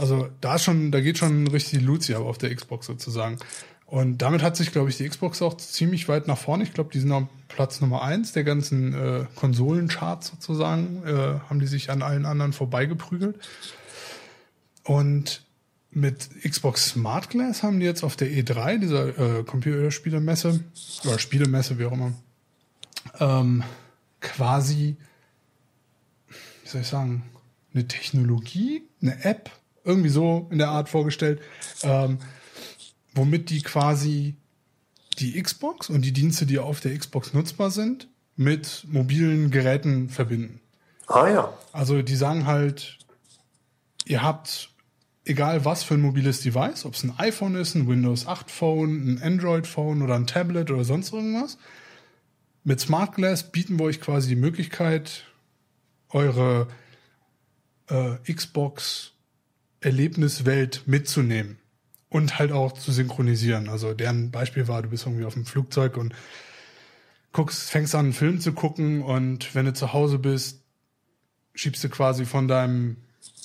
[0.00, 3.38] also da ist schon, da geht schon richtig Luzi ab auf der Xbox sozusagen.
[3.84, 6.64] Und damit hat sich, glaube ich, die Xbox auch ziemlich weit nach vorne.
[6.64, 11.02] Ich glaube, die sind auf Platz Nummer eins der ganzen äh, Konsolencharts sozusagen.
[11.06, 13.38] Äh, haben die sich an allen anderen vorbeigeprügelt.
[14.84, 15.42] Und
[15.90, 20.60] mit Xbox Smart Glass haben die jetzt auf der E3, dieser äh, Computerspielemesse,
[21.04, 22.12] oder Spielemesse, wie auch immer,
[23.20, 23.62] ähm,
[24.20, 24.96] quasi,
[26.68, 27.22] wie soll ich sagen,
[27.72, 29.50] eine Technologie, eine App,
[29.84, 31.40] irgendwie so in der Art vorgestellt,
[31.82, 32.18] ähm,
[33.14, 34.36] womit die quasi
[35.18, 40.60] die Xbox und die Dienste, die auf der Xbox nutzbar sind, mit mobilen Geräten verbinden.
[41.06, 41.52] Ah ja.
[41.72, 42.98] Also die sagen halt,
[44.04, 44.68] ihr habt
[45.24, 49.08] egal was für ein mobiles Device, ob es ein iPhone ist, ein Windows 8 Phone,
[49.08, 51.56] ein Android Phone oder ein Tablet oder sonst irgendwas.
[52.62, 55.24] Mit Smart Glass bieten wir euch quasi die Möglichkeit,
[56.10, 56.68] eure
[57.88, 59.12] äh, Xbox
[59.80, 61.58] Erlebniswelt mitzunehmen
[62.08, 63.68] und halt auch zu synchronisieren.
[63.68, 66.14] Also deren Beispiel war, du bist irgendwie auf dem Flugzeug und
[67.32, 70.62] guckst, fängst an, einen Film zu gucken und wenn du zu Hause bist,
[71.54, 72.96] schiebst du quasi von deinem,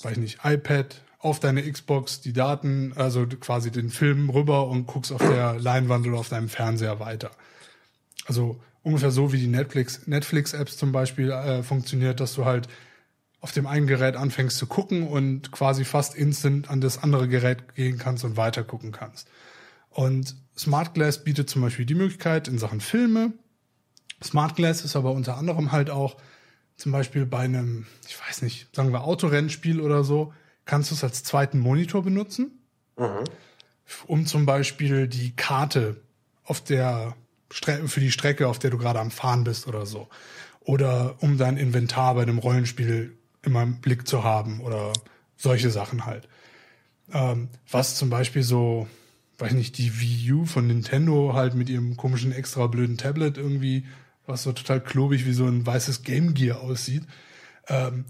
[0.02, 4.86] weiß ich nicht, iPad auf deine Xbox die Daten, also quasi den Film rüber und
[4.86, 7.30] guckst auf der Leinwand oder auf deinem Fernseher weiter.
[8.26, 12.68] Also ungefähr so wie die Netflix, Netflix-Apps zum Beispiel äh, funktioniert, dass du halt
[13.40, 17.74] auf dem einen Gerät anfängst zu gucken und quasi fast instant an das andere Gerät
[17.74, 19.28] gehen kannst und weiter gucken kannst.
[19.90, 23.32] Und Smart Glass bietet zum Beispiel die Möglichkeit in Sachen Filme.
[24.22, 26.16] Smart Glass ist aber unter anderem halt auch
[26.76, 30.32] zum Beispiel bei einem, ich weiß nicht, sagen wir Autorennspiel oder so,
[30.64, 32.62] kannst du es als zweiten Monitor benutzen,
[34.06, 36.00] um zum Beispiel die Karte
[36.44, 37.14] auf der
[37.54, 40.08] für die Strecke, auf der du gerade am Fahren bist oder so.
[40.60, 44.92] Oder um dein Inventar bei einem Rollenspiel immer im Blick zu haben oder
[45.36, 46.28] solche Sachen halt.
[47.12, 48.88] Ähm, was zum Beispiel so,
[49.38, 53.84] weiß nicht, die Wii U von Nintendo halt mit ihrem komischen extra blöden Tablet irgendwie,
[54.26, 57.04] was so total klobig wie so ein weißes Game Gear aussieht,
[57.68, 58.06] ähm,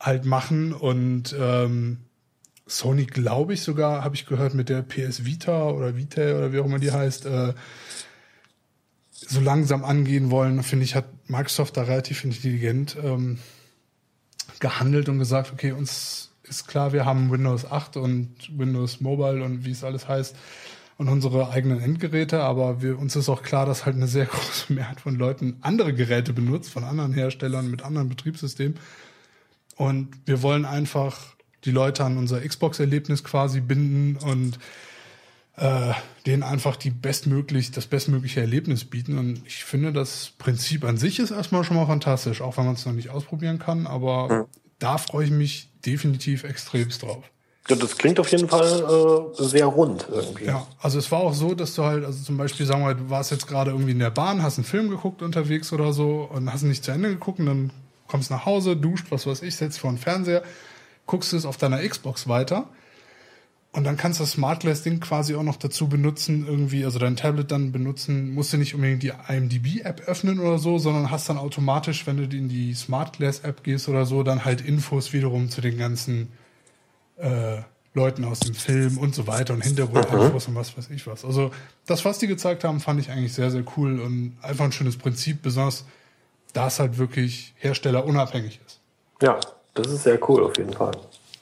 [0.00, 1.98] halt machen und ähm,
[2.66, 6.58] Sony, glaube ich sogar, habe ich gehört, mit der PS Vita oder Vita oder wie
[6.58, 7.54] auch immer die heißt, äh,
[9.20, 13.38] so langsam angehen wollen, finde ich, hat Microsoft da relativ intelligent ähm,
[14.60, 19.64] gehandelt und gesagt, okay, uns ist klar, wir haben Windows 8 und Windows Mobile und
[19.64, 20.36] wie es alles heißt
[20.98, 24.72] und unsere eigenen Endgeräte, aber wir, uns ist auch klar, dass halt eine sehr große
[24.72, 28.78] Mehrheit von Leuten andere Geräte benutzt, von anderen Herstellern mit anderen Betriebssystemen.
[29.76, 34.58] Und wir wollen einfach die Leute an unser Xbox-Erlebnis quasi binden und
[35.56, 35.92] äh,
[36.26, 39.18] denen einfach die bestmöglich, das bestmögliche Erlebnis bieten.
[39.18, 42.74] Und ich finde, das Prinzip an sich ist erstmal schon mal fantastisch, auch wenn man
[42.74, 43.86] es noch nicht ausprobieren kann.
[43.86, 44.44] Aber Mhm.
[44.78, 47.24] da freue ich mich definitiv extremst drauf.
[47.68, 50.44] Das klingt auf jeden Fall äh, sehr rund irgendwie.
[50.44, 52.94] Ja, also es war auch so, dass du halt, also zum Beispiel, sagen wir mal,
[52.94, 56.28] du warst jetzt gerade irgendwie in der Bahn, hast einen Film geguckt unterwegs oder so
[56.32, 57.70] und hast ihn nicht zu Ende geguckt und dann
[58.06, 60.44] kommst nach Hause, duscht, was weiß ich, setzt vor den Fernseher,
[61.06, 62.68] guckst es auf deiner Xbox weiter
[63.76, 66.98] und dann kannst du das Smart Glass Ding quasi auch noch dazu benutzen, irgendwie, also
[66.98, 71.28] dein Tablet dann benutzen, musst du nicht unbedingt die IMDb-App öffnen oder so, sondern hast
[71.28, 75.12] dann automatisch, wenn du in die Smart Glass App gehst oder so, dann halt Infos
[75.12, 76.32] wiederum zu den ganzen
[77.18, 77.58] äh,
[77.92, 81.26] Leuten aus dem Film und so weiter und Hintergrundinfos und was weiß ich was.
[81.26, 81.50] Also
[81.84, 84.96] das, was die gezeigt haben, fand ich eigentlich sehr, sehr cool und einfach ein schönes
[84.96, 85.84] Prinzip, besonders
[86.54, 88.80] da es halt wirklich herstellerunabhängig ist.
[89.20, 89.38] Ja,
[89.74, 90.92] das ist sehr cool auf jeden Fall.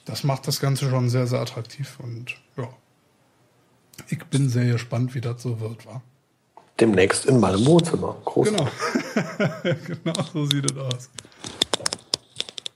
[0.05, 2.69] Das macht das Ganze schon sehr, sehr attraktiv und ja.
[4.09, 6.01] Ich bin sehr gespannt, wie das so wird, wa?
[6.79, 8.17] Demnächst in meinem Wohnzimmer.
[8.25, 8.49] Groß.
[8.49, 8.67] Genau.
[9.87, 11.09] genau so sieht es aus.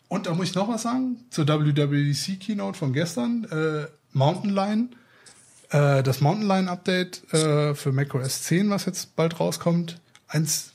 [0.08, 3.44] Und da muss ich noch was sagen zur WWDC Keynote von gestern.
[3.46, 4.96] Äh, Mountain Lion.
[5.70, 10.00] Äh, das Mountain Lion Update äh, für macOS 10, was jetzt bald rauskommt.
[10.28, 10.72] Eins,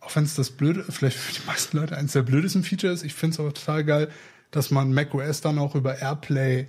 [0.00, 3.04] auch wenn es das blöde, vielleicht für die meisten Leute eins der blödesten Features ist,
[3.04, 4.10] ich finde es aber total geil,
[4.50, 6.68] dass man macOS dann auch über AirPlay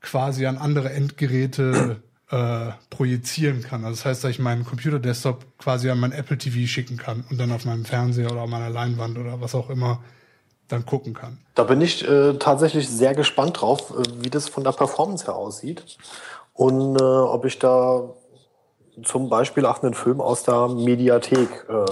[0.00, 3.84] quasi an andere Endgeräte äh, projizieren kann.
[3.84, 7.38] Also das heißt, dass ich meinen Computer-Desktop quasi an mein Apple TV schicken kann und
[7.38, 10.02] dann auf meinem Fernseher oder auf meiner Leinwand oder was auch immer
[10.68, 11.38] dann gucken kann.
[11.54, 15.36] Da bin ich äh, tatsächlich sehr gespannt drauf, äh, wie das von der Performance her
[15.36, 15.84] aussieht
[16.54, 18.10] und äh, ob ich da
[19.04, 21.84] zum Beispiel auch einen Film aus der Mediathek äh,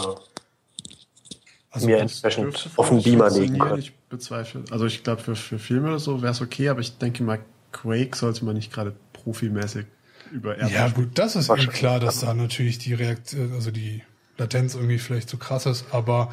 [1.75, 3.69] Also mir entsprechend auf den Beamer legen kann.
[3.69, 3.81] könnte.
[3.81, 4.65] Ich bezweifle.
[4.71, 7.41] Also ich glaube, für, für Filme oder so wäre es okay, aber ich denke mal,
[7.73, 9.87] Quake sollte man nicht gerade profimäßig
[10.31, 14.03] über Airbus Ja, gut, das ist eh klar, dass da natürlich die Reaktion, also die
[14.39, 16.33] Latenz irgendwie vielleicht zu krass ist, aber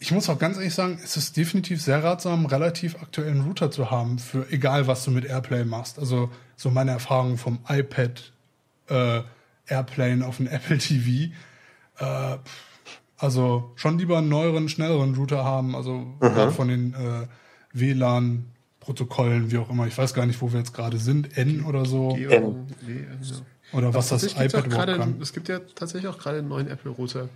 [0.00, 3.90] ich muss auch ganz ehrlich sagen, es ist definitiv sehr ratsam, relativ aktuellen Router zu
[3.90, 5.98] haben, für egal was du mit Airplay machst.
[5.98, 8.32] Also so meine Erfahrung vom iPad
[8.88, 9.20] äh,
[9.66, 11.32] Airplane auf dem Apple TV.
[11.98, 12.38] Äh,
[13.20, 17.26] also schon lieber einen neueren, schnelleren Router haben, also gerade von den äh,
[17.72, 19.86] WLAN-Protokollen, wie auch immer.
[19.86, 22.14] Ich weiß gar nicht, wo wir jetzt gerade sind, N oder so.
[22.14, 23.36] G- Ähm, G- ja.
[23.72, 25.20] Oder was das iPad gerade, kann.
[25.20, 27.28] Es gibt ja tatsächlich auch gerade einen neuen Apple-Router.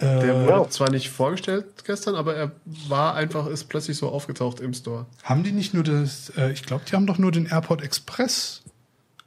[0.00, 0.68] Äh, Der wurde Ja.
[0.70, 2.52] zwar nicht vorgestellt gestern, aber er
[2.88, 5.06] war einfach, ist plötzlich so aufgetaucht im Store.
[5.22, 8.62] Haben die nicht nur das, äh, ich glaube, die haben doch nur den AirPod Express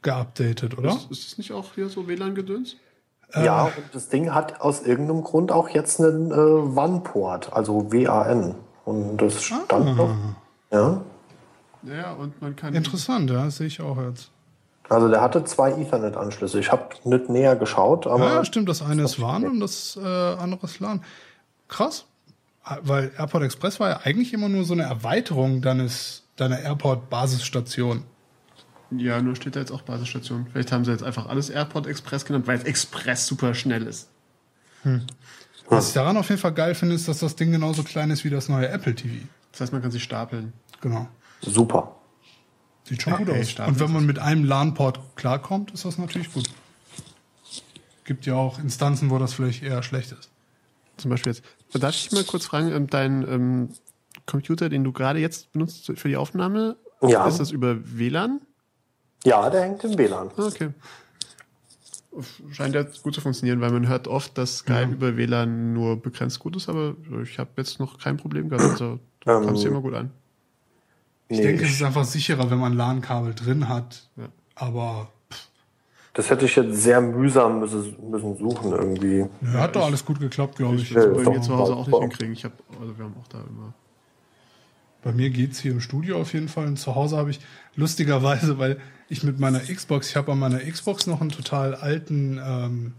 [0.01, 0.89] geupdatet, oder?
[0.95, 2.75] Ist, ist das nicht auch hier so WLAN-Gedöns?
[3.35, 8.55] Ja, und das Ding hat aus irgendeinem Grund auch jetzt einen äh, WAN-Port, also WAN.
[8.85, 10.09] Und das stand noch.
[10.71, 11.01] Ja.
[11.83, 12.73] Ja, und man kann.
[12.73, 14.31] Interessant, ja, das sehe ich auch jetzt.
[14.89, 16.59] Also der hatte zwei Ethernet-Anschlüsse.
[16.59, 20.05] Ich habe nicht näher geschaut, aber Ja, stimmt, das eine ist WAN und das äh,
[20.05, 21.01] andere ist LAN.
[21.69, 22.05] Krass,
[22.83, 28.03] weil AirPod Express war ja eigentlich immer nur so eine Erweiterung deines, deiner AirPod-Basisstation.
[28.91, 30.47] Ja, nur steht da jetzt auch Basisstation.
[30.51, 34.09] Vielleicht haben sie jetzt einfach alles AirPod Express genannt, weil es Express super schnell ist.
[35.69, 38.23] Was ich daran auf jeden Fall geil finde, ist, dass das Ding genauso klein ist
[38.25, 39.25] wie das neue Apple TV.
[39.51, 40.53] Das heißt, man kann sich stapeln.
[40.81, 41.07] Genau.
[41.41, 41.95] super.
[42.83, 43.67] Sieht schon gut Okay, aus.
[43.67, 46.49] Und wenn man mit einem LAN-Port klarkommt, ist das natürlich gut.
[48.05, 50.29] Gibt ja auch Instanzen, wo das vielleicht eher schlecht ist.
[50.97, 51.43] Zum Beispiel jetzt.
[51.79, 53.69] Darf ich dich mal kurz fragen, ähm, dein ähm,
[54.25, 57.27] Computer, den du gerade jetzt benutzt für die Aufnahme, Ja.
[57.27, 58.41] ist das über WLAN?
[59.25, 60.31] Ja, der hängt im WLAN.
[60.37, 60.69] Okay.
[62.51, 66.39] Scheint ja gut zu funktionieren, weil man hört oft, dass Skype über WLAN nur begrenzt
[66.39, 68.69] gut ist, aber ich habe jetzt noch kein Problem gehabt.
[68.71, 70.11] Also du Ähm, kommst hier immer gut an.
[71.29, 74.09] Ich Nee, denke, es ist einfach sicherer, wenn man LAN-Kabel drin hat.
[74.17, 74.27] Ja.
[74.55, 75.07] Aber
[76.13, 79.25] Das hätte ich jetzt sehr mühsam müssen, müssen suchen irgendwie.
[79.39, 80.83] nö, hat doch alles gut geklappt, glaube ich.
[80.83, 82.33] Ich Ja, bei mir doch zu Hause auch nicht hinkriegen.
[82.33, 83.73] Ich hab, also wir haben auch da immer.
[85.03, 86.67] Bei mir geht's hier im Studio auf jeden Fall.
[86.67, 87.39] Und zu Hause habe ich
[87.75, 88.79] lustigerweise, weil
[89.09, 92.93] ich mit meiner Xbox, ich habe an meiner Xbox noch einen total alten, ähm,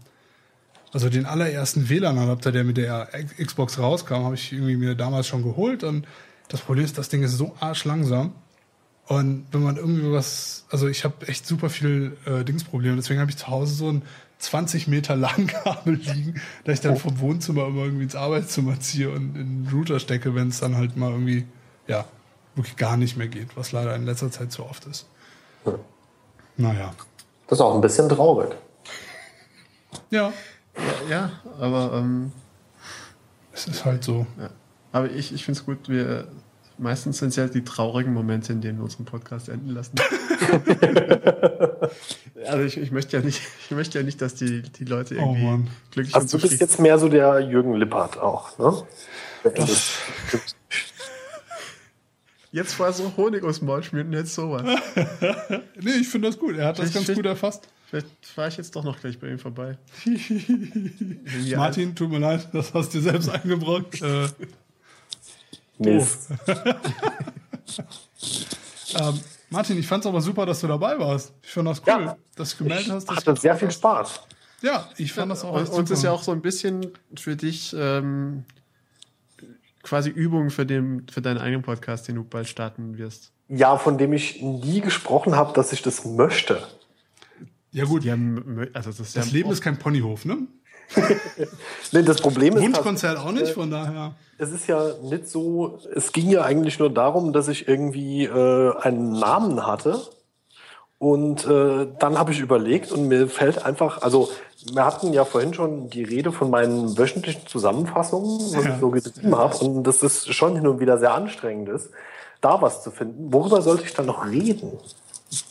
[0.91, 3.09] also den allerersten WLAN-Adapter, der mit der
[3.43, 5.83] Xbox rauskam, habe ich irgendwie mir damals schon geholt.
[5.83, 6.05] Und
[6.49, 8.33] das Problem ist, das Ding ist so arschlangsam.
[9.07, 13.31] Und wenn man irgendwie was, also ich habe echt super viel äh, Dingsprobleme, deswegen habe
[13.31, 14.03] ich zu Hause so ein
[14.37, 19.35] 20 Meter LAN-Kabel liegen, da ich dann vom Wohnzimmer immer irgendwie ins Arbeitszimmer ziehe und
[19.35, 21.45] in den Router stecke, wenn es dann halt mal irgendwie,
[21.87, 22.05] ja,
[22.55, 25.07] wirklich gar nicht mehr geht, was leider in letzter Zeit zu oft ist.
[25.65, 25.73] Ja.
[26.57, 26.93] Naja.
[27.47, 28.55] Das ist auch ein bisschen traurig.
[30.09, 30.31] Ja,
[30.77, 32.31] Ja, ja aber, ähm,
[33.51, 34.25] es ist halt so.
[34.39, 34.49] ja.
[34.91, 36.27] aber ich, ich finde es gut, wir
[36.77, 39.95] meistens sind es ja die traurigen Momente, in denen wir unseren Podcast enden lassen.
[42.47, 45.19] also ich, ich möchte ja nicht, ich möchte ja nicht, dass die, die Leute Oh
[45.19, 45.67] irgendwie Mann.
[45.91, 48.83] glücklich und Also du bist jetzt mehr so der Jürgen Lippert auch, ne?
[52.53, 54.63] Jetzt vorher so Honig aus dem Maul schmieren und jetzt sowas.
[55.81, 56.55] Nee, ich finde das gut.
[56.55, 57.67] Er hat das Ich- ganz gut erfasst.
[57.89, 59.77] Vielleicht fahre ich jetzt doch noch gleich bei ihm vorbei.
[61.55, 64.01] Martin, tut mir leid, das hast du dir selbst eingebrockt.
[65.79, 66.29] Äh, Mist.
[68.99, 69.19] ähm,
[69.49, 71.33] Martin, ich fand's aber super, dass du dabei warst.
[71.41, 72.17] Ich fand das cool, Ja.
[72.35, 73.09] dass du gemeldet hast.
[73.09, 74.21] Dass Hatte sehr viel Spaß.
[74.61, 77.75] Ja, ich fand das auch Und, es ist ja auch so ein bisschen für dich
[77.77, 78.45] ähm,
[79.83, 83.31] quasi Übung für, den, für deinen eigenen Podcast, den du bald starten wirst.
[83.49, 86.63] Ja, von dem ich nie gesprochen habe, dass ich das möchte.
[87.71, 90.37] Ja gut, Ja, mö- also das das Leben ist kein Ponyhof, ne?
[91.91, 94.15] Nee, das Problem ist, Wunschkonzert auch nicht, von daher.
[94.37, 98.75] es ist ja nicht so, es ging ja eigentlich nur darum, dass ich irgendwie äh,
[98.81, 99.99] einen Namen hatte.
[101.03, 104.29] Und äh, dann habe ich überlegt und mir fällt einfach, also
[104.71, 108.73] wir hatten ja vorhin schon die Rede von meinen wöchentlichen Zusammenfassungen, was Ja.
[108.73, 109.57] ich so geschrieben habe.
[109.57, 111.89] Und dass das schon hin und wieder sehr anstrengend ist,
[112.39, 113.33] da was zu finden.
[113.33, 114.71] Worüber sollte ich dann noch reden?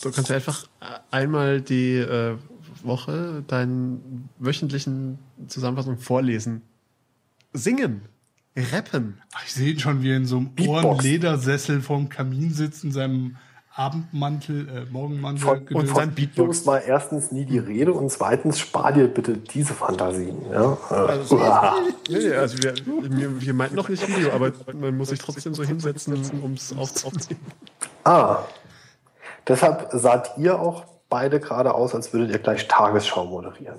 [0.00, 0.66] Du kannst ja einfach
[1.10, 2.36] einmal die äh,
[2.82, 5.18] Woche deinen wöchentlichen
[5.48, 6.62] Zusammenfassung vorlesen.
[7.52, 8.00] Singen.
[8.56, 9.20] Rappen.
[9.44, 10.50] Ich sehe ihn schon, wie er in so einem.
[10.66, 13.36] Ohrenledersessel vorm Kamin sitzt, in seinem
[13.74, 15.42] Abendmantel, äh, Morgenmantel.
[15.42, 19.72] Von, und von Beatbox war erstens nie die Rede und zweitens spar dir bitte diese
[19.74, 20.36] Fantasien.
[20.50, 20.76] Ja?
[20.90, 21.76] Also, Uah.
[22.08, 25.62] nee, also wir, wir, wir meinten noch nicht Video, aber man muss sich trotzdem so
[25.64, 27.40] hinsetzen, um es aufzuziehen.
[28.04, 28.40] ah,
[29.48, 33.78] deshalb saht ihr auch beide gerade aus, als würdet ihr gleich Tagesschau moderieren.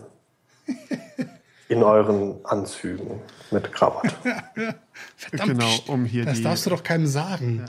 [1.70, 4.10] In euren Anzügen mit Krawatte.
[5.16, 7.66] Verdammt, Genau, um hier das die- darfst du doch keinem sagen.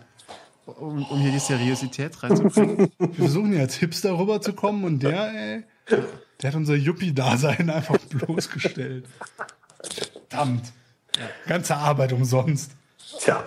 [0.67, 2.91] Um, um hier die Seriosität reinzubringen.
[2.99, 5.65] Wir versuchen hier als Hipster rüberzukommen und der, ey,
[6.41, 9.05] der hat unser Yuppie-Dasein einfach bloßgestellt.
[10.31, 10.73] Verdammt.
[11.47, 12.73] Ganze Arbeit umsonst.
[13.21, 13.45] Tja,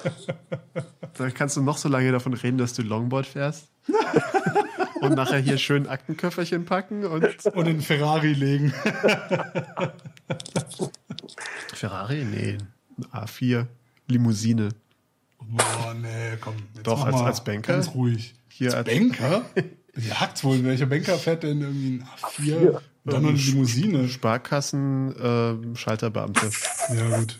[1.18, 3.68] Da kannst du noch so lange davon reden, dass du Longboard fährst.
[5.02, 8.74] Und nachher hier schön Aktenköfferchen packen und Und in Ferrari legen.
[11.74, 12.26] Ferrari?
[12.26, 12.58] Nee,
[12.98, 13.68] ein A4,
[14.08, 14.70] Limousine.
[15.50, 16.56] Boah, nee, komm.
[16.76, 17.74] jetzt Doch, mach als- mal als Banker?
[17.74, 18.34] Ganz ruhig.
[18.50, 19.46] Hier als als- Banker?
[19.96, 20.64] Jagd's wohl.
[20.64, 22.56] Welcher Banker fährt denn irgendwie ein A4?
[22.56, 22.68] A4?
[23.06, 24.08] Und dann noch eine Limousine.
[24.10, 26.50] Sparkassen, ähm, Schalterbeamte.
[26.94, 27.40] Ja, gut.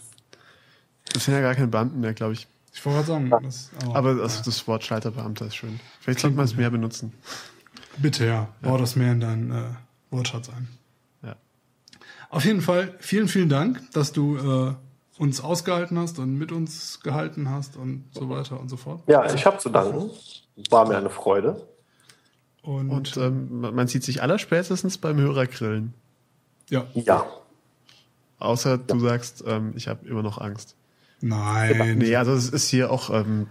[1.14, 2.48] Das sind ja gar keine Beamten mehr, glaube ich.
[2.74, 5.80] Ich wollte gerade sagen, das, Aber das, das Wort Schalterbeamter ist schön.
[6.00, 7.12] Vielleicht sollte man es mehr benutzen.
[7.98, 8.50] Bitte, ja.
[8.62, 9.64] Bau das mehr in deinen äh,
[10.12, 10.68] Wortschatz ein.
[11.24, 11.36] Ja.
[12.30, 14.74] Auf jeden Fall, vielen, vielen Dank, dass du äh,
[15.18, 19.02] uns ausgehalten hast und mit uns gehalten hast und so weiter und so fort.
[19.08, 20.10] ja, ich habe zu danken.
[20.70, 21.68] War mir eine Freude.
[22.62, 25.94] Und, Und ähm, man sieht sich allerspätestens beim Hörergrillen.
[26.70, 27.26] ja, Ja,
[28.40, 30.76] Außer du sagst, ähm, ich habe immer noch Angst.
[31.22, 31.98] nein.
[31.98, 33.48] Nee, also es ist hier auch, ähm,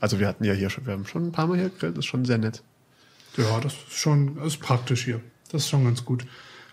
[0.00, 2.06] also wir hatten ja hier schon, wir haben schon ein paar Mal hier gegrillt, ist
[2.06, 2.62] schon sehr nett.
[3.36, 5.20] Ja, das ist schon das ist praktisch hier.
[5.52, 6.24] Das ist schon ganz gut.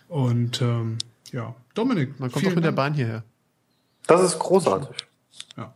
[0.08, 0.98] Und ähm,
[1.32, 2.76] ja, Dominik, Man kommt auch mit der Dank.
[2.78, 3.24] Bahn hierher.
[4.08, 5.08] Das ist großartig.
[5.58, 5.74] Ja.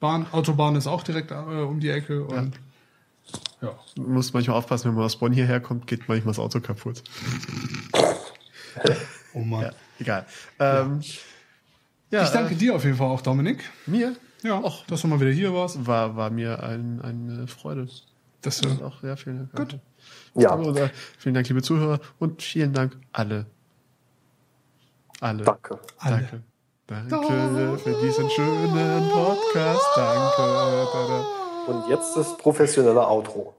[0.00, 2.58] Bahn, Autobahn ist auch direkt äh, um die Ecke und
[3.60, 3.78] ja.
[3.96, 7.02] Man muss manchmal aufpassen, wenn man aus Bonn hierher kommt, geht manchmal das Auto kaputt.
[9.34, 9.62] Oh Mann.
[9.62, 10.26] Ja, egal.
[10.58, 11.00] Ähm,
[12.10, 13.64] ja, Ich danke äh, dir auf jeden Fall auch, Dominik.
[13.86, 14.14] mir.
[14.42, 15.86] Ja, auch, dass du mal wieder hier warst.
[15.86, 17.88] War, war mir ein, eine Freude.
[18.42, 19.70] Dass du, Und auch sehr vielen Dank.
[19.70, 19.80] Gut.
[20.34, 22.00] Ja, Und, äh, vielen Dank, liebe Zuhörer.
[22.18, 23.46] Und vielen Dank alle.
[25.20, 25.44] Alle.
[25.44, 25.78] danke.
[25.98, 26.16] alle.
[26.16, 26.42] Danke.
[27.08, 29.86] Danke für diesen schönen Podcast.
[29.96, 30.42] Danke.
[30.92, 31.72] Da, da.
[31.72, 33.54] Und jetzt das professionelle Outro.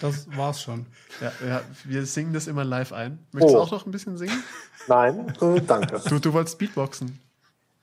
[0.00, 0.86] Das war's schon.
[1.20, 3.18] Ja, ja, wir singen das immer live ein.
[3.32, 3.62] Möchtest du Oh.
[3.62, 4.42] auch noch ein bisschen singen?
[4.86, 6.00] Nein, äh, danke.
[6.08, 7.18] Du, du wolltest Beatboxen.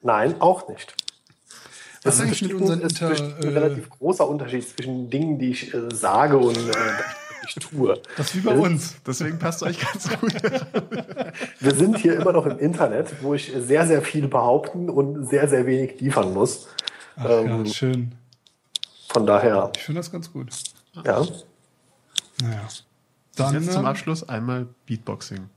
[0.02, 0.96] Nein, auch nicht.
[2.04, 5.50] Was ist eigentlich mit unseren ist Inter, ein äh, relativ großer Unterschied zwischen Dingen, die
[5.52, 6.72] ich äh, sage und äh,
[7.48, 8.02] ich tue.
[8.18, 8.96] Das ist wie bei uns.
[9.06, 10.34] Deswegen passt euch ganz gut.
[11.60, 15.48] Wir sind hier immer noch im Internet, wo ich sehr, sehr viel behaupten und sehr,
[15.48, 16.68] sehr wenig liefern muss.
[17.18, 18.16] Ach, Ähm, ja, schön.
[19.10, 20.50] Von daher, Ich finde das ganz gut.
[21.04, 21.26] ja.
[22.42, 22.68] Naja.
[23.38, 25.50] Dann Jetzt zum ähm, Abschluss einmal Beatboxing.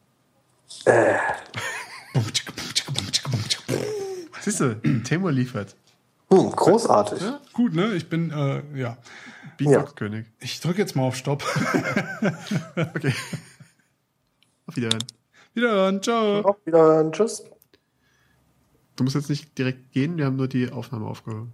[4.40, 4.74] Siehst du,
[5.04, 5.74] Temur liefert.
[6.30, 7.22] Hm, großartig.
[7.54, 7.94] Gut, ne?
[7.94, 8.98] Ich bin, äh, ja.
[9.56, 10.26] Beatbox-König.
[10.40, 11.42] Ich drücke jetzt mal auf Stopp.
[12.76, 13.14] Okay.
[14.66, 15.04] Auf Wiederhören.
[15.54, 16.02] Wiederhören.
[16.02, 16.40] Ciao.
[16.42, 17.10] Auf Wiederhören.
[17.12, 17.44] Tschüss.
[18.96, 21.52] Du musst jetzt nicht direkt gehen, wir haben nur die Aufnahme aufgehoben.